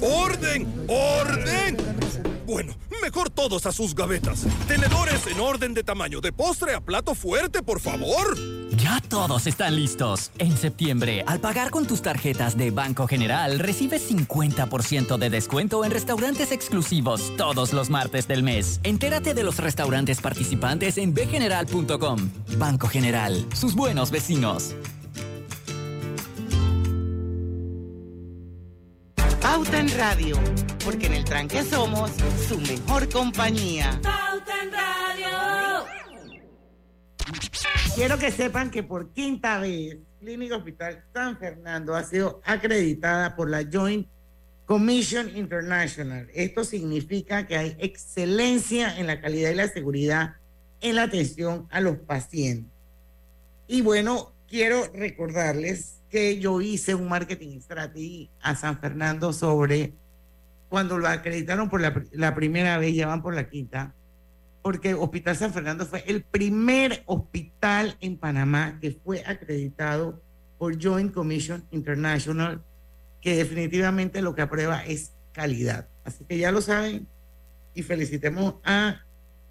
¡Orden! 0.00 0.66
¡Orden! 0.88 1.76
Bueno, 2.46 2.74
mejor 3.02 3.28
todos 3.28 3.66
a 3.66 3.72
sus 3.72 3.94
gavetas. 3.94 4.46
Tenedores 4.68 5.26
en 5.26 5.40
orden 5.40 5.74
de 5.74 5.82
tamaño, 5.82 6.20
de 6.20 6.32
postre 6.32 6.74
a 6.74 6.80
plato 6.80 7.14
fuerte, 7.14 7.62
por 7.62 7.80
favor. 7.80 8.36
Ya 8.76 9.00
todos 9.08 9.46
están 9.46 9.74
listos. 9.74 10.30
En 10.38 10.56
septiembre, 10.56 11.24
al 11.26 11.40
pagar 11.40 11.70
con 11.70 11.86
tus 11.86 12.02
tarjetas 12.02 12.56
de 12.56 12.70
Banco 12.70 13.08
General, 13.08 13.58
recibes 13.58 14.08
50% 14.10 15.18
de 15.18 15.30
descuento 15.30 15.84
en 15.84 15.90
restaurantes 15.90 16.52
exclusivos 16.52 17.32
todos 17.36 17.72
los 17.72 17.90
martes 17.90 18.28
del 18.28 18.42
mes. 18.44 18.80
Entérate 18.84 19.34
de 19.34 19.42
los 19.42 19.56
restaurantes 19.56 20.20
participantes 20.20 20.98
en 20.98 21.14
bgeneral.com. 21.14 22.30
Banco 22.58 22.86
General, 22.86 23.44
sus 23.54 23.74
buenos 23.74 24.10
vecinos. 24.12 24.74
Pauta 29.56 29.80
en 29.80 29.88
Radio, 29.96 30.36
porque 30.84 31.06
en 31.06 31.14
el 31.14 31.24
tranque 31.24 31.62
somos 31.62 32.10
su 32.46 32.58
mejor 32.60 33.08
compañía. 33.08 33.98
Pauta 34.02 34.52
en 34.62 34.70
Radio. 34.70 35.86
Quiero 37.94 38.18
que 38.18 38.30
sepan 38.30 38.70
que 38.70 38.82
por 38.82 39.14
quinta 39.14 39.58
vez, 39.58 39.96
Clínica 40.20 40.56
Hospital 40.56 41.02
San 41.14 41.38
Fernando 41.38 41.94
ha 41.94 42.04
sido 42.04 42.42
acreditada 42.44 43.34
por 43.34 43.48
la 43.48 43.66
Joint 43.72 44.06
Commission 44.66 45.34
International. 45.34 46.28
Esto 46.34 46.62
significa 46.62 47.46
que 47.46 47.56
hay 47.56 47.76
excelencia 47.78 48.98
en 48.98 49.06
la 49.06 49.22
calidad 49.22 49.52
y 49.52 49.54
la 49.54 49.68
seguridad 49.68 50.34
en 50.82 50.96
la 50.96 51.04
atención 51.04 51.66
a 51.70 51.80
los 51.80 51.96
pacientes. 51.96 52.70
Y 53.68 53.80
bueno, 53.80 54.34
quiero 54.48 54.86
recordarles 54.92 55.95
que 56.16 56.38
yo 56.38 56.62
hice 56.62 56.94
un 56.94 57.10
marketing 57.10 57.60
strategy 57.60 58.30
a 58.40 58.54
San 58.56 58.78
Fernando 58.78 59.34
sobre 59.34 59.92
cuando 60.70 60.96
lo 60.96 61.08
acreditaron 61.08 61.68
por 61.68 61.82
la, 61.82 61.92
la 62.12 62.34
primera 62.34 62.78
vez, 62.78 62.94
ya 62.94 63.06
van 63.06 63.20
por 63.20 63.34
la 63.34 63.50
quinta, 63.50 63.94
porque 64.62 64.94
Hospital 64.94 65.36
San 65.36 65.52
Fernando 65.52 65.84
fue 65.84 66.04
el 66.06 66.22
primer 66.22 67.02
hospital 67.04 67.98
en 68.00 68.16
Panamá 68.16 68.78
que 68.80 68.92
fue 68.92 69.24
acreditado 69.26 70.22
por 70.56 70.82
Joint 70.82 71.12
Commission 71.12 71.66
International, 71.70 72.64
que 73.20 73.36
definitivamente 73.36 74.22
lo 74.22 74.34
que 74.34 74.40
aprueba 74.40 74.86
es 74.86 75.12
calidad. 75.32 75.86
Así 76.06 76.24
que 76.24 76.38
ya 76.38 76.50
lo 76.50 76.62
saben 76.62 77.06
y 77.74 77.82
felicitemos 77.82 78.54
a 78.64 79.02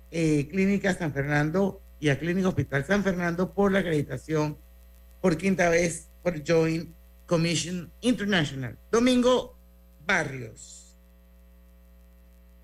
eh, 0.10 0.48
Clínica 0.50 0.96
San 0.96 1.14
Fernando 1.14 1.80
y 2.00 2.10
a 2.10 2.18
Clínica 2.18 2.48
Hospital 2.48 2.86
San 2.86 3.04
Fernando 3.04 3.54
por 3.54 3.72
la 3.72 3.82
acreditación 3.82 4.58
por 5.22 5.38
quinta 5.38 5.70
vez 5.70 6.10
por 6.26 6.44
Joint 6.44 6.90
Commission 7.28 7.92
International. 8.02 8.76
Domingo 8.92 9.56
Barrios. 10.08 10.98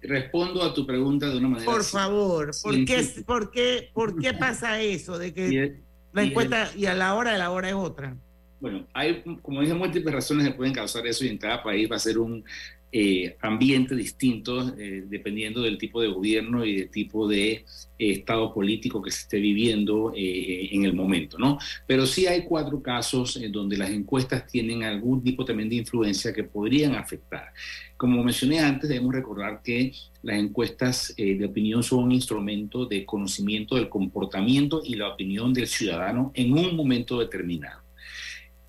Respondo 0.02 0.64
a 0.64 0.74
tu 0.74 0.84
pregunta 0.84 1.30
de 1.30 1.38
una 1.38 1.48
manera. 1.48 1.72
Por 1.72 1.84
favor, 1.84 2.50
¿por 2.64 2.86
qué, 2.86 3.08
por, 3.24 3.52
qué, 3.52 3.92
¿por 3.94 4.20
qué 4.20 4.34
pasa 4.34 4.82
eso 4.82 5.20
de 5.20 5.32
que 5.32 5.80
la 6.12 6.24
encuesta 6.24 6.72
y 6.76 6.88
a 6.88 6.96
la 6.96 7.14
hora 7.14 7.34
de 7.34 7.38
la 7.38 7.52
hora 7.52 7.70
es 7.70 7.76
otra? 7.76 8.18
Bueno, 8.60 8.88
hay, 8.94 9.24
como 9.44 9.62
dije, 9.62 9.76
múltiples 9.76 10.12
razones 10.12 10.48
que 10.48 10.56
pueden 10.56 10.74
causar 10.74 11.06
eso 11.06 11.24
y 11.24 11.30
en 11.30 11.38
cada 11.38 11.62
país 11.62 11.88
va 11.90 11.98
a 11.98 12.00
ser 12.00 12.18
un 12.18 12.44
eh, 12.92 13.38
ambiente 13.42 13.96
distinto 13.96 14.76
eh, 14.78 15.06
dependiendo 15.08 15.62
del 15.62 15.78
tipo 15.78 16.02
de 16.02 16.10
gobierno 16.10 16.66
y 16.66 16.76
del 16.76 16.90
tipo 16.90 17.28
de 17.28 17.52
eh, 17.52 17.64
estado 17.98 18.54
político 18.54 19.02
que 19.02 19.12
se 19.12 19.22
esté 19.22 19.40
viviendo 19.40 20.12
eh, 20.16 20.70
en 20.72 20.84
el 20.84 20.94
momento, 20.94 21.38
¿no? 21.38 21.58
Pero 21.88 22.06
sí 22.06 22.28
hay 22.28 22.44
cuatro 22.44 22.82
casos 22.82 23.38
en 23.38 23.52
donde 23.52 23.78
las 23.78 23.92
encuestas 23.92 24.46
tienen 24.48 24.84
algún 24.84 25.24
tipo 25.24 25.46
también 25.46 25.70
de 25.70 25.78
influencia 25.78 26.34
que 26.34 26.44
podrían 26.44 26.96
afectar. 26.96 27.54
Como 27.96 28.24
mencioné 28.24 28.60
antes, 28.60 28.90
debemos 28.90 29.14
recordar 29.14 29.62
que 29.64 29.94
las 30.24 30.38
encuestas 30.38 31.14
de 31.16 31.46
opinión 31.46 31.84
son 31.84 32.06
un 32.06 32.12
instrumento 32.12 32.88
de 32.88 33.06
conocimiento 33.06 33.76
del 33.76 33.90
comportamiento 33.90 34.82
y 34.84 34.96
la 34.96 35.10
opinión 35.10 35.54
del 35.54 35.68
ciudadano 35.68 36.32
en 36.34 36.52
un 36.54 36.76
momento 36.76 37.20
determinado. 37.20 37.82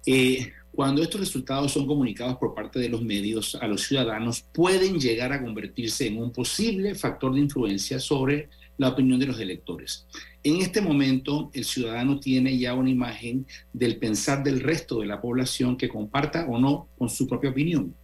Eh, 0.04 0.52
cuando 0.72 1.02
estos 1.02 1.20
resultados 1.20 1.72
son 1.72 1.86
comunicados 1.86 2.38
por 2.38 2.54
parte 2.54 2.78
de 2.78 2.88
los 2.88 3.02
medios 3.02 3.54
a 3.56 3.66
los 3.66 3.82
ciudadanos, 3.82 4.44
pueden 4.52 4.98
llegar 4.98 5.32
a 5.32 5.42
convertirse 5.42 6.06
en 6.06 6.16
un 6.16 6.32
posible 6.32 6.94
factor 6.94 7.34
de 7.34 7.40
influencia 7.40 8.00
sobre 8.00 8.48
la 8.78 8.88
opinión 8.88 9.20
de 9.20 9.26
los 9.26 9.38
electores. 9.38 10.06
En 10.42 10.56
este 10.56 10.80
momento, 10.80 11.50
el 11.52 11.64
ciudadano 11.64 12.18
tiene 12.18 12.58
ya 12.58 12.74
una 12.74 12.90
imagen 12.90 13.46
del 13.72 13.98
pensar 13.98 14.42
del 14.42 14.60
resto 14.60 15.00
de 15.00 15.06
la 15.06 15.20
población 15.20 15.76
que 15.76 15.90
comparta 15.90 16.46
o 16.48 16.58
no 16.58 16.88
con 16.96 17.10
su 17.10 17.28
propia 17.28 17.50
opinión. 17.50 17.94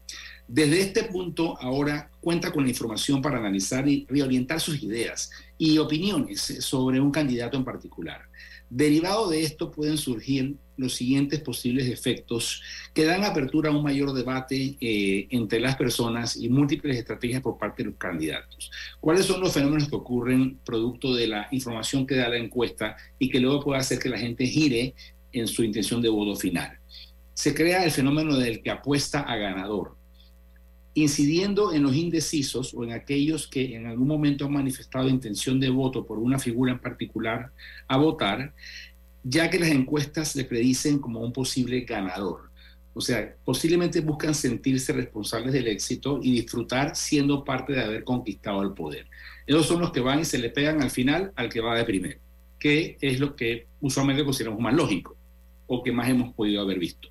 Desde 0.47 0.81
este 0.81 1.05
punto, 1.05 1.59
ahora 1.61 2.11
cuenta 2.21 2.53
con 2.53 2.65
la 2.65 2.71
información 2.71 3.21
para 3.21 3.39
analizar 3.39 3.89
y 3.89 4.07
reorientar 4.09 4.61
sus 4.61 4.83
ideas 4.83 5.31
y 5.57 5.79
opiniones 5.79 6.41
sobre 6.61 7.01
un 7.01 7.11
candidato 7.11 7.57
en 7.57 7.65
particular. 7.65 8.23
Derivado 8.71 9.29
de 9.31 9.43
esto 9.43 9.71
pueden 9.71 9.97
surgir 9.97 10.57
los 10.79 10.95
siguientes 10.95 11.41
posibles 11.41 11.89
efectos 11.89 12.63
que 12.95 13.05
dan 13.05 13.25
apertura 13.25 13.69
a 13.69 13.77
un 13.77 13.83
mayor 13.83 14.13
debate 14.15 14.77
eh, 14.81 15.27
entre 15.31 15.61
las 15.61 15.77
personas 15.77 16.37
y 16.37 16.49
múltiples 16.49 16.97
estrategias 16.97 17.43
por 17.43 17.59
parte 17.59 17.83
de 17.83 17.91
los 17.91 17.99
candidatos. 17.99 18.71
¿Cuáles 19.01 19.27
son 19.27 19.41
los 19.41 19.53
fenómenos 19.53 19.89
que 19.89 19.97
ocurren 19.97 20.59
producto 20.65 21.15
de 21.15 21.27
la 21.27 21.49
información 21.51 22.07
que 22.07 22.17
da 22.17 22.29
la 22.29 22.39
encuesta 22.39 22.97
y 23.19 23.29
que 23.29 23.41
luego 23.41 23.63
puede 23.63 23.81
hacer 23.81 23.99
que 23.99 24.09
la 24.09 24.19
gente 24.19 24.47
gire 24.47 24.95
en 25.33 25.47
su 25.47 25.63
intención 25.63 26.01
de 26.01 26.09
voto 26.09 26.37
final? 26.37 26.79
Se 27.35 27.55
crea 27.55 27.85
el 27.85 27.91
fenómeno 27.91 28.37
del 28.37 28.63
que 28.63 28.71
apuesta 28.71 29.21
a 29.21 29.37
ganador 29.37 29.99
incidiendo 31.03 31.73
en 31.73 31.85
los 31.85 31.95
indecisos 31.95 32.75
o 32.75 32.83
en 32.83 32.93
aquellos 32.93 33.47
que 33.47 33.77
en 33.77 33.87
algún 33.87 34.09
momento 34.09 34.47
han 34.47 34.53
manifestado 34.53 35.09
intención 35.09 35.61
de 35.61 35.71
voto 35.71 36.05
por 36.05 36.19
una 36.19 36.39
figura 36.39 36.73
en 36.73 36.81
particular 36.81 37.53
a 37.87 37.97
votar, 37.97 38.53
ya 39.29 39.51
que 39.51 39.59
las 39.59 39.71
encuestas 39.71 40.35
le 40.37 40.45
predicen 40.45 40.99
como 40.99 41.21
un 41.21 41.33
posible 41.33 41.81
ganador. 41.81 42.51
O 42.95 43.01
sea, 43.01 43.37
posiblemente 43.45 44.01
buscan 44.01 44.35
sentirse 44.35 44.93
responsables 44.93 45.53
del 45.53 45.69
éxito 45.69 46.19
y 46.23 46.33
disfrutar 46.33 46.97
siendo 46.97 47.45
parte 47.45 47.73
de 47.73 47.85
haber 47.85 48.05
conquistado 48.05 48.63
el 48.63 48.73
poder. 48.73 49.07
Esos 49.47 49.67
son 49.67 49.81
los 49.81 49.93
que 49.93 50.01
van 50.01 50.21
y 50.21 50.25
se 50.25 50.39
le 50.39 50.51
pegan 50.51 50.83
al 50.83 50.91
final 50.91 51.33
al 51.37 51.49
que 51.49 51.61
va 51.61 51.77
de 51.77 51.85
primero, 51.85 52.19
que 52.59 52.97
es 53.01 53.21
lo 53.21 53.37
que 53.37 53.67
usualmente 53.81 54.25
consideramos 54.25 54.61
más 54.61 54.75
lógico 54.75 55.17
o 55.67 55.83
que 55.83 55.93
más 55.93 56.09
hemos 56.09 56.35
podido 56.35 56.63
haber 56.63 56.79
visto. 56.79 57.09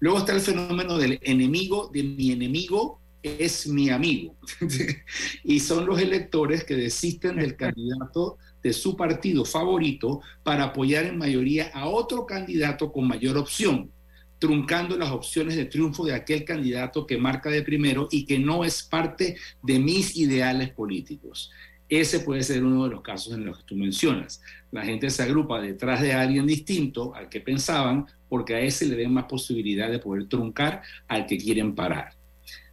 Luego 0.00 0.18
está 0.18 0.34
el 0.34 0.40
fenómeno 0.40 0.98
del 0.98 1.18
enemigo 1.22 1.90
de 1.92 2.02
mi 2.02 2.32
enemigo 2.32 3.00
es 3.24 3.66
mi 3.66 3.88
amigo. 3.88 4.36
y 5.44 5.60
son 5.60 5.86
los 5.86 6.00
electores 6.00 6.64
que 6.64 6.76
desisten 6.76 7.36
del 7.36 7.56
candidato 7.56 8.36
de 8.64 8.72
su 8.72 8.96
partido 8.96 9.44
favorito 9.44 10.22
para 10.42 10.64
apoyar 10.64 11.04
en 11.04 11.18
mayoría 11.18 11.70
a 11.74 11.86
otro 11.86 12.26
candidato 12.26 12.90
con 12.90 13.06
mayor 13.06 13.36
opción, 13.36 13.92
truncando 14.38 14.96
las 14.96 15.12
opciones 15.12 15.54
de 15.54 15.66
triunfo 15.66 16.04
de 16.04 16.14
aquel 16.14 16.44
candidato 16.44 17.06
que 17.06 17.18
marca 17.18 17.50
de 17.50 17.62
primero 17.62 18.08
y 18.10 18.24
que 18.24 18.38
no 18.38 18.64
es 18.64 18.82
parte 18.82 19.36
de 19.62 19.78
mis 19.78 20.16
ideales 20.16 20.70
políticos. 20.70 21.52
Ese 21.90 22.20
puede 22.20 22.42
ser 22.42 22.64
uno 22.64 22.84
de 22.84 22.90
los 22.90 23.02
casos 23.02 23.34
en 23.34 23.44
los 23.44 23.58
que 23.58 23.64
tú 23.64 23.76
mencionas. 23.76 24.40
La 24.72 24.82
gente 24.82 25.10
se 25.10 25.22
agrupa 25.22 25.60
detrás 25.60 26.00
de 26.00 26.14
alguien 26.14 26.46
distinto 26.46 27.14
al 27.14 27.28
que 27.28 27.40
pensaban 27.40 28.06
porque 28.28 28.54
a 28.54 28.60
ese 28.60 28.86
le 28.86 28.96
den 28.96 29.12
más 29.12 29.26
posibilidad 29.26 29.90
de 29.90 29.98
poder 29.98 30.26
truncar 30.26 30.82
al 31.06 31.26
que 31.26 31.36
quieren 31.36 31.74
parar. 31.74 32.14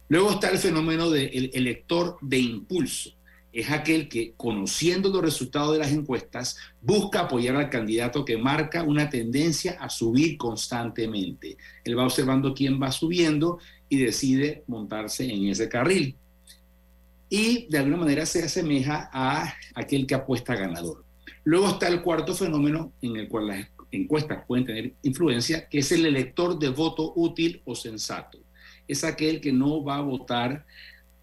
Luego 0.08 0.30
está 0.32 0.48
el 0.48 0.58
fenómeno 0.58 1.10
del 1.10 1.50
elector 1.52 2.16
de 2.22 2.38
impulso. 2.38 3.12
Es 3.52 3.70
aquel 3.70 4.08
que, 4.08 4.32
conociendo 4.36 5.10
los 5.10 5.22
resultados 5.22 5.72
de 5.72 5.78
las 5.78 5.92
encuestas, 5.92 6.56
busca 6.80 7.20
apoyar 7.20 7.56
al 7.56 7.68
candidato 7.68 8.24
que 8.24 8.38
marca 8.38 8.82
una 8.82 9.10
tendencia 9.10 9.76
a 9.78 9.90
subir 9.90 10.38
constantemente. 10.38 11.58
Él 11.84 11.98
va 11.98 12.04
observando 12.04 12.54
quién 12.54 12.80
va 12.80 12.90
subiendo 12.90 13.58
y 13.88 13.98
decide 13.98 14.64
montarse 14.66 15.30
en 15.30 15.48
ese 15.48 15.68
carril. 15.68 16.16
Y 17.28 17.66
de 17.68 17.78
alguna 17.78 17.98
manera 17.98 18.24
se 18.24 18.42
asemeja 18.42 19.10
a 19.12 19.54
aquel 19.74 20.06
que 20.06 20.14
apuesta 20.14 20.54
ganador. 20.54 21.04
Luego 21.44 21.68
está 21.68 21.88
el 21.88 22.02
cuarto 22.02 22.34
fenómeno 22.34 22.92
en 23.02 23.16
el 23.16 23.28
cual 23.28 23.48
las 23.48 23.68
encuestas 23.90 24.44
pueden 24.46 24.64
tener 24.64 24.94
influencia, 25.02 25.68
que 25.68 25.78
es 25.78 25.92
el 25.92 26.06
elector 26.06 26.58
de 26.58 26.70
voto 26.70 27.12
útil 27.16 27.60
o 27.64 27.74
sensato 27.74 28.38
es 28.88 29.04
aquel 29.04 29.40
que 29.40 29.52
no 29.52 29.82
va 29.82 29.96
a 29.96 30.02
votar 30.02 30.64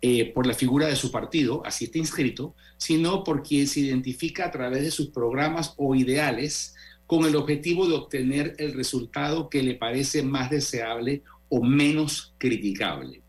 eh, 0.01 0.31
por 0.33 0.47
la 0.47 0.53
figura 0.53 0.87
de 0.87 0.95
su 0.95 1.11
partido, 1.11 1.61
así 1.65 1.85
está 1.85 1.97
inscrito, 1.97 2.55
sino 2.77 3.23
porque 3.23 3.67
se 3.67 3.81
identifica 3.81 4.45
a 4.45 4.51
través 4.51 4.83
de 4.83 4.91
sus 4.91 5.09
programas 5.09 5.73
o 5.77 5.93
ideales 5.93 6.73
con 7.05 7.25
el 7.25 7.35
objetivo 7.35 7.87
de 7.87 7.95
obtener 7.95 8.55
el 8.59 8.73
resultado 8.73 9.49
que 9.49 9.63
le 9.63 9.75
parece 9.75 10.23
más 10.23 10.49
deseable 10.49 11.23
o 11.49 11.63
menos 11.63 12.33
criticable. 12.37 13.21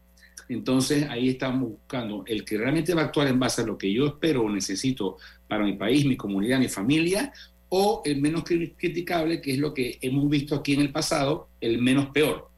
Entonces 0.48 1.08
ahí 1.08 1.28
estamos 1.28 1.70
buscando 1.70 2.24
el 2.26 2.44
que 2.44 2.58
realmente 2.58 2.92
va 2.94 3.02
a 3.02 3.04
actuar 3.06 3.28
en 3.28 3.38
base 3.38 3.62
a 3.62 3.66
lo 3.66 3.78
que 3.78 3.92
yo 3.92 4.06
espero 4.06 4.42
o 4.42 4.50
necesito 4.50 5.16
para 5.48 5.64
mi 5.64 5.74
país, 5.74 6.04
mi 6.04 6.16
comunidad, 6.16 6.58
mi 6.58 6.68
familia, 6.68 7.32
o 7.68 8.02
el 8.04 8.20
menos 8.20 8.44
criticable, 8.44 9.40
que 9.40 9.52
es 9.52 9.58
lo 9.58 9.72
que 9.72 9.98
hemos 10.02 10.28
visto 10.28 10.56
aquí 10.56 10.74
en 10.74 10.80
el 10.80 10.92
pasado, 10.92 11.48
el 11.60 11.80
menos 11.80 12.10
peor. 12.10 12.50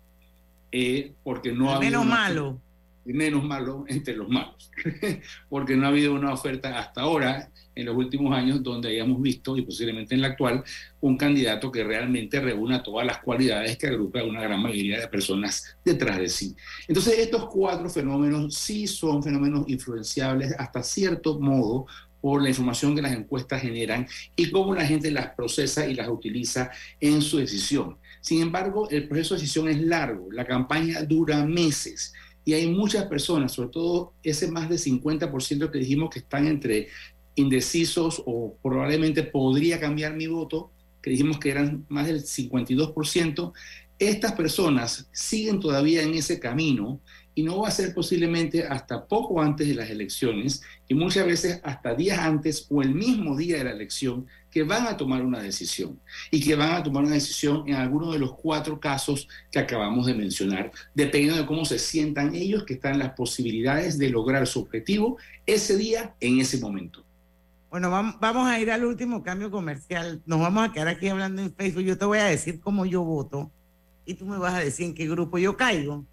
Eh, 0.71 1.13
porque 1.23 1.53
no 1.53 1.71
el 1.71 1.77
ha 1.77 1.81
menos 1.81 2.07
malo. 2.07 2.59
Menos 3.05 3.44
malo 3.44 3.84
entre 3.88 4.16
los 4.16 4.28
malos. 4.28 4.70
porque 5.48 5.76
no 5.76 5.86
ha 5.86 5.88
habido 5.88 6.14
una 6.14 6.32
oferta 6.32 6.78
hasta 6.78 7.03
ahora, 7.03 7.50
en 7.74 7.86
los 7.86 7.96
últimos 7.96 8.36
años, 8.36 8.62
donde 8.62 8.90
hayamos 8.90 9.20
visto, 9.20 9.57
y 9.57 9.62
posiblemente 9.62 10.14
en 10.14 10.20
la 10.20 10.28
actual, 10.28 10.62
un 11.00 11.16
candidato 11.16 11.72
que 11.72 11.84
realmente 11.84 12.40
reúna 12.40 12.82
todas 12.82 13.07
las 13.07 13.18
cualidades 13.18 13.78
que 13.78 13.86
agrupa 13.86 14.22
una 14.22 14.42
gran 14.42 14.61
mayoría 14.61 15.00
de 15.00 15.09
personas 15.09 15.76
detrás 15.84 16.18
de 16.18 16.28
sí. 16.28 16.55
Entonces, 16.86 17.18
estos 17.18 17.46
cuatro 17.46 17.88
fenómenos 17.88 18.55
sí 18.55 18.86
son 18.86 19.22
fenómenos 19.22 19.68
influenciables 19.68 20.55
hasta 20.59 20.82
cierto 20.82 21.40
modo 21.40 21.86
por 22.22 22.40
la 22.40 22.48
información 22.48 22.94
que 22.94 23.03
las 23.03 23.12
encuestas 23.12 23.61
generan 23.61 24.07
y 24.36 24.50
cómo 24.50 24.74
la 24.74 24.86
gente 24.86 25.11
las 25.11 25.34
procesa 25.34 25.86
y 25.86 25.94
las 25.94 26.09
utiliza 26.09 26.70
en 27.00 27.20
su 27.20 27.38
decisión. 27.38 27.98
Sin 28.20 28.40
embargo, 28.40 28.88
el 28.88 29.09
proceso 29.09 29.34
de 29.34 29.40
decisión 29.40 29.68
es 29.68 29.80
largo, 29.80 30.30
la 30.30 30.46
campaña 30.46 31.03
dura 31.03 31.44
meses 31.44 32.14
y 32.45 32.55
hay 32.55 32.66
muchas 32.66 33.05
personas, 33.07 33.53
sobre 33.53 33.70
todo 33.70 34.14
ese 34.22 34.51
más 34.51 34.68
del 34.68 34.78
50% 34.78 35.70
que 35.70 35.78
dijimos 35.78 36.11
que 36.11 36.18
están 36.20 36.47
entre 36.47 36.88
indecisos 37.34 38.22
o 38.26 38.57
probablemente 38.62 39.22
podría 39.22 39.78
cambiar 39.80 40.14
mi 40.14 40.26
voto, 40.26 40.70
que 41.01 41.11
dijimos 41.11 41.38
que 41.38 41.51
eran 41.51 41.86
más 41.88 42.07
del 42.07 42.22
52%, 42.22 43.53
estas 43.99 44.32
personas 44.32 45.09
siguen 45.12 45.61
todavía 45.61 46.03
en 46.03 46.14
ese 46.14 46.40
camino 46.40 47.01
y 47.34 47.43
no 47.43 47.61
va 47.61 47.68
a 47.68 47.72
ser 47.72 47.95
posiblemente 47.95 48.64
hasta 48.64 49.07
poco 49.07 49.40
antes 49.40 49.68
de 49.68 49.74
las 49.74 49.90
elecciones 49.90 50.62
y 50.88 50.95
muchas 50.95 51.26
veces 51.26 51.61
hasta 51.62 51.95
días 51.95 52.18
antes 52.18 52.66
o 52.68 52.82
el 52.82 52.95
mismo 52.95 53.36
día 53.36 53.59
de 53.59 53.64
la 53.64 53.70
elección 53.70 54.26
que 54.53 54.62
van 54.62 54.86
a 54.86 54.96
tomar 54.96 55.24
una 55.24 55.40
decisión 55.40 55.98
y 56.30 56.40
que 56.40 56.55
van 56.55 56.74
a 56.74 56.82
tomar 56.82 57.03
una 57.05 57.14
decisión 57.14 57.66
en 57.66 57.74
alguno 57.74 58.12
de 58.12 58.18
los 58.18 58.34
cuatro 58.34 58.78
casos 58.78 59.26
que 59.50 59.59
acabamos 59.59 60.07
de 60.07 60.14
mencionar, 60.14 60.70
dependiendo 60.94 61.40
de 61.40 61.46
cómo 61.46 61.64
se 61.64 61.78
sientan 61.78 62.34
ellos 62.34 62.64
que 62.64 62.74
están 62.74 62.98
las 62.98 63.14
posibilidades 63.14 63.98
de 63.98 64.11
lograr 64.11 64.46
su 64.46 64.61
objetivo 64.61 65.16
ese 65.46 65.76
día 65.76 66.14
en 66.20 66.38
ese 66.38 66.59
momento. 66.59 67.03
Bueno, 67.70 67.90
vamos 67.90 68.46
a 68.46 68.61
ir 68.61 68.70
al 68.70 68.84
último 68.84 69.22
cambio 69.22 69.50
comercial. 69.50 70.20
Nos 70.26 70.38
vamos 70.38 70.68
a 70.68 70.72
quedar 70.72 70.88
aquí 70.88 71.09
hablando 71.09 71.40
en 71.40 71.55
Facebook. 71.55 71.82
Yo 71.84 71.96
te 71.96 72.05
voy 72.05 72.18
a 72.18 72.24
decir 72.24 72.61
cómo 72.61 72.84
yo 72.84 73.03
voto 73.03 73.50
y 74.05 74.12
tú 74.12 74.26
me 74.26 74.36
vas 74.36 74.53
a 74.53 74.59
decir 74.59 74.84
en 74.84 74.94
qué 74.94 75.09
grupo 75.09 75.38
yo 75.38 75.57
caigo. 75.57 76.05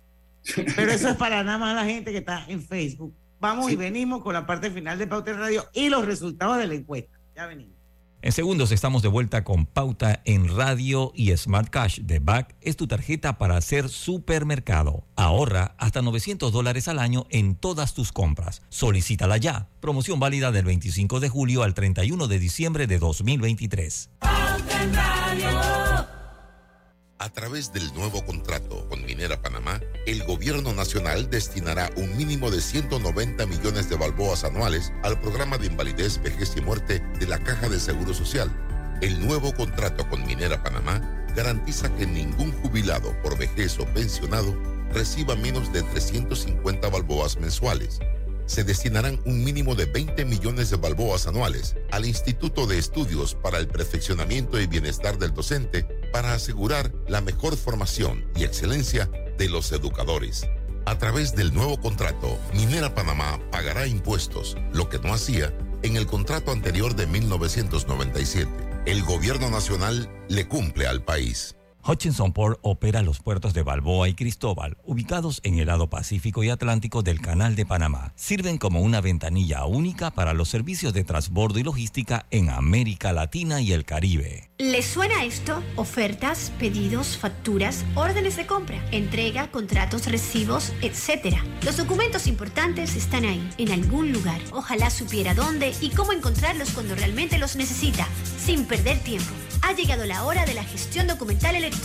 Pero 0.56 0.92
eso 0.94 1.10
es 1.10 1.18
para 1.18 1.44
nada 1.44 1.58
más 1.58 1.76
la 1.76 1.84
gente 1.84 2.14
que 2.14 2.20
está 2.20 2.46
en 2.48 2.62
Facebook. 2.62 3.14
Vamos 3.42 3.70
y 3.70 3.76
venimos 3.76 4.24
con 4.24 4.34
la 4.34 4.46
parte 4.46 4.72
final 4.72 4.98
de 4.98 5.08
Pauta 5.08 5.32
en 5.32 5.40
Radio 5.40 5.66
y 5.74 5.90
los 5.90 6.06
resultados 6.06 6.58
de 6.58 6.68
la 6.68 6.76
encuesta. 6.76 7.20
Ya 7.36 7.46
venimos. 7.46 7.79
En 8.22 8.34
segundos 8.34 8.74
estamos 8.74 9.02
de 9.02 9.08
vuelta 9.08 9.46
con 9.46 9.66
Pauta 9.66 10.22
en 10.26 10.54
Radio 10.54 11.14
y 11.16 11.36
Smart 11.38 11.70
Cash 11.70 12.00
de 12.02 12.20
Back 12.20 12.54
es 12.60 12.76
tu 12.76 12.86
tarjeta 12.86 13.38
para 13.38 13.56
hacer 13.56 13.88
supermercado. 13.88 15.06
Ahorra 15.16 15.74
hasta 15.78 16.02
900 16.02 16.52
dólares 16.52 16.90
al 16.90 17.00
año 17.00 17.28
en 17.30 17.56
todas 17.56 17.94
tus 17.94 18.12
compras. 18.12 18.62
Solicítala 18.68 19.38
ya. 19.38 19.70
Promoción 19.80 20.20
válida 20.20 20.52
del 20.52 20.66
25 20.66 21.22
de 21.22 21.30
julio 21.30 21.64
al 21.64 21.74
31 21.74 22.28
de 22.28 22.40
diciembre 22.40 22.88
de 22.88 23.00
2023. 23.00 24.10
Pauta 24.20 24.84
en 24.84 24.94
Radio. 24.94 25.79
A 27.22 27.28
través 27.28 27.74
del 27.74 27.94
nuevo 27.96 28.26
contrato 28.26 28.88
con 28.88 29.04
Minera 29.06 29.42
Panamá, 29.42 29.82
el 30.06 30.24
gobierno 30.24 30.72
nacional 30.72 31.30
destinará 31.30 31.90
un 31.98 32.16
mínimo 32.16 32.50
de 32.50 32.62
190 32.62 33.46
millones 33.46 33.90
de 33.90 33.98
balboas 33.98 34.46
anuales 34.46 34.94
al 35.04 35.20
programa 35.20 35.58
de 35.58 35.68
invalidez, 35.68 36.22
vejez 36.22 36.54
y 36.56 36.62
muerte 36.62 37.04
de 37.20 37.28
la 37.28 37.38
Caja 37.44 37.68
de 37.68 37.78
Seguro 37.78 38.14
Social. 38.14 38.50
El 39.02 39.20
nuevo 39.20 39.54
contrato 39.54 40.08
con 40.08 40.26
Minera 40.26 40.64
Panamá 40.64 41.02
garantiza 41.36 41.94
que 41.98 42.08
ningún 42.08 42.54
jubilado 42.54 43.14
por 43.22 43.38
vejez 43.38 43.78
o 43.80 43.86
pensionado 43.88 44.58
reciba 44.94 45.36
menos 45.36 45.74
de 45.74 45.84
350 45.84 46.88
balboas 46.88 47.38
mensuales 47.38 48.00
se 48.50 48.64
destinarán 48.64 49.22
un 49.26 49.44
mínimo 49.44 49.76
de 49.76 49.86
20 49.86 50.26
millones 50.26 50.72
de 50.72 50.78
balboas 50.78 51.28
anuales 51.28 51.76
al 51.92 52.06
Instituto 52.06 52.66
de 52.66 52.80
Estudios 52.80 53.36
para 53.36 53.60
el 53.60 53.68
Perfeccionamiento 53.68 54.60
y 54.60 54.66
Bienestar 54.66 55.20
del 55.20 55.36
Docente 55.36 55.84
para 56.12 56.34
asegurar 56.34 56.92
la 57.08 57.22
mejor 57.22 57.56
formación 57.56 58.26
y 58.36 58.46
excelencia 58.46 59.08
de 59.38 59.50
los 59.50 59.72
educadores. 59.72 60.48
A 60.88 60.98
través 60.98 61.36
del 61.36 61.54
nuevo 61.54 61.80
contrato, 61.80 62.40
Minera 62.56 62.96
Panamá 62.96 63.40
pagará 63.52 63.86
impuestos, 63.86 64.58
lo 64.74 64.90
que 64.90 64.98
no 64.98 65.14
hacía 65.14 65.54
en 65.84 65.96
el 65.96 66.08
contrato 66.08 66.52
anterior 66.52 66.96
de 66.96 67.06
1997. 67.06 68.52
El 68.88 69.04
gobierno 69.04 69.52
nacional 69.52 70.10
le 70.28 70.48
cumple 70.48 70.88
al 70.88 71.04
país. 71.04 71.56
Hutchinson 71.90 72.34
Port 72.34 72.60
opera 72.62 73.02
los 73.02 73.18
puertos 73.18 73.56
de 73.56 73.64
Balboa 73.64 74.08
y 74.08 74.14
Cristóbal, 74.14 74.78
ubicados 74.84 75.42
en 75.44 75.58
el 75.58 75.66
lado 75.66 75.90
Pacífico 75.90 76.44
y 76.44 76.52
Atlántico 76.52 77.02
del 77.02 77.20
Canal 77.20 77.56
de 77.56 77.66
Panamá. 77.66 78.14
Sirven 78.16 78.60
como 78.60 78.82
una 78.82 79.02
ventanilla 79.02 79.66
única 79.66 80.12
para 80.12 80.34
los 80.34 80.50
servicios 80.50 80.94
de 80.94 81.04
transbordo 81.04 81.58
y 81.58 81.64
logística 81.64 82.28
en 82.30 82.52
América 82.52 83.12
Latina 83.12 83.60
y 83.60 83.74
el 83.74 83.86
Caribe. 83.86 84.52
¿Les 84.60 84.86
suena 84.86 85.24
esto? 85.24 85.64
Ofertas, 85.78 86.52
pedidos, 86.60 87.18
facturas, 87.18 87.84
órdenes 87.96 88.36
de 88.38 88.46
compra, 88.46 88.86
entrega, 88.92 89.50
contratos, 89.50 90.06
recibos, 90.06 90.74
etc. 90.84 91.38
Los 91.64 91.78
documentos 91.78 92.28
importantes 92.28 92.96
están 92.96 93.26
ahí, 93.26 93.50
en 93.58 93.72
algún 93.72 94.12
lugar. 94.12 94.42
Ojalá 94.52 94.92
supiera 94.92 95.34
dónde 95.34 95.74
y 95.82 95.90
cómo 95.90 96.14
encontrarlos 96.14 96.70
cuando 96.70 96.94
realmente 96.94 97.40
los 97.40 97.56
necesita, 97.56 98.08
sin 98.38 98.66
perder 98.66 99.00
tiempo. 99.00 99.34
Ha 99.62 99.74
llegado 99.74 100.06
la 100.06 100.24
hora 100.24 100.46
de 100.46 100.54
la 100.54 100.64
gestión 100.64 101.08
documental 101.08 101.56
electrónica. 101.56 101.79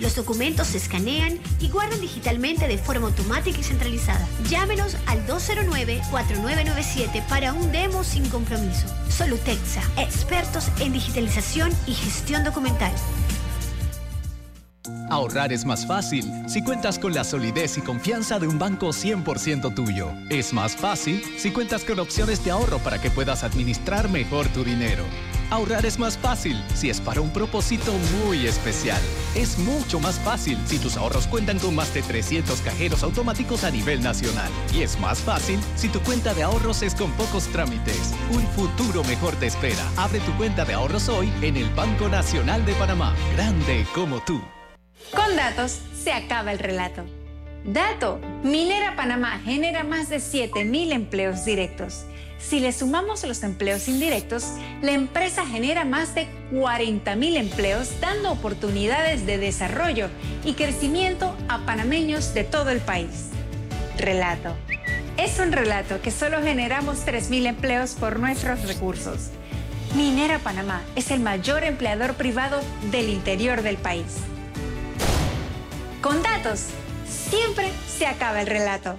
Los 0.00 0.16
documentos 0.16 0.68
se 0.68 0.78
escanean 0.78 1.38
y 1.60 1.68
guardan 1.68 2.00
digitalmente 2.00 2.66
de 2.66 2.78
forma 2.78 3.06
automática 3.06 3.58
y 3.58 3.62
centralizada. 3.62 4.26
Llámenos 4.48 4.96
al 5.06 5.24
209-4997 5.26 7.26
para 7.28 7.52
un 7.52 7.70
demo 7.70 8.02
sin 8.02 8.28
compromiso. 8.28 8.86
Solutexa, 9.08 9.82
expertos 9.96 10.68
en 10.80 10.92
digitalización 10.92 11.72
y 11.86 11.94
gestión 11.94 12.44
documental. 12.44 12.92
Ahorrar 15.10 15.52
es 15.52 15.64
más 15.64 15.86
fácil 15.86 16.24
si 16.48 16.62
cuentas 16.62 16.98
con 16.98 17.14
la 17.14 17.22
solidez 17.22 17.78
y 17.78 17.80
confianza 17.80 18.38
de 18.38 18.48
un 18.48 18.58
banco 18.58 18.88
100% 18.88 19.74
tuyo. 19.74 20.10
Es 20.28 20.52
más 20.52 20.76
fácil 20.76 21.22
si 21.38 21.52
cuentas 21.52 21.84
con 21.84 22.00
opciones 22.00 22.44
de 22.44 22.50
ahorro 22.50 22.78
para 22.78 23.00
que 23.00 23.10
puedas 23.10 23.44
administrar 23.44 24.10
mejor 24.10 24.48
tu 24.48 24.64
dinero. 24.64 25.04
Ahorrar 25.48 25.86
es 25.86 25.96
más 25.98 26.18
fácil 26.18 26.60
si 26.74 26.90
es 26.90 27.00
para 27.00 27.20
un 27.20 27.32
propósito 27.32 27.92
muy 28.24 28.46
especial. 28.48 29.00
Es 29.36 29.58
mucho 29.58 30.00
más 30.00 30.18
fácil 30.18 30.58
si 30.66 30.78
tus 30.78 30.96
ahorros 30.96 31.28
cuentan 31.28 31.60
con 31.60 31.74
más 31.74 31.94
de 31.94 32.02
300 32.02 32.60
cajeros 32.62 33.04
automáticos 33.04 33.62
a 33.62 33.70
nivel 33.70 34.02
nacional. 34.02 34.50
Y 34.74 34.82
es 34.82 34.98
más 34.98 35.20
fácil 35.20 35.60
si 35.76 35.88
tu 35.88 36.00
cuenta 36.00 36.34
de 36.34 36.42
ahorros 36.42 36.82
es 36.82 36.96
con 36.96 37.12
pocos 37.12 37.46
trámites. 37.48 38.12
Un 38.32 38.42
futuro 38.48 39.04
mejor 39.04 39.36
te 39.36 39.46
espera. 39.46 39.88
Abre 39.96 40.18
tu 40.20 40.36
cuenta 40.36 40.64
de 40.64 40.74
ahorros 40.74 41.08
hoy 41.08 41.32
en 41.42 41.56
el 41.56 41.70
Banco 41.70 42.08
Nacional 42.08 42.66
de 42.66 42.72
Panamá. 42.74 43.14
Grande 43.36 43.86
como 43.94 44.18
tú. 44.24 44.42
Con 45.14 45.36
datos 45.36 45.78
se 46.02 46.12
acaba 46.12 46.50
el 46.50 46.58
relato. 46.58 47.04
Dato, 47.64 48.20
Minera 48.42 48.96
Panamá 48.96 49.40
genera 49.44 49.84
más 49.84 50.08
de 50.08 50.16
7.000 50.16 50.92
empleos 50.92 51.44
directos 51.44 52.04
si 52.38 52.60
le 52.60 52.72
sumamos 52.72 53.24
los 53.24 53.42
empleos 53.42 53.88
indirectos, 53.88 54.44
la 54.82 54.92
empresa 54.92 55.46
genera 55.46 55.84
más 55.84 56.14
de 56.14 56.28
40.000 56.52 57.36
empleos 57.36 58.00
dando 58.00 58.30
oportunidades 58.30 59.26
de 59.26 59.38
desarrollo 59.38 60.08
y 60.44 60.52
crecimiento 60.52 61.36
a 61.48 61.58
panameños 61.66 62.34
de 62.34 62.44
todo 62.44 62.70
el 62.70 62.80
país. 62.80 63.30
Relato. 63.98 64.54
Es 65.16 65.38
un 65.38 65.50
relato 65.50 66.00
que 66.02 66.10
solo 66.10 66.42
generamos 66.42 67.06
3.000 67.06 67.46
empleos 67.46 67.92
por 67.92 68.20
nuestros 68.20 68.62
recursos. 68.68 69.30
Minera 69.94 70.38
Panamá 70.38 70.82
es 70.94 71.10
el 71.10 71.20
mayor 71.20 71.64
empleador 71.64 72.14
privado 72.14 72.60
del 72.90 73.08
interior 73.08 73.62
del 73.62 73.78
país. 73.78 74.18
Con 76.02 76.22
datos, 76.22 76.66
siempre 77.08 77.72
se 77.88 78.06
acaba 78.06 78.42
el 78.42 78.46
relato. 78.46 78.98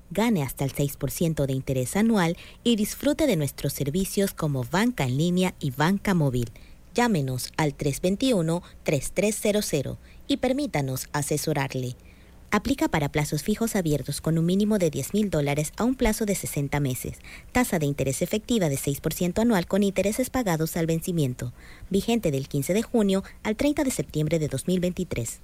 Gane 0.11 0.43
hasta 0.43 0.65
el 0.65 0.73
6% 0.73 1.45
de 1.45 1.53
interés 1.53 1.95
anual 1.95 2.35
y 2.65 2.75
disfrute 2.75 3.27
de 3.27 3.37
nuestros 3.37 3.71
servicios 3.71 4.33
como 4.33 4.65
banca 4.65 5.05
en 5.05 5.17
línea 5.17 5.55
y 5.61 5.71
banca 5.71 6.13
móvil. 6.13 6.51
Llámenos 6.93 7.53
al 7.55 7.77
321-3300 7.77 9.97
y 10.27 10.35
permítanos 10.37 11.07
asesorarle. 11.13 11.95
Aplica 12.53 12.89
para 12.89 13.07
plazos 13.09 13.43
fijos 13.43 13.77
abiertos 13.77 14.19
con 14.19 14.37
un 14.37 14.45
mínimo 14.45 14.77
de 14.77 14.89
10 14.89 15.13
mil 15.13 15.29
dólares 15.29 15.71
a 15.77 15.85
un 15.85 15.95
plazo 15.95 16.25
de 16.25 16.35
60 16.35 16.81
meses. 16.81 17.19
Tasa 17.53 17.79
de 17.79 17.85
interés 17.85 18.21
efectiva 18.21 18.67
de 18.67 18.75
6% 18.75 19.39
anual 19.39 19.67
con 19.67 19.83
intereses 19.83 20.29
pagados 20.29 20.75
al 20.75 20.87
vencimiento. 20.87 21.53
Vigente 21.89 22.31
del 22.31 22.49
15 22.49 22.73
de 22.73 22.83
junio 22.83 23.23
al 23.43 23.55
30 23.55 23.85
de 23.85 23.91
septiembre 23.91 24.39
de 24.39 24.49
2023. 24.49 25.39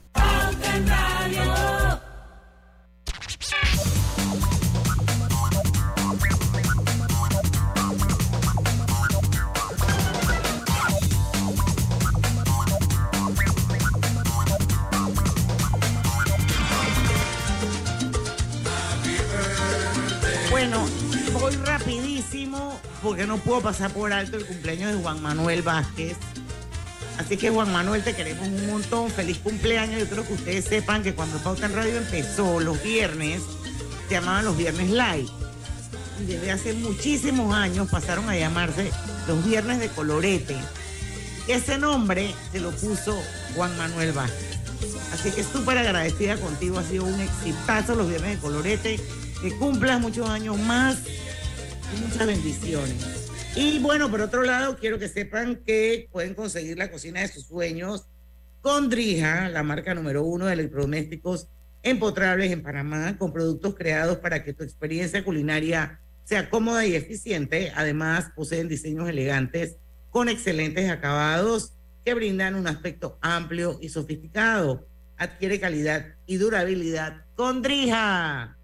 Porque 23.08 23.26
no 23.26 23.38
puedo 23.38 23.62
pasar 23.62 23.90
por 23.92 24.12
alto 24.12 24.36
el 24.36 24.46
cumpleaños 24.46 24.94
de 24.94 25.02
Juan 25.02 25.22
Manuel 25.22 25.62
Vázquez. 25.62 26.18
Así 27.18 27.38
que 27.38 27.50
Juan 27.50 27.72
Manuel, 27.72 28.04
te 28.04 28.14
queremos 28.14 28.46
un 28.46 28.68
montón. 28.68 29.10
Feliz 29.10 29.38
cumpleaños. 29.38 30.02
Yo 30.02 30.10
creo 30.10 30.28
que 30.28 30.34
ustedes 30.34 30.66
sepan 30.66 31.04
que 31.04 31.16
cuando 31.16 31.38
Pauta 31.38 31.68
en 31.68 31.74
Radio 31.74 31.96
empezó, 31.96 32.60
los 32.60 32.84
viernes, 32.84 33.42
se 34.10 34.16
llamaban 34.16 34.44
los 34.44 34.58
viernes 34.58 34.90
live. 34.90 35.30
Y 36.20 36.26
desde 36.26 36.52
hace 36.52 36.74
muchísimos 36.74 37.56
años 37.56 37.88
pasaron 37.90 38.28
a 38.28 38.36
llamarse 38.36 38.92
los 39.26 39.42
viernes 39.46 39.80
de 39.80 39.88
colorete. 39.88 40.58
Ese 41.48 41.78
nombre 41.78 42.36
se 42.52 42.60
lo 42.60 42.72
puso 42.72 43.18
Juan 43.56 43.76
Manuel 43.78 44.12
Vázquez. 44.12 44.58
Así 45.14 45.32
que 45.32 45.46
súper 45.46 45.78
agradecida 45.78 46.36
contigo. 46.36 46.78
Ha 46.78 46.84
sido 46.84 47.06
un 47.06 47.22
exitazo 47.22 47.96
los 47.96 48.10
viernes 48.10 48.32
de 48.32 48.42
colorete 48.42 49.00
que 49.42 49.56
cumplas 49.56 50.02
muchos 50.02 50.30
años 50.30 50.58
más 50.60 50.98
muchas 51.96 52.28
bendiciones. 52.28 53.30
Y 53.56 53.80
bueno, 53.80 54.12
por 54.12 54.22
otro 54.22 54.44
lado, 54.44 54.78
quiero 54.78 55.00
que 55.00 55.08
sepan 55.08 55.56
que 55.66 56.08
pueden 56.12 56.34
conseguir 56.34 56.78
la 56.78 56.92
cocina 56.92 57.22
de 57.22 57.28
sus 57.28 57.46
sueños 57.46 58.08
con 58.62 58.90
Drija, 58.90 59.50
la 59.50 59.64
marca 59.64 59.96
número 59.96 60.24
uno 60.24 60.46
de 60.46 60.54
electrodomésticos 60.54 61.48
empotrables 61.84 62.52
en 62.52 62.62
Panamá, 62.62 63.18
con 63.18 63.32
productos 63.32 63.76
creados 63.76 64.18
para 64.18 64.44
que 64.44 64.54
tu 64.54 64.64
experiencia 64.64 65.24
culinaria 65.24 66.00
sea 66.24 66.50
cómoda 66.50 66.86
y 66.86 66.96
eficiente. 66.96 67.72
Además, 67.76 68.32
poseen 68.36 68.68
diseños 68.68 69.08
elegantes 69.08 69.78
con 70.10 70.28
excelentes 70.30 70.90
acabados 70.90 71.74
que 72.04 72.14
brindan 72.14 72.56
un 72.56 72.68
aspecto 72.68 73.18
amplio 73.22 73.78
y 73.82 73.90
sofisticado. 73.90 74.86
Adquiere 75.18 75.60
calidad 75.60 76.06
y 76.26 76.38
durabilidad 76.38 77.26
con 77.36 77.62
Drija. 77.62 78.58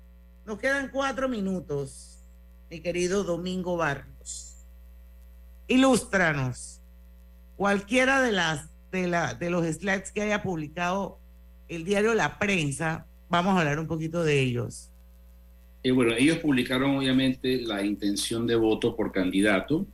Nos 0.45 0.59
quedan 0.59 0.89
cuatro 0.89 1.29
minutos, 1.29 2.12
mi 2.73 2.79
querido 2.79 3.23
Domingo 3.23 3.77
Barros. 3.77 4.65
Ilústranos. 5.67 6.81
Cualquiera 7.55 8.19
de 8.19 8.31
las 8.31 8.67
de, 8.91 9.05
la, 9.05 9.35
de 9.35 9.51
los 9.51 9.63
slides 9.63 10.11
que 10.11 10.23
haya 10.23 10.41
publicado 10.41 11.19
el 11.67 11.85
diario 11.85 12.15
La 12.15 12.39
Prensa, 12.39 13.05
vamos 13.29 13.55
a 13.55 13.59
hablar 13.59 13.77
un 13.77 13.85
poquito 13.85 14.23
de 14.23 14.39
ellos. 14.39 14.89
Eh, 15.83 15.91
bueno, 15.91 16.15
ellos 16.17 16.39
publicaron 16.39 16.97
obviamente 16.97 17.61
la 17.61 17.85
intención 17.85 18.47
de 18.47 18.55
voto 18.55 18.95
por 18.95 19.11
candidato, 19.11 19.85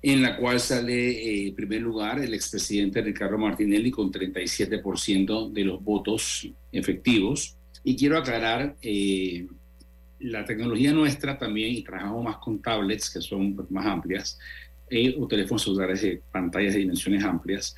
en 0.00 0.22
la 0.22 0.38
cual 0.38 0.60
sale 0.60 1.10
eh, 1.10 1.48
en 1.48 1.54
primer 1.54 1.82
lugar 1.82 2.20
el 2.20 2.32
expresidente 2.32 3.02
Ricardo 3.02 3.36
Martinelli 3.36 3.90
con 3.90 4.10
37% 4.10 5.52
de 5.52 5.64
los 5.64 5.84
votos 5.84 6.48
efectivos. 6.72 7.54
Y 7.84 7.96
quiero 7.96 8.16
aclarar, 8.16 8.76
eh, 8.80 9.46
la 10.22 10.44
tecnología 10.44 10.92
nuestra 10.92 11.38
también, 11.38 11.74
y 11.74 11.82
trabajamos 11.82 12.24
más 12.24 12.36
con 12.36 12.60
tablets 12.60 13.10
que 13.10 13.20
son 13.20 13.54
pues, 13.54 13.70
más 13.70 13.86
amplias, 13.86 14.38
eh, 14.90 15.14
o 15.18 15.26
teléfonos 15.26 15.62
celulares 15.62 16.02
de 16.02 16.22
pantallas 16.30 16.74
de 16.74 16.80
dimensiones 16.80 17.24
amplias, 17.24 17.74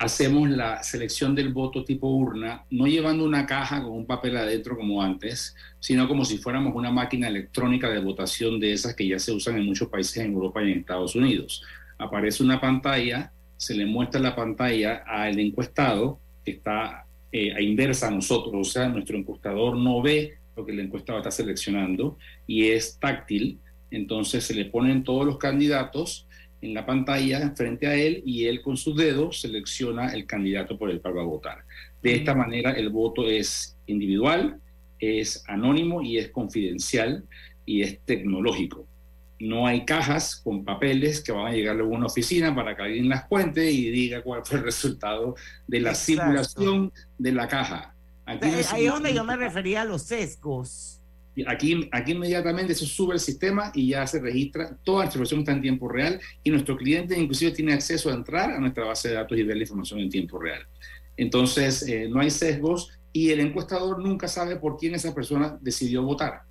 hacemos 0.00 0.48
la 0.48 0.82
selección 0.82 1.34
del 1.34 1.52
voto 1.52 1.84
tipo 1.84 2.08
urna, 2.08 2.64
no 2.70 2.86
llevando 2.86 3.22
una 3.22 3.44
caja 3.44 3.82
con 3.82 3.92
un 3.92 4.06
papel 4.06 4.36
adentro 4.38 4.74
como 4.74 5.02
antes, 5.02 5.54
sino 5.78 6.08
como 6.08 6.24
si 6.24 6.38
fuéramos 6.38 6.74
una 6.74 6.90
máquina 6.90 7.28
electrónica 7.28 7.90
de 7.90 8.00
votación 8.00 8.58
de 8.58 8.72
esas 8.72 8.94
que 8.94 9.06
ya 9.06 9.18
se 9.18 9.32
usan 9.32 9.58
en 9.58 9.66
muchos 9.66 9.88
países 9.88 10.16
en 10.18 10.32
Europa 10.32 10.62
y 10.62 10.72
en 10.72 10.78
Estados 10.78 11.14
Unidos. 11.14 11.62
Aparece 11.98 12.42
una 12.42 12.58
pantalla, 12.58 13.30
se 13.58 13.74
le 13.74 13.84
muestra 13.84 14.20
la 14.22 14.34
pantalla 14.34 15.04
al 15.06 15.38
encuestado, 15.38 16.18
que 16.46 16.52
está 16.52 17.04
eh, 17.30 17.52
a 17.54 17.60
inversa 17.60 18.08
a 18.08 18.10
nosotros, 18.10 18.54
o 18.54 18.64
sea, 18.64 18.88
nuestro 18.88 19.18
encuestador 19.18 19.76
no 19.76 20.00
ve 20.00 20.39
lo 20.60 20.66
que 20.66 20.72
el 20.72 20.80
encuestado 20.80 21.18
está 21.18 21.30
seleccionando 21.30 22.18
y 22.46 22.68
es 22.68 22.98
táctil, 22.98 23.58
entonces 23.90 24.44
se 24.44 24.54
le 24.54 24.66
ponen 24.66 25.02
todos 25.04 25.26
los 25.26 25.38
candidatos 25.38 26.26
en 26.62 26.74
la 26.74 26.84
pantalla 26.84 27.52
frente 27.56 27.86
a 27.86 27.94
él 27.94 28.22
y 28.24 28.44
él 28.44 28.60
con 28.62 28.76
sus 28.76 28.96
dedos 28.96 29.40
selecciona 29.40 30.12
el 30.12 30.26
candidato 30.26 30.78
por 30.78 30.90
el 30.90 31.00
cual 31.00 31.16
va 31.18 31.22
a 31.22 31.26
votar. 31.26 31.58
De 32.02 32.14
esta 32.14 32.34
manera 32.34 32.72
el 32.72 32.90
voto 32.90 33.28
es 33.28 33.76
individual, 33.86 34.60
es 34.98 35.42
anónimo 35.48 36.02
y 36.02 36.18
es 36.18 36.28
confidencial 36.30 37.24
y 37.64 37.82
es 37.82 38.00
tecnológico. 38.04 38.86
No 39.38 39.66
hay 39.66 39.86
cajas 39.86 40.36
con 40.36 40.64
papeles 40.64 41.22
que 41.22 41.32
van 41.32 41.46
a 41.46 41.52
llegar 41.52 41.80
a 41.80 41.84
una 41.84 42.06
oficina 42.06 42.54
para 42.54 42.76
que 42.76 42.82
alguien 42.82 43.08
las 43.08 43.24
cuente 43.24 43.70
y 43.70 43.90
diga 43.90 44.20
cuál 44.22 44.44
fue 44.44 44.58
el 44.58 44.64
resultado 44.64 45.34
de 45.66 45.80
la 45.80 45.90
Exacto. 45.90 46.22
simulación 46.22 46.92
de 47.16 47.32
la 47.32 47.48
caja. 47.48 47.89
Aquí 48.30 48.46
Ahí 48.46 48.86
es 48.86 48.92
donde 48.92 49.12
yo 49.12 49.24
me 49.24 49.36
refería 49.36 49.82
a 49.82 49.84
los 49.84 50.02
sesgos. 50.02 51.00
Aquí, 51.46 51.88
aquí 51.92 52.12
inmediatamente 52.12 52.74
se 52.74 52.86
sube 52.86 53.14
el 53.14 53.20
sistema 53.20 53.72
y 53.74 53.88
ya 53.88 54.06
se 54.06 54.20
registra, 54.20 54.76
toda 54.84 55.00
la 55.00 55.04
información 55.06 55.40
está 55.40 55.52
en 55.52 55.62
tiempo 55.62 55.88
real 55.88 56.20
y 56.42 56.50
nuestro 56.50 56.76
cliente 56.76 57.18
inclusive 57.18 57.52
tiene 57.52 57.72
acceso 57.72 58.10
a 58.10 58.14
entrar 58.14 58.50
a 58.50 58.58
nuestra 58.58 58.84
base 58.84 59.08
de 59.08 59.14
datos 59.14 59.38
y 59.38 59.42
ver 59.42 59.56
la 59.56 59.62
información 59.62 60.00
en 60.00 60.10
tiempo 60.10 60.38
real. 60.38 60.60
Entonces, 61.16 61.82
eh, 61.88 62.08
no 62.08 62.20
hay 62.20 62.30
sesgos 62.30 62.90
y 63.12 63.30
el 63.30 63.40
encuestador 63.40 64.00
nunca 64.00 64.28
sabe 64.28 64.56
por 64.56 64.76
quién 64.76 64.94
esa 64.94 65.14
persona 65.14 65.58
decidió 65.60 66.02
votar. 66.02 66.42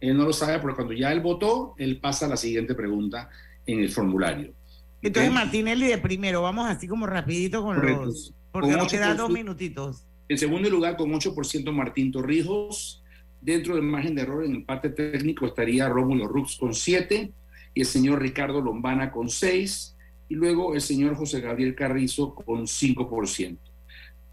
Él 0.00 0.16
no 0.16 0.24
lo 0.24 0.32
sabe 0.32 0.58
porque 0.58 0.76
cuando 0.76 0.92
ya 0.92 1.10
él 1.12 1.20
votó, 1.20 1.74
él 1.78 1.98
pasa 1.98 2.26
a 2.26 2.28
la 2.28 2.36
siguiente 2.36 2.74
pregunta 2.74 3.30
en 3.66 3.80
el 3.80 3.90
formulario. 3.90 4.52
Entonces. 5.00 5.32
Martinelli 5.32 5.86
de 5.86 5.98
primero, 5.98 6.42
vamos 6.42 6.68
así 6.68 6.86
como 6.86 7.06
rapidito 7.06 7.62
con 7.62 7.76
Correcto. 7.76 8.04
los... 8.06 8.34
Porque 8.52 8.70
nos 8.70 8.90
quedan 8.90 9.16
dos 9.16 9.30
minutitos. 9.30 10.06
En 10.28 10.38
segundo 10.38 10.70
lugar, 10.70 10.96
con 10.96 11.12
8% 11.12 11.72
Martín 11.72 12.10
Torrijos. 12.10 13.02
Dentro 13.40 13.74
del 13.74 13.84
margen 13.84 14.14
de 14.14 14.22
error 14.22 14.42
en 14.42 14.54
el 14.54 14.64
parte 14.64 14.88
técnico 14.88 15.44
estaría 15.44 15.86
Rómulo 15.86 16.26
Rux 16.26 16.56
con 16.56 16.74
7 16.74 17.30
y 17.74 17.80
el 17.80 17.86
señor 17.86 18.22
Ricardo 18.22 18.62
Lombana 18.62 19.10
con 19.10 19.28
6 19.28 19.94
y 20.30 20.34
luego 20.34 20.74
el 20.74 20.80
señor 20.80 21.14
José 21.14 21.42
Gabriel 21.42 21.74
Carrizo 21.74 22.34
con 22.34 22.62
5%. 22.62 23.58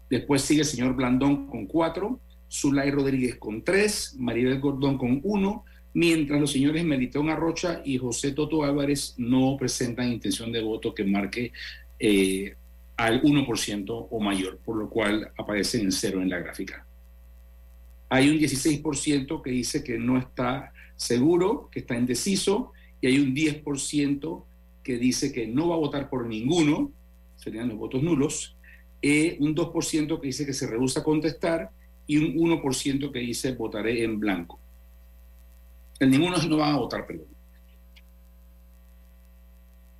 Después 0.08 0.40
sigue 0.42 0.60
el 0.60 0.66
señor 0.66 0.94
Blandón 0.94 1.46
con 1.46 1.66
4, 1.66 2.20
Zulay 2.50 2.90
Rodríguez 2.90 3.36
con 3.36 3.62
3, 3.62 4.16
Maribel 4.18 4.60
Gordón 4.60 4.96
con 4.96 5.20
1, 5.22 5.64
mientras 5.94 6.40
los 6.40 6.52
señores 6.52 6.82
Melitón 6.82 7.28
Arrocha 7.28 7.82
y 7.84 7.98
José 7.98 8.32
Toto 8.32 8.64
Álvarez 8.64 9.14
no 9.18 9.56
presentan 9.58 10.10
intención 10.10 10.52
de 10.52 10.62
voto 10.62 10.94
que 10.94 11.04
marque 11.04 11.52
eh, 11.98 12.54
al 13.02 13.20
1% 13.20 14.06
o 14.10 14.20
mayor, 14.20 14.58
por 14.58 14.76
lo 14.76 14.88
cual 14.88 15.32
aparecen 15.36 15.80
en 15.80 15.90
cero 15.90 16.22
en 16.22 16.30
la 16.30 16.38
gráfica. 16.38 16.86
Hay 18.08 18.28
un 18.28 18.38
16% 18.38 19.42
que 19.42 19.50
dice 19.50 19.82
que 19.82 19.98
no 19.98 20.18
está 20.18 20.72
seguro, 20.94 21.68
que 21.72 21.80
está 21.80 21.96
indeciso, 21.96 22.70
y 23.00 23.08
hay 23.08 23.18
un 23.18 23.34
10% 23.34 24.44
que 24.84 24.98
dice 24.98 25.32
que 25.32 25.48
no 25.48 25.70
va 25.70 25.74
a 25.74 25.78
votar 25.78 26.08
por 26.08 26.26
ninguno, 26.26 26.92
serían 27.34 27.70
los 27.70 27.78
votos 27.78 28.04
nulos, 28.04 28.56
eh, 29.00 29.36
un 29.40 29.52
2% 29.56 30.20
que 30.20 30.26
dice 30.28 30.46
que 30.46 30.52
se 30.52 30.68
rehúsa 30.68 31.00
a 31.00 31.02
contestar 31.02 31.70
y 32.06 32.18
un 32.18 32.36
1% 32.36 33.10
que 33.10 33.18
dice 33.18 33.52
votaré 33.54 34.04
en 34.04 34.20
blanco. 34.20 34.60
El 35.98 36.10
ninguno 36.10 36.36
no 36.36 36.56
van 36.56 36.74
a 36.74 36.78
votar, 36.78 37.04
perdón. 37.04 37.26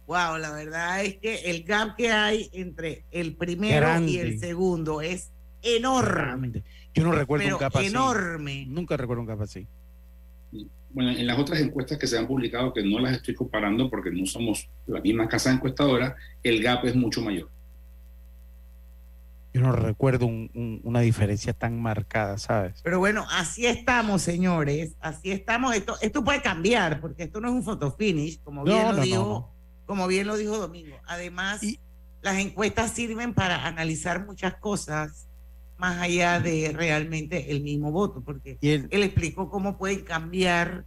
Wow, 0.06 0.36
la 0.38 0.50
verdad 0.52 1.04
es 1.04 1.16
que 1.18 1.50
el 1.50 1.62
gap 1.64 1.96
que 1.96 2.10
hay 2.10 2.50
entre 2.52 3.04
el 3.10 3.36
primero 3.36 3.74
y 3.76 3.80
Grande. 3.80 4.20
el 4.20 4.38
segundo 4.40 5.00
es 5.00 5.30
enorme. 5.62 6.62
Yo 6.94 7.04
no 7.04 7.12
recuerdo 7.12 7.44
pero 7.44 7.56
un 7.56 7.60
capa 7.60 7.78
así. 7.78 7.88
enorme. 7.88 8.66
Nunca 8.68 8.96
recuerdo 8.96 9.20
un 9.22 9.26
capa 9.28 9.44
así. 9.44 9.66
Bueno, 10.90 11.10
en 11.12 11.26
las 11.26 11.38
otras 11.38 11.60
encuestas 11.60 11.96
que 11.98 12.06
se 12.06 12.18
han 12.18 12.26
publicado, 12.26 12.72
que 12.74 12.82
no 12.82 12.98
las 12.98 13.12
estoy 13.16 13.34
comparando 13.34 13.88
porque 13.88 14.10
no 14.10 14.26
somos 14.26 14.68
la 14.86 15.00
misma 15.00 15.26
casa 15.28 15.50
encuestadora, 15.50 16.16
el 16.42 16.62
gap 16.62 16.84
es 16.84 16.94
mucho 16.94 17.22
mayor. 17.22 17.48
Yo 19.54 19.60
no 19.60 19.72
recuerdo 19.72 20.26
un- 20.26 20.50
un- 20.54 20.80
una 20.82 21.00
diferencia 21.00 21.52
tan 21.52 21.80
marcada, 21.80 22.38
¿sabes? 22.38 22.80
Pero 22.82 22.98
bueno, 22.98 23.26
así 23.30 23.66
estamos, 23.66 24.22
señores. 24.22 24.94
Así 25.00 25.30
estamos. 25.30 25.74
Esto, 25.76 25.94
esto 26.00 26.24
puede 26.24 26.40
cambiar, 26.40 27.00
porque 27.00 27.24
esto 27.24 27.38
no 27.40 27.48
es 27.48 27.54
un 27.54 27.62
photo 27.62 27.92
finish, 27.92 28.40
como 28.42 28.64
bien 28.64 28.78
No, 28.82 28.90
lo 28.92 28.96
no, 28.98 29.02
dijo, 29.02 29.16
no, 29.18 29.28
no. 29.28 29.52
Como 29.92 30.06
bien 30.06 30.26
lo 30.26 30.38
dijo 30.38 30.56
Domingo. 30.56 30.96
Además, 31.06 31.60
las 32.22 32.38
encuestas 32.38 32.92
sirven 32.92 33.34
para 33.34 33.66
analizar 33.66 34.24
muchas 34.24 34.54
cosas 34.54 35.28
más 35.76 35.98
allá 36.00 36.40
de 36.40 36.72
realmente 36.74 37.50
el 37.52 37.60
mismo 37.62 37.92
voto, 37.92 38.22
porque 38.24 38.56
el- 38.62 38.88
él 38.90 39.02
explicó 39.02 39.50
cómo 39.50 39.76
pueden 39.76 40.00
cambiar 40.00 40.86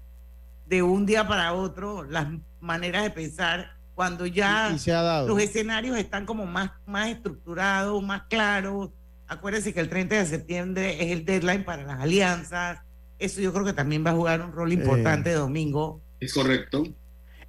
de 0.66 0.82
un 0.82 1.06
día 1.06 1.28
para 1.28 1.54
otro 1.54 2.04
las 2.04 2.30
maneras 2.60 3.04
de 3.04 3.12
pensar 3.12 3.78
cuando 3.94 4.26
ya 4.26 4.70
Y- 4.72 4.76
y 4.78 4.80
se 4.80 4.92
ha 4.92 5.04
dado. 5.04 5.28
los 5.28 5.40
escenarios 5.40 5.96
están 6.00 6.26
como 6.26 6.48
más, 6.48 6.72
más 6.88 7.10
estructurados, 7.10 8.02
más 8.02 8.24
claros. 8.28 8.90
Acuérdense 9.28 9.72
que 9.72 9.82
el 9.82 9.90
30 9.90 10.16
de 10.16 10.26
septiembre 10.26 10.96
es 11.04 11.12
el 11.12 11.26
deadline 11.26 11.64
para 11.64 11.84
las 11.84 12.00
alianzas. 12.00 12.80
Eso 13.20 13.40
yo 13.40 13.54
creo 13.54 13.66
que 13.66 13.74
también 13.74 14.04
va 14.04 14.10
a 14.10 14.16
jugar 14.16 14.42
un 14.42 14.52
rol 14.52 14.74
importante 14.74 15.32
domingo. 15.32 16.02
Es 16.20 16.34
correcto. 16.34 16.84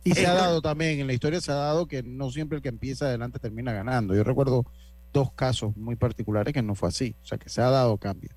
Y 0.07 0.14
se 0.14 0.26
ha 0.26 0.34
dado 0.34 0.62
también, 0.62 1.00
en 1.00 1.07
la 1.07 1.12
historia 1.12 1.40
se 1.40 1.50
ha 1.52 1.57
dado 1.57 1.86
que 1.86 2.02
no 2.02 2.30
siempre 2.30 2.57
el 2.57 2.62
que 2.62 2.68
empieza 2.68 3.07
adelante 3.07 3.38
termina 3.38 3.72
ganando. 3.72 4.14
Yo 4.14 4.22
recuerdo 4.24 4.64
dos 5.12 5.32
casos 5.32 5.76
muy 5.76 5.96
particulares 5.96 6.54
que 6.54 6.62
no 6.62 6.74
fue 6.74 6.88
así. 6.88 7.14
O 7.22 7.26
sea, 7.26 7.38
que 7.38 7.48
se 7.48 7.61
ha 7.61 7.70
dado 7.70 7.96
cambio. 7.98 8.30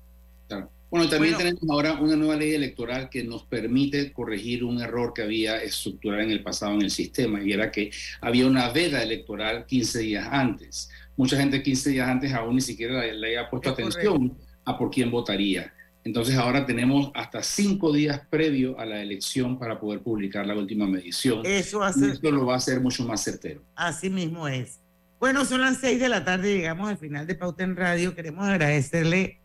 Claro. 0.48 0.70
Bueno, 0.90 1.08
también 1.08 1.34
Bueno. 1.34 1.50
tenemos 1.56 1.70
ahora 1.70 2.00
una 2.00 2.16
nueva 2.16 2.34
ley 2.34 2.52
electoral 2.54 3.08
que 3.08 3.22
nos 3.22 3.44
permite 3.44 4.12
corregir 4.12 4.64
un 4.64 4.80
error 4.80 5.12
que 5.14 5.22
había 5.22 5.62
estructural 5.62 6.22
en 6.22 6.32
el 6.32 6.42
pasado 6.42 6.74
en 6.74 6.82
el 6.82 6.90
sistema, 6.90 7.40
y 7.44 7.52
era 7.52 7.70
que 7.70 7.92
había 8.20 8.46
una 8.46 8.70
veda 8.72 9.00
electoral 9.00 9.66
15 9.66 10.00
días 10.00 10.26
antes. 10.28 10.90
Mucha 11.16 11.36
gente 11.36 11.62
15 11.62 11.90
días 11.90 12.08
antes 12.08 12.32
aún 12.32 12.56
ni 12.56 12.60
siquiera 12.60 13.02
le, 13.02 13.14
le 13.14 13.26
había 13.38 13.48
puesto 13.48 13.68
Es 13.68 13.74
atención 13.74 14.36
a 14.64 14.76
por 14.76 14.90
quién 14.90 15.12
votaría. 15.12 15.72
Entonces 16.04 16.36
ahora 16.36 16.64
tenemos 16.64 17.10
hasta 17.14 17.42
cinco 17.42 17.92
días 17.92 18.22
previo 18.30 18.78
a 18.80 18.86
la 18.86 19.02
elección 19.02 19.58
para 19.58 19.78
poder 19.78 20.00
publicar 20.00 20.46
la 20.46 20.54
última 20.54 20.86
medición. 20.86 21.42
Eso 21.44 21.80
Y 21.80 21.84
hace, 21.84 22.10
esto 22.12 22.30
lo 22.30 22.46
va 22.46 22.54
a 22.54 22.56
hacer 22.56 22.80
mucho 22.80 23.04
más 23.04 23.22
certero. 23.22 23.62
así 23.76 24.08
mismo 24.08 24.48
es. 24.48 24.80
Bueno, 25.18 25.44
son 25.44 25.60
las 25.60 25.76
seis 25.76 26.00
de 26.00 26.08
la 26.08 26.24
tarde, 26.24 26.56
llegamos 26.56 26.88
al 26.88 26.96
final 26.96 27.26
de 27.26 27.34
Pauta 27.34 27.62
en 27.64 27.76
Radio. 27.76 28.14
Queremos 28.14 28.48
agradecerle 28.48 29.38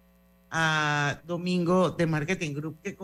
a 0.49 1.19
Domingo 1.25 1.89
de 1.91 2.05
Marketing 2.05 2.53
Group 2.53 2.77
que 2.81 2.97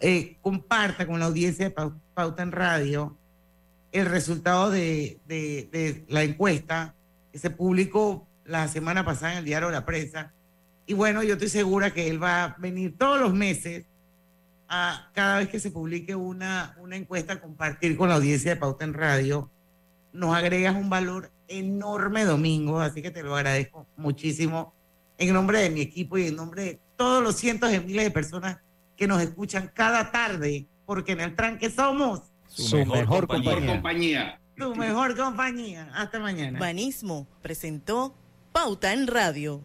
eh, 0.00 0.36
comparta 0.40 1.06
con 1.06 1.18
la 1.18 1.26
audiencia 1.26 1.64
de 1.64 1.70
Pau- 1.74 1.98
Pauta 2.14 2.42
en 2.44 2.52
Radio 2.52 3.16
el 3.90 4.06
resultado 4.06 4.70
de, 4.70 5.18
de- 5.26 5.68
de 5.72 6.04
la 6.08 6.22
encuesta 6.22 6.94
que 7.32 7.38
se 7.40 7.50
publicó 7.50 8.26
la 8.44 8.68
semana 8.68 9.04
pasada 9.04 9.32
en 9.32 9.38
el 9.38 9.44
diario 9.44 9.70
La 9.70 9.84
Prensa. 9.84 10.32
Y 10.86 10.94
bueno, 10.94 11.22
yo 11.22 11.34
estoy 11.34 11.48
segura 11.48 11.92
que 11.92 12.08
él 12.08 12.22
va 12.22 12.44
a 12.44 12.56
venir 12.58 12.96
todos 12.98 13.18
los 13.20 13.32
meses 13.32 13.86
a 14.68 15.10
cada 15.14 15.38
vez 15.38 15.48
que 15.48 15.60
se 15.60 15.70
publique 15.70 16.14
una, 16.14 16.76
una 16.78 16.96
encuesta 16.96 17.40
compartir 17.40 17.96
con 17.96 18.08
la 18.08 18.16
audiencia 18.16 18.54
de 18.54 18.60
Pauta 18.60 18.84
en 18.84 18.94
Radio. 18.94 19.50
Nos 20.12 20.34
agregas 20.34 20.74
un 20.76 20.90
valor 20.90 21.30
enorme, 21.48 22.24
Domingo, 22.24 22.80
así 22.80 23.02
que 23.02 23.10
te 23.10 23.22
lo 23.22 23.36
agradezco 23.36 23.86
muchísimo 23.96 24.74
en 25.18 25.32
nombre 25.32 25.60
de 25.60 25.70
mi 25.70 25.80
equipo 25.80 26.18
y 26.18 26.26
en 26.28 26.36
nombre 26.36 26.62
de 26.64 26.80
todos 26.96 27.22
los 27.22 27.36
cientos 27.36 27.70
de 27.70 27.80
miles 27.80 28.04
de 28.04 28.10
personas 28.10 28.58
que 28.96 29.06
nos 29.06 29.20
escuchan 29.22 29.70
cada 29.74 30.10
tarde, 30.12 30.66
porque 30.86 31.12
en 31.12 31.20
el 31.20 31.34
tranque 31.34 31.70
somos 31.70 32.22
Su, 32.48 32.84
mejor, 32.86 33.26
compañía. 33.26 33.66
compañía. 33.66 34.40
tu 34.56 34.74
mejor 34.76 35.16
compañía. 35.16 35.90
Hasta 35.94 36.20
mañana. 36.20 36.58
Banismo 36.58 37.26
presentó 37.42 38.14
Pauta 38.52 38.92
en 38.92 39.06
Radio. 39.06 39.64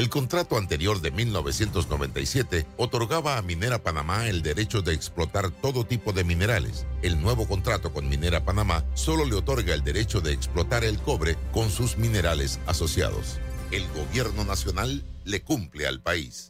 El 0.00 0.08
contrato 0.08 0.56
anterior 0.56 1.02
de 1.02 1.10
1997 1.10 2.66
otorgaba 2.78 3.36
a 3.36 3.42
Minera 3.42 3.82
Panamá 3.82 4.28
el 4.28 4.40
derecho 4.40 4.80
de 4.80 4.94
explotar 4.94 5.50
todo 5.50 5.84
tipo 5.84 6.14
de 6.14 6.24
minerales. 6.24 6.86
El 7.02 7.20
nuevo 7.20 7.46
contrato 7.46 7.92
con 7.92 8.08
Minera 8.08 8.42
Panamá 8.42 8.82
solo 8.94 9.26
le 9.26 9.34
otorga 9.34 9.74
el 9.74 9.84
derecho 9.84 10.22
de 10.22 10.32
explotar 10.32 10.84
el 10.84 10.98
cobre 11.00 11.36
con 11.52 11.68
sus 11.68 11.98
minerales 11.98 12.60
asociados. 12.64 13.40
El 13.72 13.86
gobierno 13.88 14.42
nacional 14.42 15.04
le 15.26 15.42
cumple 15.42 15.86
al 15.86 16.00
país. 16.00 16.49